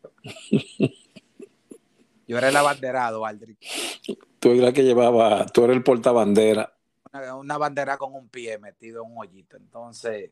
Yo 2.26 2.38
era 2.38 2.48
el 2.48 2.56
abanderado, 2.56 3.24
Aldrich. 3.24 3.58
Tú 4.40 4.50
eras 4.50 4.72
que 4.72 4.82
llevaba, 4.82 5.46
tú 5.46 5.64
eres 5.64 5.76
el 5.76 5.84
portabandera. 5.84 6.76
Una, 7.12 7.36
una 7.36 7.58
bandera 7.58 7.98
con 7.98 8.14
un 8.14 8.28
pie 8.28 8.58
metido 8.58 9.04
en 9.04 9.12
un 9.12 9.18
hoyito. 9.18 9.56
Entonces, 9.56 10.30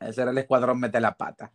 ese 0.00 0.22
era 0.22 0.30
el 0.30 0.38
escuadrón 0.38 0.78
mete 0.78 1.00
la 1.00 1.16
pata. 1.16 1.52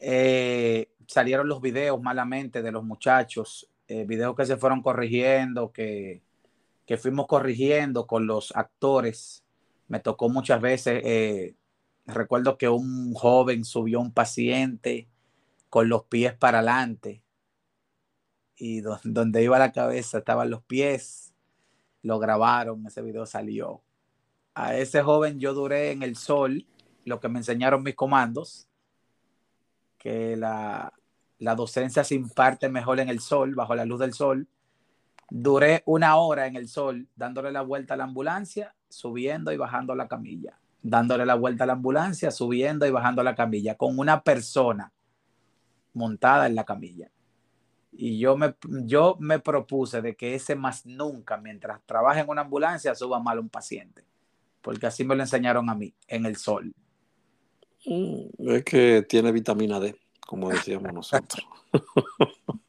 Eh, 0.00 0.90
salieron 1.06 1.48
los 1.48 1.60
videos 1.60 2.00
malamente 2.02 2.62
de 2.62 2.72
los 2.72 2.84
muchachos, 2.84 3.70
eh, 3.86 4.04
videos 4.04 4.34
que 4.34 4.46
se 4.46 4.56
fueron 4.56 4.82
corrigiendo, 4.82 5.72
que, 5.72 6.22
que, 6.86 6.96
fuimos 6.96 7.26
corrigiendo 7.26 8.06
con 8.06 8.26
los 8.26 8.54
actores. 8.56 9.44
Me 9.88 10.00
tocó 10.00 10.28
muchas 10.30 10.60
veces, 10.60 11.02
eh, 11.04 11.54
recuerdo 12.06 12.56
que 12.58 12.68
un 12.68 13.12
joven 13.14 13.64
subió 13.64 14.00
un 14.00 14.12
paciente 14.12 15.08
con 15.68 15.88
los 15.88 16.04
pies 16.04 16.34
para 16.34 16.58
adelante 16.58 17.22
y 18.56 18.80
do, 18.80 18.98
donde 19.04 19.42
iba 19.42 19.58
la 19.58 19.72
cabeza 19.72 20.18
estaban 20.18 20.50
los 20.50 20.62
pies. 20.62 21.34
Lo 22.02 22.18
grabaron, 22.18 22.86
ese 22.86 23.02
video 23.02 23.26
salió. 23.26 23.82
A 24.54 24.76
ese 24.76 25.02
joven 25.02 25.38
yo 25.40 25.54
duré 25.54 25.92
en 25.92 26.02
el 26.02 26.16
sol 26.16 26.66
lo 27.04 27.20
que 27.20 27.28
me 27.28 27.38
enseñaron 27.38 27.82
mis 27.82 27.94
comandos, 27.94 28.68
que 30.00 30.34
la, 30.34 30.92
la 31.38 31.54
docencia 31.54 32.02
se 32.02 32.16
imparte 32.16 32.68
mejor 32.68 32.98
en 32.98 33.10
el 33.10 33.20
sol, 33.20 33.54
bajo 33.54 33.74
la 33.76 33.84
luz 33.84 34.00
del 34.00 34.14
sol. 34.14 34.48
Duré 35.28 35.82
una 35.86 36.16
hora 36.16 36.46
en 36.46 36.56
el 36.56 36.66
sol 36.66 37.06
dándole 37.14 37.52
la 37.52 37.60
vuelta 37.62 37.94
a 37.94 37.96
la 37.96 38.04
ambulancia, 38.04 38.74
subiendo 38.88 39.52
y 39.52 39.56
bajando 39.56 39.94
la 39.94 40.08
camilla. 40.08 40.58
Dándole 40.82 41.26
la 41.26 41.34
vuelta 41.34 41.64
a 41.64 41.66
la 41.66 41.74
ambulancia, 41.74 42.30
subiendo 42.30 42.86
y 42.86 42.90
bajando 42.90 43.22
la 43.22 43.34
camilla, 43.34 43.76
con 43.76 43.98
una 43.98 44.22
persona 44.22 44.92
montada 45.92 46.46
en 46.46 46.54
la 46.54 46.64
camilla. 46.64 47.10
Y 47.92 48.18
yo 48.18 48.36
me, 48.36 48.54
yo 48.84 49.16
me 49.20 49.38
propuse 49.38 50.00
de 50.00 50.16
que 50.16 50.34
ese 50.34 50.54
más 50.54 50.86
nunca, 50.86 51.36
mientras 51.36 51.82
trabaje 51.84 52.20
en 52.20 52.28
una 52.28 52.42
ambulancia, 52.42 52.94
suba 52.94 53.20
mal 53.20 53.38
un 53.38 53.50
paciente. 53.50 54.04
Porque 54.62 54.86
así 54.86 55.04
me 55.04 55.14
lo 55.14 55.22
enseñaron 55.22 55.68
a 55.68 55.74
mí, 55.74 55.94
en 56.06 56.24
el 56.24 56.36
sol. 56.36 56.74
Es 57.84 58.64
que 58.64 59.02
tiene 59.08 59.32
vitamina 59.32 59.80
D, 59.80 59.96
como 60.26 60.50
decíamos 60.50 60.92
nosotros. 60.92 61.44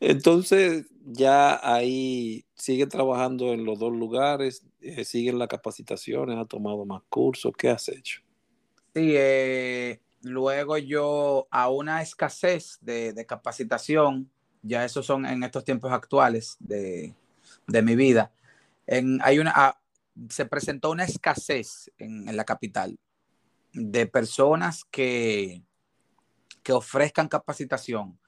Entonces, 0.00 0.86
ya 1.04 1.58
ahí 1.62 2.44
sigue 2.54 2.86
trabajando 2.86 3.52
en 3.52 3.64
los 3.64 3.78
dos 3.78 3.92
lugares, 3.92 4.62
eh, 4.80 5.04
siguen 5.04 5.38
las 5.38 5.48
capacitaciones, 5.48 6.36
ha 6.36 6.44
tomado 6.44 6.84
más 6.84 7.02
cursos, 7.08 7.52
¿qué 7.56 7.70
has 7.70 7.88
hecho? 7.88 8.20
Sí, 8.94 9.14
eh, 9.16 10.00
luego 10.22 10.76
yo 10.76 11.48
a 11.50 11.70
una 11.70 12.02
escasez 12.02 12.78
de, 12.82 13.24
capacitación, 13.26 14.30
ya 14.62 14.84
esos 14.84 15.06
son 15.06 15.24
en 15.24 15.42
estos 15.42 15.64
tiempos 15.64 15.92
actuales 15.92 16.56
de, 16.58 17.14
mi 17.82 17.96
vida, 17.96 18.32
hay 18.86 19.38
una, 19.38 19.52
a, 19.54 19.80
se 20.28 20.44
presentó 20.44 20.90
una 20.90 21.04
escasez 21.04 21.90
en 21.98 22.36
la 22.36 22.44
capital 22.44 22.98
de 23.76 24.06
personas 24.06 24.84
que, 24.90 25.62
que 26.62 26.72
ofrezcan 26.72 27.28
capacitación. 27.28 28.18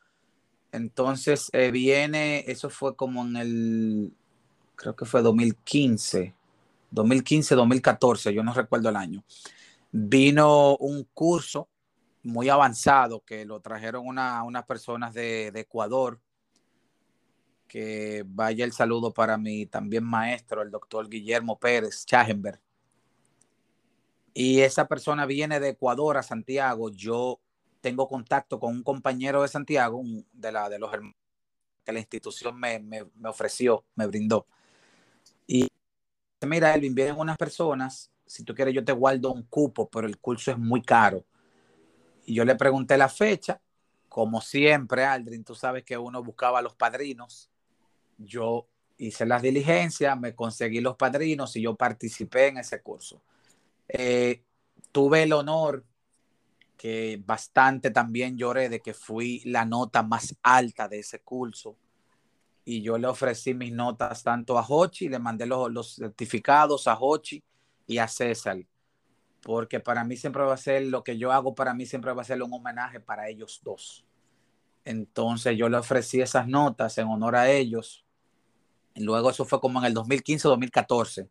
Entonces 0.73 1.49
eh, 1.55 1.71
viene, 1.71 2.45
eso 2.47 2.69
fue 2.69 2.95
como 2.95 3.25
en 3.25 3.37
el, 3.37 4.13
creo 4.77 4.95
que 4.95 5.07
fue 5.07 5.23
2015, 5.23 6.35
2015, 6.91 7.55
2014, 7.55 8.35
yo 8.35 8.43
no 8.43 8.53
recuerdo 8.53 8.91
el 8.91 8.97
año. 8.97 9.25
Vino 9.91 10.77
un 10.77 11.05
curso 11.15 11.69
muy 12.23 12.51
avanzado 12.51 13.25
que 13.25 13.47
lo 13.47 13.61
trajeron 13.61 14.07
una, 14.07 14.43
unas 14.43 14.67
personas 14.67 15.15
de, 15.15 15.51
de, 15.51 15.61
Ecuador, 15.61 16.21
que 17.67 18.23
vaya 18.27 18.67
el 18.67 18.73
saludo 18.73 19.15
para 19.15 19.39
mi 19.39 19.65
también 19.65 20.05
maestro, 20.05 20.61
el 20.61 20.71
doctor 20.71 21.09
Guillermo 21.09 21.59
Pérez 21.59 22.05
Chagenberg 22.05 22.61
y 24.41 24.61
esa 24.61 24.87
persona 24.87 25.27
viene 25.27 25.59
de 25.59 25.71
Ecuador 25.71 26.17
a 26.17 26.23
Santiago, 26.23 26.91
yo 26.91 27.41
tengo 27.81 28.07
contacto 28.07 28.61
con 28.61 28.73
un 28.73 28.85
compañero 28.85 29.43
de 29.43 29.49
Santiago, 29.49 30.01
de, 30.33 30.53
la, 30.53 30.69
de 30.69 30.79
los 30.79 30.95
hermanos 30.95 31.17
que 31.85 31.91
la 31.91 31.99
institución 31.99 32.57
me, 32.57 32.79
me, 32.79 33.05
me, 33.17 33.29
ofreció, 33.29 33.85
me 33.97 34.07
brindó. 34.07 34.47
Y 35.45 35.67
mira, 36.47 36.73
Elvin, 36.73 36.95
vienen 36.95 37.19
unas 37.19 37.37
personas, 37.37 38.13
si 38.27 38.45
tú 38.45 38.55
quieres 38.55 38.73
yo 38.73 38.85
te 38.85 38.93
guardo 38.93 39.33
un 39.33 39.43
cupo, 39.43 39.91
pero 39.91 40.07
el 40.07 40.19
curso 40.19 40.53
es 40.53 40.59
muy 40.59 40.83
caro. 40.83 41.25
Y 42.25 42.35
yo 42.35 42.45
le 42.45 42.55
pregunté 42.55 42.97
la 42.97 43.09
fecha, 43.09 43.61
como 44.09 44.41
siempre, 44.41 45.05
Aldrin, 45.05 45.43
tú 45.43 45.57
sabes 45.57 45.83
que 45.83 45.99
uno 45.99 46.23
buscaba 46.23 46.61
a 46.61 46.63
los 46.63 46.77
padrinos. 46.77 47.51
Yo 48.19 48.69
hice 48.99 49.27
las 49.27 49.43
diligencias, 49.43 50.17
me 50.17 50.37
conseguí 50.37 50.81
los 50.81 50.95
padrinos 50.95 51.57
y 51.57 51.63
yo 51.63 51.75
participé 51.75 52.47
en 52.47 52.59
ese 52.59 52.81
curso. 52.83 53.21
Eh, 53.89 54.45
tuve 54.93 55.23
el 55.23 55.33
honor 55.33 55.85
que 56.77 57.21
bastante 57.25 57.91
también 57.91 58.37
lloré 58.37 58.69
de 58.69 58.81
que 58.81 58.95
fui 58.95 59.43
la 59.45 59.65
nota 59.65 60.03
más 60.03 60.37
alta 60.43 60.89
de 60.89 61.01
ese 61.01 61.21
curso. 61.21 61.77
Y 62.65 62.83
yo 62.83 62.99
le 62.99 63.09
ofrecí 63.09 63.55
mis 63.55 63.73
notas 63.73 64.23
tanto 64.23 64.59
a 64.59 64.67
Hochi, 64.67 65.09
le 65.09 65.19
mandé 65.19 65.47
los, 65.47 65.73
los 65.73 65.95
certificados 65.97 66.87
a 66.87 66.99
Hochi 66.99 67.43
y 67.87 67.99
a 67.99 68.07
César, 68.07 68.59
porque 69.43 69.81
para 69.81 70.05
mí 70.05 70.17
siempre 70.17 70.43
va 70.43 70.55
a 70.55 70.59
ser 70.59 70.83
lo 70.83 71.03
que 71.03 71.17
yo 71.17 71.33
hago, 71.33 71.55
para 71.55 71.73
mí 71.73 71.87
siempre 71.87 72.13
va 72.13 72.23
a 72.23 72.27
ser 72.27 72.43
un 72.43 72.53
homenaje 72.53 73.01
para 73.01 73.29
ellos 73.29 73.61
dos. 73.65 74.05
Entonces 74.85 75.57
yo 75.57 75.69
le 75.69 75.79
ofrecí 75.79 76.21
esas 76.21 76.47
notas 76.47 76.97
en 76.99 77.09
honor 77.09 77.37
a 77.37 77.51
ellos. 77.51 78.05
Y 78.95 79.03
luego 79.03 79.31
eso 79.31 79.45
fue 79.45 79.61
como 79.61 79.81
en 79.81 79.87
el 79.87 79.95
2015-2014 79.95 81.31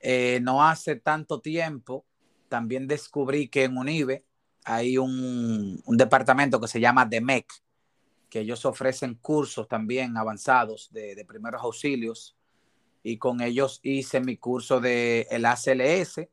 eh, 0.00 0.40
no 0.42 0.64
hace 0.64 0.96
tanto 0.96 1.40
tiempo 1.40 2.04
también 2.48 2.86
descubrí 2.86 3.48
que 3.48 3.64
en 3.64 3.76
UNIBE 3.76 4.24
hay 4.64 4.98
un, 4.98 5.82
departamento 5.86 6.60
que 6.60 6.68
se 6.68 6.80
llama 6.80 7.06
DEMEC, 7.06 7.46
que 8.28 8.40
ellos 8.40 8.64
ofrecen 8.64 9.14
cursos 9.14 9.68
también 9.68 10.16
avanzados 10.16 10.88
de, 10.92 11.14
de, 11.14 11.24
primeros 11.24 11.62
auxilios 11.62 12.36
y 13.02 13.16
con 13.16 13.40
ellos 13.40 13.80
hice 13.82 14.20
mi 14.20 14.36
curso 14.36 14.80
de 14.80 15.26
el 15.30 15.46
ACLS. 15.46 16.28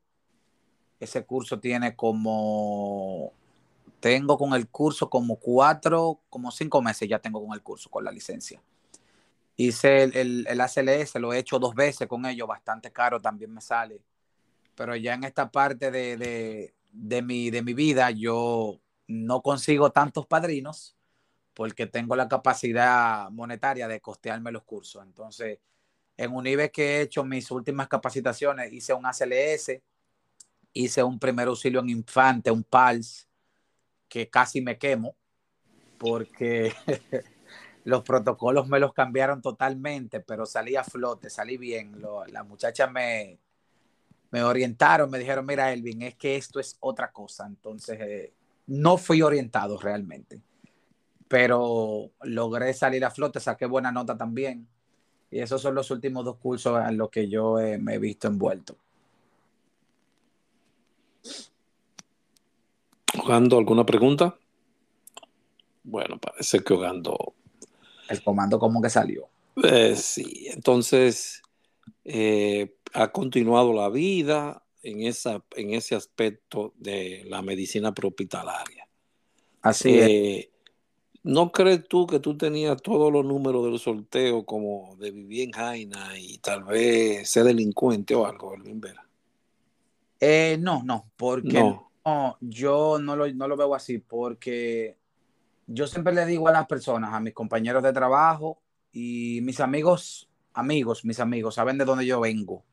Ese 1.00 1.26
curso 1.26 1.60
tiene 1.60 1.96
como, 1.96 3.34
tengo 4.00 4.38
con 4.38 4.54
el 4.54 4.68
curso 4.68 5.10
como 5.10 5.38
cuatro, 5.38 6.22
como 6.30 6.52
cinco 6.52 6.82
meses 6.82 7.08
ya 7.08 7.20
tengo 7.20 7.46
con 7.46 7.54
el 7.54 7.62
curso, 7.62 7.90
con 7.90 8.04
la 8.04 8.12
licencia. 8.12 8.62
Hice 9.58 10.04
el, 10.04 10.18
el, 10.18 10.48
el, 10.50 10.62
ACLS, 10.62 11.16
lo 11.16 11.34
he 11.34 11.40
hecho 11.40 11.60
dos 11.60 11.74
veces 11.76 12.08
con 12.08 12.26
ellos, 12.26 12.48
bastante 12.48 12.92
caro 12.92 13.22
también 13.22 13.54
me 13.54 13.62
sale. 13.62 14.02
Pero 14.76 14.96
ya 14.96 15.14
en 15.14 15.24
esta 15.24 15.50
parte 15.50 15.92
de, 15.92 16.18
de, 16.18 16.74
de, 16.92 17.22
mi, 17.22 17.50
de 17.50 17.62
mi 17.62 17.74
vida, 17.74 18.12
yo 18.12 18.80
no 19.08 19.42
consigo 19.42 19.92
tantos 19.92 20.26
padrinos 20.28 20.96
porque 21.54 21.88
tengo 21.88 22.16
la 22.16 22.28
capacidad 22.28 23.30
monetaria 23.32 23.88
de 23.88 24.02
costearme 24.02 24.52
los 24.52 24.64
cursos. 24.64 25.02
Entonces, 25.04 25.60
en 26.18 26.34
Unive 26.34 26.70
que 26.70 26.98
he 26.98 27.02
hecho 27.02 27.24
mis 27.24 27.50
últimas 27.50 27.88
capacitaciones, 27.88 28.74
hice 28.74 28.94
un 28.94 29.06
ACLS, 29.06 29.82
hice 30.74 31.04
un 31.04 31.18
primer 31.18 31.48
auxilio 31.48 31.80
en 31.80 31.90
infante, 31.90 32.52
un 32.52 32.64
PALS, 32.64 33.28
que 34.10 34.30
casi 34.30 34.62
me 34.62 34.78
quemo 34.78 35.16
porque 35.98 36.74
los 37.86 38.02
protocolos 38.02 38.68
me 38.68 38.80
los 38.80 38.94
cambiaron 38.94 39.42
totalmente, 39.42 40.20
pero 40.20 40.46
salí 40.46 40.76
a 40.76 40.84
flote, 40.84 41.30
salí 41.30 41.56
bien. 41.56 42.02
las 42.32 42.46
muchachas 42.46 42.92
me, 42.92 43.40
me 44.32 44.44
orientaron, 44.44 45.10
me 45.10 45.20
dijeron, 45.20 45.46
mira, 45.46 45.72
Elvin, 45.72 46.02
es 46.02 46.16
que 46.16 46.36
esto 46.36 46.60
es 46.60 46.78
otra 46.80 47.12
cosa. 47.12 47.46
Entonces, 47.46 48.00
eh, 48.02 48.34
no 48.68 48.98
fui 48.98 49.22
orientado 49.22 49.80
realmente, 49.80 50.42
pero 51.28 52.10
logré 52.24 52.74
salir 52.74 53.06
a 53.06 53.12
flote, 53.12 53.40
saqué 53.40 53.68
buena 53.68 53.92
nota 53.92 54.18
también. 54.18 54.68
Y 55.30 55.40
esos 55.40 55.62
son 55.62 55.76
los 55.76 55.92
últimos 55.92 56.26
dos 56.26 56.38
cursos 56.38 56.84
en 56.90 56.98
los 56.98 57.12
que 57.12 57.30
yo 57.30 57.60
eh, 57.60 57.78
me 57.78 57.96
he 57.96 58.00
visto 58.00 58.28
envuelto. 58.28 58.78
¿Jugando 63.16 63.60
alguna 63.60 63.86
pregunta? 63.86 64.36
Bueno, 65.84 66.18
parece 66.18 66.64
que 66.64 66.74
jugando. 66.74 67.36
El 68.10 68.24
comando 68.24 68.60
como 68.60 68.82
que 68.82 68.90
salió. 68.90 69.28
Eh, 69.64 69.96
sí, 69.96 70.48
entonces 70.50 71.42
eh, 72.04 72.76
ha 72.94 73.12
continuado 73.12 73.74
la 73.74 73.90
vida 73.90 74.64
en, 74.84 75.02
esa, 75.02 75.44
en 75.56 75.74
ese 75.74 75.96
aspecto 75.96 76.74
de 76.78 77.24
la 77.28 77.42
medicina 77.42 77.94
propitalaria. 77.94 78.88
Así 79.62 79.98
es. 79.98 80.50
¿No 81.24 81.52
crees 81.52 81.88
tú 81.88 82.06
que 82.06 82.20
tú 82.20 82.38
tenías 82.38 82.80
todos 82.84 83.12
los 83.12 83.26
números 83.26 83.66
del 83.66 83.80
sorteo 83.80 84.46
como 84.46 84.96
de 84.98 85.10
vivir 85.10 85.46
en 85.46 85.52
Jaina 85.52 86.20
y 86.20 86.38
tal 86.38 86.66
vez 86.66 87.28
ser 87.28 87.46
delincuente 87.46 88.14
o 88.14 88.28
algo, 88.28 88.54
Elvin 88.54 88.80
Vera? 88.80 89.04
Eh, 90.20 90.58
no, 90.60 90.84
no, 90.84 91.10
porque 91.18 91.60
no. 92.04 92.38
yo 92.42 93.00
no 93.00 93.16
lo, 93.16 93.28
no 93.34 93.48
lo 93.48 93.58
veo 93.58 93.74
así, 93.74 93.98
porque 93.98 94.98
yo 95.68 95.88
siempre 95.88 96.14
le 96.14 96.26
digo 96.26 96.48
a 96.48 96.52
las 96.52 96.68
personas, 96.68 97.14
a 97.14 97.20
mis 97.20 97.34
compañeros 97.34 97.84
de 97.84 97.94
trabajo 97.94 98.62
y 98.92 99.40
mis 99.42 99.60
amigos, 99.60 100.30
amigos, 100.54 101.06
mis 101.06 101.20
amigos, 101.20 101.56
saben 101.56 101.78
de 101.78 101.86
dónde 101.86 102.06
yo 102.06 102.20
vengo. 102.20 102.64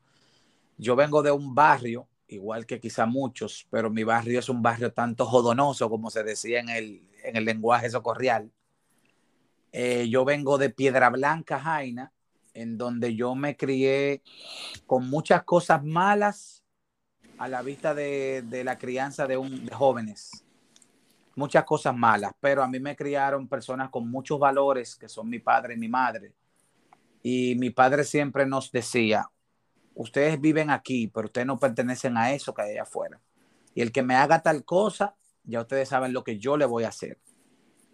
Yo 0.79 0.97
vengo 0.97 1.23
de 1.23 1.31
un 1.31 1.55
barrio, 1.55 2.09
igual 2.29 2.67
que 2.67 2.81
quizá 2.81 3.07
muchos, 3.07 3.67
pero 3.71 3.91
mi 3.91 4.05
barrio 4.05 4.39
es 4.39 4.49
un 4.49 4.63
barrio 4.63 4.93
tanto 4.93 5.27
jodonoso, 5.27 5.89
como 5.89 6.11
se 6.11 6.23
decía 6.23 6.61
en 6.61 6.69
el, 6.69 7.03
en 7.25 7.37
el 7.37 7.45
lenguaje 7.45 7.91
socorrial. 7.91 8.51
Eh, 9.73 10.09
yo 10.09 10.25
vengo 10.25 10.59
de 10.59 10.71
Piedra 10.71 11.09
Blanca, 11.09 11.59
Jaina, 11.59 12.13
en 12.55 12.77
donde 12.77 13.15
yo 13.15 13.35
me 13.35 13.57
crié 13.57 14.23
con 14.87 15.09
muchas 15.09 15.45
cosas 15.45 15.83
malas 15.83 16.63
a 17.39 17.49
la 17.49 17.63
vista 17.63 17.95
de, 17.95 18.63
la 18.65 18.79
crianza 18.79 19.27
de, 19.27 19.37
un, 19.37 19.65
de 19.65 19.75
jóvenes. 19.75 20.42
Muchas 21.35 21.65
cosas 21.65 21.97
malas, 21.97 22.33
pero 22.41 22.63
a 22.63 22.69
mí 22.69 22.79
me 22.79 22.95
criaron 22.95 23.49
personas 23.49 23.91
con 23.91 24.11
muchos 24.11 24.39
valores, 24.39 24.97
que 24.97 25.09
son 25.09 25.29
mi 25.29 25.39
padre 25.39 25.75
y 25.75 25.79
mi 25.79 25.89
madre. 25.89 26.35
Y 27.23 27.55
mi 27.57 27.71
padre 27.71 28.05
siempre 28.05 28.47
nos 28.47 28.71
decía, 28.71 29.31
ustedes 29.95 30.41
viven 30.41 30.71
aquí, 30.71 31.09
pero 31.09 31.27
ustedes 31.27 31.47
no 31.47 31.59
pertenecen 31.59 32.17
a 32.17 32.33
eso 32.33 32.53
que 32.53 32.63
hay 32.63 32.79
afuera. 32.79 33.21
Y 33.75 33.81
el 33.81 33.93
que 33.93 34.03
me 34.03 34.15
haga 34.15 34.43
tal 34.43 34.65
cosa, 34.65 35.17
ya 35.45 35.61
ustedes 35.61 35.89
saben 35.89 36.13
lo 36.13 36.25
que 36.25 36.39
yo 36.39 36.57
le 36.57 36.67
voy 36.67 36.85
a 36.85 36.89
hacer. 36.89 37.19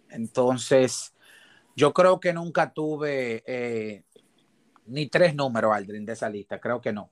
Entonces, 0.09 1.13
yo 1.75 1.93
creo 1.93 2.19
que 2.19 2.33
nunca 2.33 2.73
tuve 2.73 3.43
eh, 3.45 4.03
ni 4.85 5.07
tres 5.07 5.35
números, 5.35 5.73
Aldrin, 5.73 6.05
de 6.05 6.13
esa 6.13 6.29
lista, 6.29 6.59
creo 6.59 6.81
que 6.81 6.91
no. 6.91 7.09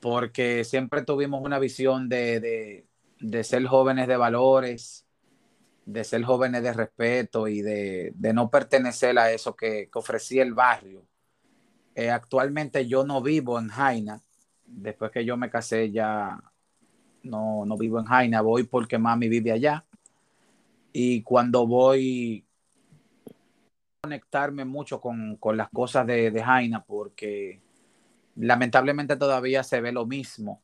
Porque 0.00 0.64
siempre 0.64 1.02
tuvimos 1.02 1.42
una 1.42 1.58
visión 1.58 2.08
de, 2.08 2.86
ser 3.42 3.66
jóvenes 3.66 4.08
de 4.08 4.16
valores, 4.16 5.05
de 5.86 6.02
ser 6.02 6.24
jóvenes 6.24 6.62
de 6.64 6.72
respeto 6.72 7.46
y 7.46 7.62
de, 7.62 8.12
no 8.34 8.50
pertenecer 8.50 9.18
a 9.18 9.30
eso 9.30 9.54
que, 9.54 9.88
ofrecía 9.94 10.42
el 10.42 10.52
barrio. 10.52 11.06
Eh, 11.94 12.10
actualmente 12.10 12.86
yo 12.86 13.04
no 13.04 13.22
vivo 13.22 13.58
en 13.58 13.68
Jaina. 13.68 14.20
Después 14.66 15.12
que 15.12 15.24
yo 15.24 15.36
me 15.36 15.48
casé 15.48 15.92
ya 15.92 16.38
no, 17.22 17.64
no 17.64 17.78
vivo 17.78 18.00
en 18.00 18.04
Jaina, 18.04 18.40
voy 18.42 18.64
porque 18.64 18.98
mami 18.98 19.28
vive 19.28 19.52
allá. 19.52 19.86
Y 20.92 21.22
cuando 21.22 21.66
voy 21.66 22.44
conectarme 24.02 24.64
mucho 24.64 25.00
con, 25.00 25.38
las 25.56 25.68
cosas 25.70 26.06
de, 26.06 26.30
de, 26.30 26.42
Jaina 26.42 26.84
porque 26.84 27.60
lamentablemente 28.36 29.16
todavía 29.16 29.62
se 29.62 29.80
ve 29.80 29.92
lo 29.92 30.04
mismo. 30.04 30.62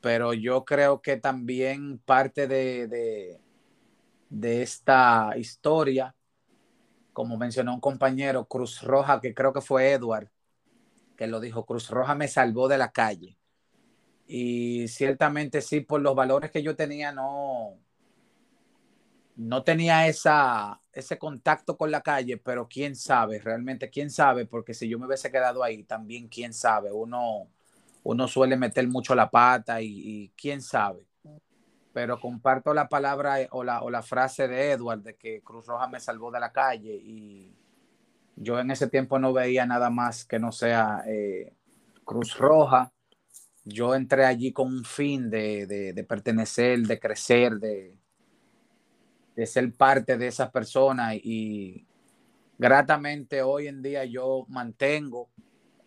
Pero 0.00 0.32
yo 0.32 0.64
creo 0.64 1.02
que 1.02 1.16
también 1.16 1.98
parte 1.98 2.46
de, 2.46 2.86
de, 2.86 3.40
de 4.28 4.62
esta 4.62 5.32
historia, 5.36 6.14
como 7.12 7.36
mencionó 7.36 7.74
un 7.74 7.80
compañero, 7.80 8.46
Cruz 8.46 8.82
Roja, 8.82 9.20
que 9.20 9.34
creo 9.34 9.52
que 9.52 9.60
fue 9.60 9.92
Edward, 9.92 10.30
que 11.16 11.26
lo 11.26 11.40
dijo, 11.40 11.66
Cruz 11.66 11.90
Roja 11.90 12.14
me 12.14 12.28
salvó 12.28 12.68
de 12.68 12.78
la 12.78 12.92
calle 12.92 13.38
y 14.28 14.86
ciertamente 14.88 15.62
sí, 15.62 15.80
por 15.80 16.02
los 16.02 16.14
valores 16.14 16.50
que 16.50 16.62
yo 16.62 16.76
tenía, 16.76 17.12
no, 17.12 17.78
no 19.36 19.64
tenía 19.64 20.06
esa, 20.06 20.82
ese 20.92 21.16
contacto 21.18 21.78
con 21.78 21.90
la 21.90 22.02
calle, 22.02 22.36
pero 22.36 22.68
quién 22.68 22.94
sabe, 22.94 23.38
realmente 23.38 23.88
quién 23.88 24.10
sabe, 24.10 24.44
porque 24.44 24.74
si 24.74 24.86
yo 24.86 24.98
me 24.98 25.06
hubiese 25.06 25.32
quedado 25.32 25.64
ahí, 25.64 25.82
también 25.84 26.28
quién 26.28 26.52
sabe, 26.52 26.92
uno, 26.92 27.48
uno 28.04 28.28
suele 28.28 28.56
meter 28.58 28.86
mucho 28.86 29.14
la 29.14 29.30
pata 29.30 29.80
y, 29.80 30.30
quién 30.36 30.60
sabe. 30.60 31.07
Pero 31.98 32.20
comparto 32.20 32.72
la 32.72 32.88
palabra 32.88 33.38
o 33.50 33.64
la, 33.64 33.82
o 33.82 33.90
la 33.90 34.02
frase 34.02 34.46
de 34.46 34.70
Edward 34.70 35.00
de 35.00 35.16
que 35.16 35.42
Cruz 35.42 35.66
Roja 35.66 35.88
me 35.88 35.98
salvó 35.98 36.30
de 36.30 36.38
la 36.38 36.52
calle 36.52 36.94
y 36.94 37.52
yo 38.36 38.60
en 38.60 38.70
ese 38.70 38.86
tiempo 38.86 39.18
no 39.18 39.32
veía 39.32 39.66
nada 39.66 39.90
más 39.90 40.24
que 40.24 40.38
no 40.38 40.52
sea 40.52 41.02
eh, 41.08 41.56
Cruz 42.04 42.38
Roja 42.38 42.92
yo 43.64 43.96
entré 43.96 44.26
allí 44.26 44.52
con 44.52 44.68
un 44.68 44.84
fin 44.84 45.28
de, 45.28 46.06
pertenecer, 46.08 46.82
de 46.82 47.00
crecer, 47.00 47.54
de, 47.54 47.98
de, 49.34 49.46
ser 49.46 49.72
parte 49.74 50.16
de 50.16 50.28
esas 50.28 50.52
personas 50.52 51.16
y 51.16 51.84
gratamente 52.58 53.42
hoy 53.42 53.66
en 53.66 53.82
día 53.82 54.04
yo 54.04 54.46
mantengo 54.46 55.30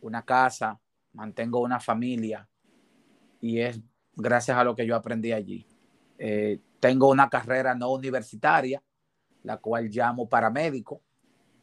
una 0.01 0.25
casa, 0.25 0.77
mantengo 1.13 1.61
una 1.61 1.79
familia 1.79 2.49
y 3.39 3.61
es 3.61 3.79
gracias 4.13 4.57
a 4.57 4.65
lo 4.65 4.75
que 4.75 4.85
yo 4.85 4.97
aprendí 4.97 5.31
allí. 5.31 5.70
Eh, 6.23 6.59
tengo 6.79 7.09
una 7.09 7.29
carrera 7.29 7.73
no 7.73 7.91
universitaria, 7.91 8.79
la 9.41 9.57
cual 9.57 9.89
llamo 9.89 10.29
paramédico, 10.29 11.01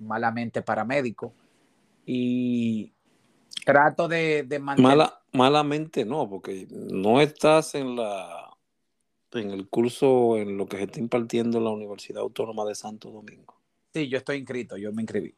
malamente 0.01 0.63
paramédico, 0.63 1.33
y 2.05 2.93
trato 3.65 4.09
de, 4.09 4.43
de 4.43 4.59
mantener 4.59 5.11
malamente 5.33 6.05
no, 6.05 6.29
porque 6.29 6.67
no 6.71 7.21
estás 7.21 7.77
en 7.77 7.95
la 7.95 8.51
en 9.33 9.51
el 9.51 9.69
curso 9.69 10.37
en 10.39 10.57
lo 10.57 10.67
que 10.67 10.79
se 10.79 10.85
está 10.85 10.99
impartiendo 10.99 11.59
en 11.59 11.65
la 11.65 11.71
Universidad 11.71 12.23
Autónoma 12.23 12.65
de 12.65 12.75
Santo 12.75 13.11
Domingo. 13.11 13.55
Sí, 13.93 14.09
yo 14.09 14.19
estoy 14.19 14.39
inscrito, 14.39 14.77
yo 14.77 14.93
me 14.93 15.03
inscribí. 15.03 15.37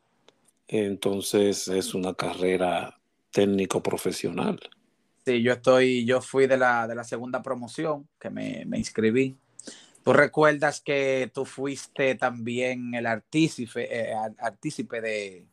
Entonces 0.66 1.68
es 1.68 1.92
una 1.92 2.14
carrera 2.14 2.98
técnico 3.32 3.82
profesional. 3.82 4.58
Sí, 5.24 5.42
yo 5.42 5.52
estoy, 5.52 6.04
yo 6.04 6.20
fui 6.22 6.46
de 6.46 6.56
la, 6.56 6.88
de 6.88 6.94
la 6.94 7.04
segunda 7.04 7.42
promoción 7.42 8.08
que 8.18 8.30
me, 8.30 8.64
me 8.66 8.78
inscribí. 8.78 9.36
Tú 10.02 10.12
recuerdas 10.12 10.80
que 10.80 11.30
tú 11.32 11.44
fuiste 11.44 12.14
también 12.14 12.94
el 12.94 13.06
artícipe, 13.06 13.86
eh, 13.90 14.14
artícipe 14.38 15.00
de, 15.02 15.46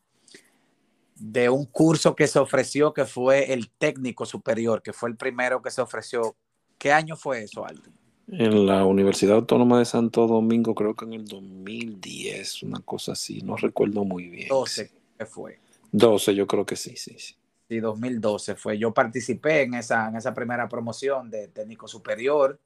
de 1.16 1.50
un 1.50 1.66
curso 1.66 2.16
que 2.16 2.28
se 2.28 2.40
ofreció 2.40 2.94
que 2.94 3.06
fue 3.06 3.52
el 3.54 3.70
técnico 3.70 4.26
superior, 4.26 4.82
que 4.82 4.94
fue 4.94 5.10
el 5.10 5.18
primero 5.18 5.62
que 5.62 5.72
se 5.72 5.82
ofreció. 5.82 6.36
¿Qué 6.78 6.92
año 6.92 7.18
fue 7.18 7.44
eso, 7.44 7.66
Aldo? 7.66 7.90
En 8.30 8.66
la 8.66 8.86
Universidad 8.86 9.36
Autónoma 9.36 9.80
de 9.80 9.86
Santo 9.86 10.28
Domingo, 10.28 10.76
creo 10.76 10.96
que 10.96 11.06
en 11.06 11.14
el 11.14 11.26
2010, 11.26 12.64
una 12.64 12.80
cosa 12.82 13.14
así, 13.14 13.42
no 13.42 13.56
recuerdo 13.56 14.04
muy 14.04 14.28
bien. 14.30 14.50
12 14.50 14.92
¿qué 15.18 15.26
fue. 15.26 15.60
12, 15.92 16.36
yo 16.36 16.46
creo 16.46 16.66
que 16.66 16.76
sí, 16.76 16.96
sí, 16.96 17.16
sí. 17.18 17.36
Sí, 17.70 17.80
2012 17.80 18.56
fue. 18.56 18.78
Yo 18.78 18.94
participé 18.94 19.64
en 19.64 19.74
esa, 19.74 20.08
en 20.08 20.16
esa 20.16 20.34
primera 20.34 20.70
promoción 20.70 21.30
de 21.30 21.50
técnico 21.50 21.88
superior. 21.88 22.60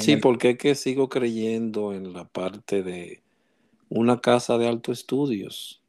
Sí, 0.00 0.16
porque 0.16 0.50
es 0.50 0.58
que 0.58 0.74
sigo 0.74 1.08
creyendo 1.08 1.92
en 1.92 2.12
la 2.12 2.24
parte 2.24 2.82
de 2.82 3.22
una 3.88 4.20
casa 4.20 4.58
de 4.58 4.68
alto 4.68 4.92
estudios 4.92 5.80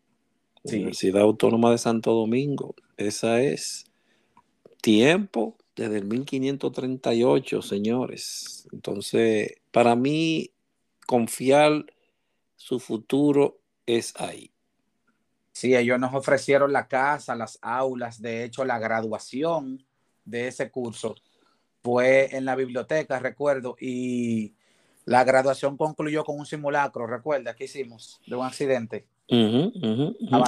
Universidad 0.64 1.22
Autónoma 1.22 1.72
de 1.72 1.78
Santo 1.78 2.14
Domingo. 2.14 2.76
Esa 2.98 3.42
es 3.42 3.86
tiempo 4.82 5.58
desde 5.76 5.98
el 5.98 6.06
1538, 6.06 7.62
señores. 7.62 8.68
Entonces, 8.72 9.56
para 9.72 9.96
mí, 9.96 10.52
confiar 11.06 11.86
su 12.56 12.80
futuro 12.80 13.60
es 13.86 14.14
ahí. 14.18 14.52
Sí, 15.60 15.76
ellos 15.76 16.00
nos 16.00 16.14
ofrecieron 16.14 16.72
la 16.72 16.88
casa, 16.88 17.36
las 17.36 17.60
aulas, 17.62 18.22
de 18.22 18.46
hecho, 18.46 18.64
la 18.64 18.80
graduación 18.80 19.86
de 20.24 20.48
ese 20.48 20.72
curso 20.72 21.16
fue 21.84 22.34
en 22.34 22.46
la 22.46 22.56
biblioteca, 22.56 23.20
recuerdo, 23.20 23.76
y 23.78 24.54
La 25.04 25.26
graduación 25.26 25.76
concluyó 25.76 26.24
con 26.24 26.40
un 26.40 26.46
simulacro, 26.46 27.08
recuerda 27.08 27.56
que 27.56 27.66
hicimos 27.66 28.22
de 28.26 28.36
un 28.38 28.46
accidente. 28.46 29.06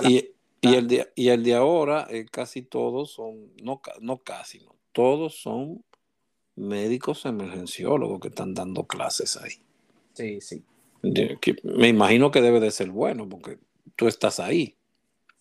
Y, 0.04 0.30
y 0.62 0.76
el 0.76 0.88
de, 0.88 1.12
y 1.14 1.28
el 1.28 1.44
de 1.44 1.56
ahora, 1.56 2.08
eh, 2.10 2.26
casi 2.32 2.62
todos 2.62 3.12
son, 3.12 3.52
no, 3.62 3.82
no 4.00 4.20
casi, 4.20 4.60
no, 4.60 4.76
todos 4.94 5.42
son 5.42 5.84
médicos 6.56 7.26
emergenciólogos 7.26 8.22
que 8.22 8.30
están 8.30 8.54
dando 8.54 8.86
clases 8.86 9.36
ahí. 9.36 9.54
Sí, 10.14 10.40
sí. 10.40 10.64
De- 11.02 11.38
que 11.42 11.56
me 11.64 11.90
imagino 11.90 12.32
que 12.32 12.42
debe 12.42 12.62
de 12.62 12.72
ser 12.72 12.92
bueno 12.92 13.28
porque 13.28 13.58
tú 13.98 14.08
estás 14.08 14.40
ahí. 14.40 14.78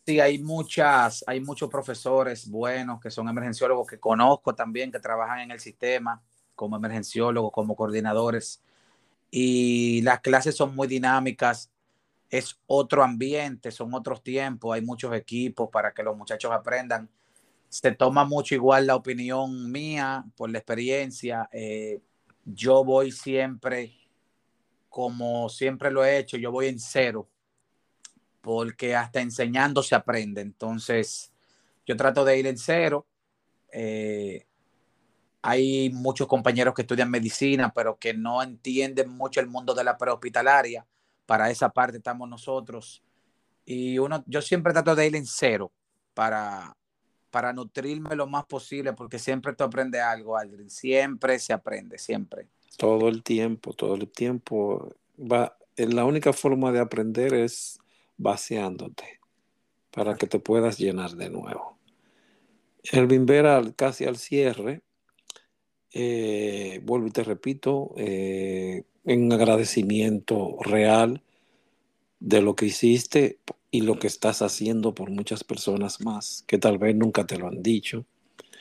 Sí, 0.07 0.18
hay 0.18 0.38
muchas, 0.42 1.22
hay 1.26 1.40
muchos 1.40 1.68
profesores 1.70 2.48
buenos 2.51 3.01
que 3.01 3.11
son 3.11 3.28
emergenciólogos 3.28 3.86
que 3.86 4.01
conozco 4.01 4.55
también, 4.55 4.90
que 4.90 4.98
trabajan 4.98 5.40
en 5.40 5.51
el 5.53 5.61
sistema 5.61 6.20
como 6.55 6.76
emergenciólogos, 6.76 7.53
como 7.53 7.76
coordinadores. 7.76 8.62
Y 9.30 10.03
las 10.03 10.20
clases 10.20 10.57
son 10.57 10.76
muy 10.76 10.88
dinámicas, 10.88 11.70
es 12.30 12.61
otro 12.66 13.05
ambiente, 13.05 13.70
son 13.72 13.94
otros 13.94 14.22
tiempos, 14.22 14.74
hay 14.74 14.82
muchos 14.82 15.14
equipos 15.14 15.70
para 15.70 15.92
que 15.94 16.03
los 16.05 16.16
muchachos 16.16 16.53
aprendan. 16.53 17.11
Se 17.68 17.92
toma 17.92 18.24
mucho 18.24 18.55
igual 18.57 18.86
la 18.86 18.96
opinión 18.96 19.70
mía 19.72 20.24
por 20.36 20.51
la 20.51 20.59
experiencia. 20.59 21.48
eh, 21.53 22.01
yo 22.46 22.84
voy 22.84 23.12
siempre, 23.12 23.92
como 24.88 25.48
siempre 25.48 25.90
lo 25.90 26.05
he 26.05 26.18
hecho, 26.18 26.36
yo 26.36 26.51
voy 26.53 26.66
en 26.68 26.78
cero 26.78 27.28
porque 28.41 28.95
hasta 28.95 29.20
enseñando 29.20 29.82
se 29.82 29.95
aprende. 29.95 30.41
Entonces, 30.41 31.32
yo 31.86 31.97
trato 31.97 32.24
de 32.24 32.38
ir 32.38 32.47
en 32.47 32.59
cero. 32.59 33.07
Eh, 33.72 34.47
hay 35.43 35.91
muchos 35.91 36.26
compañeros 36.26 36.74
que 36.74 36.82
estudian 36.82 37.11
medicina, 37.11 37.72
pero 37.74 37.99
que 37.99 38.14
no 38.14 38.43
entienden 38.43 39.11
mucho 39.11 39.41
el 39.41 39.49
mundo 39.49 39.74
de 39.74 39.84
la 39.84 39.97
prehospitalaria. 39.97 40.86
Para 41.26 41.51
esa 41.51 41.70
parte 41.70 41.99
estamos 41.99 42.28
nosotros. 42.28 43.03
Y 43.64 43.99
uno, 43.99 44.22
yo 44.26 44.43
siempre 44.43 44.72
trato 44.72 44.95
de 44.95 45.07
ir 45.07 45.16
en 45.16 45.26
cero 45.26 45.72
para, 46.14 46.76
para 47.30 47.53
nutrirme 47.53 48.16
lo 48.16 48.26
más 48.26 48.45
posible, 48.47 48.93
porque 48.93 49.18
siempre 49.18 49.55
tú 49.55 49.64
aprendes 49.64 50.03
algo, 50.03 50.36
Aldrin. 50.36 50.70
Siempre 50.70 51.38
se 51.38 51.53
aprende, 51.53 51.99
siempre. 51.99 52.49
Todo 52.76 53.09
el 53.09 53.22
tiempo, 53.22 53.72
todo 53.72 53.95
el 53.95 54.09
tiempo. 54.11 54.95
Va, 55.20 55.57
la 55.76 56.05
única 56.05 56.32
forma 56.32 56.72
de 56.72 56.80
aprender 56.80 57.34
es 57.34 57.80
vaciándote 58.21 59.21
para 59.91 60.14
que 60.14 60.27
te 60.27 60.39
puedas 60.39 60.79
llenar 60.79 61.12
de 61.12 61.31
nuevo. 61.31 61.79
Elvin 62.93 63.27
Vera, 63.27 63.62
casi 63.75 64.05
al 64.05 64.16
cierre, 64.16 64.83
eh, 65.93 66.81
vuelvo 66.85 67.09
y 67.09 67.11
te 67.11 67.25
repito, 67.25 67.93
eh, 67.97 68.85
en 69.05 69.33
agradecimiento 69.33 70.57
real 70.61 71.23
de 72.21 72.43
lo 72.43 72.55
que 72.55 72.66
hiciste 72.66 73.39
y 73.71 73.81
lo 73.81 73.99
que 73.99 74.07
estás 74.07 74.43
haciendo 74.43 74.95
por 74.95 75.11
muchas 75.11 75.43
personas 75.43 76.01
más 76.01 76.45
que 76.47 76.59
tal 76.59 76.79
vez 76.79 76.95
nunca 76.95 77.27
te 77.27 77.39
lo 77.39 77.49
han 77.49 77.62
dicho. 77.62 78.05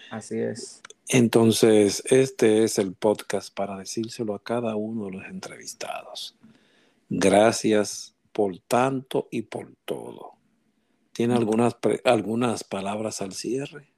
Así 0.10 0.40
es. 0.40 0.82
Entonces, 1.10 2.04
este 2.10 2.64
es 2.64 2.80
el 2.80 2.94
podcast 2.94 3.54
para 3.54 3.78
decírselo 3.78 4.34
a 4.34 4.44
cada 4.44 4.76
uno 4.76 5.06
de 5.06 5.12
los 5.12 5.26
entrevistados. 5.26 6.36
Gracias 7.10 8.16
por 8.40 8.58
tanto 8.60 9.28
y 9.32 9.42
por 9.42 9.76
todo. 9.84 10.38
¿Tiene 11.12 11.36
algunas, 11.36 11.76
algunas 12.06 12.64
palabras 12.64 13.22
al 13.22 13.34
cierre? 13.34 13.92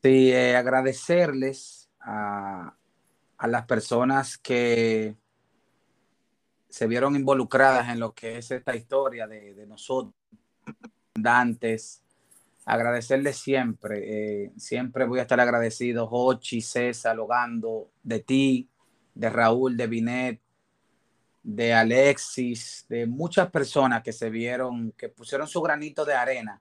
Sí, 0.00 0.30
eh, 0.30 0.54
agradecerles 0.54 1.90
a, 1.98 2.76
a 3.38 3.48
las 3.48 3.66
personas 3.66 4.38
que 4.38 5.16
se 6.68 6.86
vieron 6.86 7.16
involucradas 7.16 7.88
en 7.88 7.98
lo 7.98 8.14
que 8.14 8.38
es 8.38 8.52
esta 8.52 8.76
historia 8.76 9.26
de, 9.26 9.52
de 9.52 9.66
nosotros, 9.66 10.14
Dantes. 11.12 12.04
Agradecerles 12.64 13.36
siempre, 13.36 14.44
eh, 14.44 14.52
siempre 14.56 15.06
voy 15.06 15.18
a 15.18 15.22
estar 15.22 15.40
agradecido, 15.40 16.06
Jochi, 16.06 16.60
César, 16.60 17.16
Logando, 17.16 17.90
de 18.04 18.20
ti, 18.20 18.70
de 19.12 19.28
Raúl, 19.28 19.76
de 19.76 19.88
Binet, 19.88 20.40
de 21.42 21.74
Alexis, 21.74 22.86
de 22.88 23.06
muchas 23.06 23.50
personas 23.50 24.02
que 24.02 24.12
se 24.12 24.30
vieron, 24.30 24.92
que 24.92 25.08
pusieron 25.08 25.48
su 25.48 25.60
granito 25.60 26.04
de 26.04 26.14
arena 26.14 26.60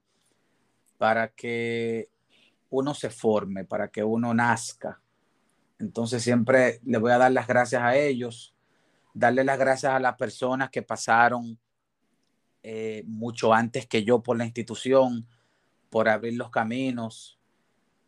para 0.98 1.30
que 1.30 2.10
uno 2.70 2.94
se 2.94 3.10
forme, 3.10 3.66
para 3.66 3.90
que 3.90 4.04
uno 4.04 4.34
nazca. 4.34 5.02
Entonces 5.80 6.24
siempre 6.24 6.80
le 6.84 6.98
voy 6.98 7.12
a 7.12 7.18
dar 7.18 7.32
las 7.32 7.48
gracias 7.48 7.82
a 7.82 7.96
ellos, 7.96 8.56
darle 9.14 9.44
las 9.44 9.60
gracias 9.60 9.94
a 9.94 10.00
las 10.00 10.16
personas 10.16 10.70
que 10.70 10.82
pasaron 10.82 11.60
eh, 12.64 13.04
mucho 13.08 13.54
antes 13.54 13.88
que 13.88 14.04
yo 14.04 14.22
por 14.22 14.38
la 14.38 14.46
institución, 14.46 15.28
por 15.90 16.08
abrir 16.08 16.36
los 16.38 16.50
caminos, 16.50 17.40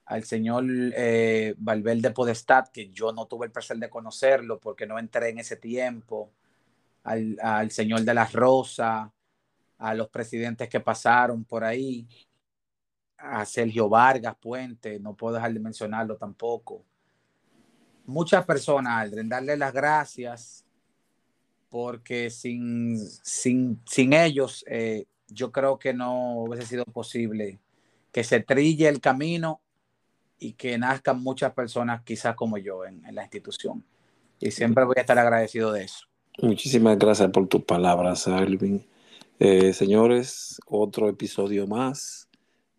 al 0.06 0.24
señor 0.24 0.66
eh, 0.70 1.56
Valverde 1.58 2.12
Podestad, 2.12 2.68
que 2.68 2.90
yo 2.90 3.12
no 3.12 3.26
tuve 3.26 3.48
el 3.48 3.52
placer 3.52 3.78
de 3.78 3.90
conocerlo 3.90 4.60
porque 4.60 4.86
no 4.86 5.00
entré 5.00 5.30
en 5.30 5.40
ese 5.40 5.56
tiempo, 5.56 6.32
al, 7.04 7.38
al 7.42 7.72
señor 7.72 8.02
de 8.02 8.14
la 8.14 8.26
Rosa, 8.26 9.12
a 9.78 9.94
los 9.94 10.10
presidentes 10.10 10.70
que 10.70 10.80
pasaron 10.80 11.44
por 11.44 11.64
ahí, 11.64 12.08
a 13.18 13.46
Sergio 13.46 13.88
Vargas 13.88 14.36
Puente, 14.40 15.00
no 15.00 15.16
puedo 15.16 15.36
dejar 15.36 15.54
de 15.54 15.60
mencionarlo 15.60 16.18
tampoco. 16.18 16.84
Muchas 18.06 18.46
personas, 18.46 19.02
Aldrin, 19.02 19.30
darle 19.30 19.56
las 19.56 19.74
gracias 19.74 20.66
porque 21.70 22.30
sin, 22.30 23.00
sin, 23.00 23.82
sin 23.86 24.14
ellos 24.14 24.64
eh, 24.68 25.06
yo 25.28 25.52
creo 25.52 25.80
que 25.80 25.94
no 25.94 26.44
hubiese 26.44 26.68
sido 26.68 26.86
posible 26.86 27.60
que 28.12 28.24
se 28.24 28.42
trille 28.42 28.88
el 28.90 29.02
camino 29.02 29.62
y 30.38 30.54
que 30.54 30.78
nazcan 30.78 31.24
muchas 31.24 31.54
personas 31.54 32.04
quizás 32.04 32.36
como 32.36 32.58
yo 32.58 32.86
en, 32.86 33.04
en 33.06 33.16
la 33.16 33.24
institución. 33.24 33.84
Y 34.40 34.52
siempre 34.52 34.84
voy 34.84 34.96
a 34.98 35.02
estar 35.02 35.18
agradecido 35.18 35.72
de 35.72 35.86
eso. 35.86 36.06
Muchísimas 36.42 36.98
gracias 36.98 37.30
por 37.30 37.48
tus 37.48 37.64
palabras, 37.64 38.28
Alvin. 38.28 38.84
Eh, 39.40 39.72
señores, 39.72 40.60
otro 40.66 41.08
episodio 41.08 41.68
más 41.68 42.28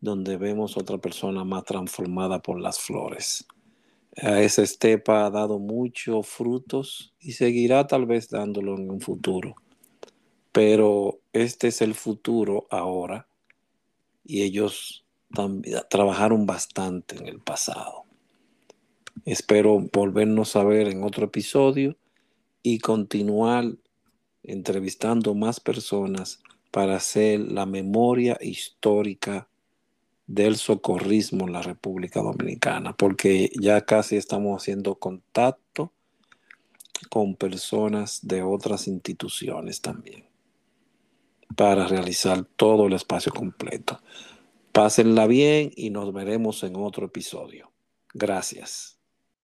donde 0.00 0.36
vemos 0.36 0.76
otra 0.76 0.98
persona 0.98 1.44
más 1.44 1.64
transformada 1.64 2.42
por 2.42 2.60
las 2.60 2.80
flores. 2.80 3.46
Esa 4.12 4.62
estepa 4.62 5.24
ha 5.24 5.30
dado 5.30 5.58
muchos 5.60 6.26
frutos 6.26 7.14
y 7.20 7.32
seguirá 7.32 7.86
tal 7.86 8.06
vez 8.06 8.28
dándolo 8.28 8.76
en 8.76 8.90
un 8.90 9.00
futuro. 9.00 9.54
Pero 10.50 11.20
este 11.32 11.68
es 11.68 11.80
el 11.80 11.94
futuro 11.94 12.66
ahora 12.70 13.28
y 14.24 14.42
ellos 14.42 15.04
trabajaron 15.88 16.44
bastante 16.44 17.16
en 17.16 17.28
el 17.28 17.38
pasado. 17.38 18.04
Espero 19.24 19.78
volvernos 19.92 20.56
a 20.56 20.64
ver 20.64 20.88
en 20.88 21.04
otro 21.04 21.26
episodio 21.26 21.96
y 22.64 22.78
continuar 22.78 23.76
entrevistando 24.42 25.34
más 25.34 25.60
personas 25.60 26.42
para 26.72 26.96
hacer 26.96 27.38
la 27.38 27.66
memoria 27.66 28.36
histórica 28.40 29.48
del 30.26 30.56
socorrismo 30.56 31.46
en 31.46 31.52
la 31.52 31.62
República 31.62 32.20
Dominicana, 32.20 32.96
porque 32.96 33.50
ya 33.60 33.84
casi 33.84 34.16
estamos 34.16 34.60
haciendo 34.60 34.96
contacto 34.96 35.92
con 37.10 37.36
personas 37.36 38.26
de 38.26 38.42
otras 38.42 38.88
instituciones 38.88 39.82
también 39.82 40.24
para 41.54 41.86
realizar 41.86 42.44
todo 42.56 42.86
el 42.86 42.94
espacio 42.94 43.30
completo. 43.30 44.00
Pásenla 44.72 45.26
bien 45.26 45.70
y 45.76 45.90
nos 45.90 46.12
veremos 46.14 46.62
en 46.64 46.76
otro 46.76 47.06
episodio. 47.06 47.70
Gracias. 48.14 48.93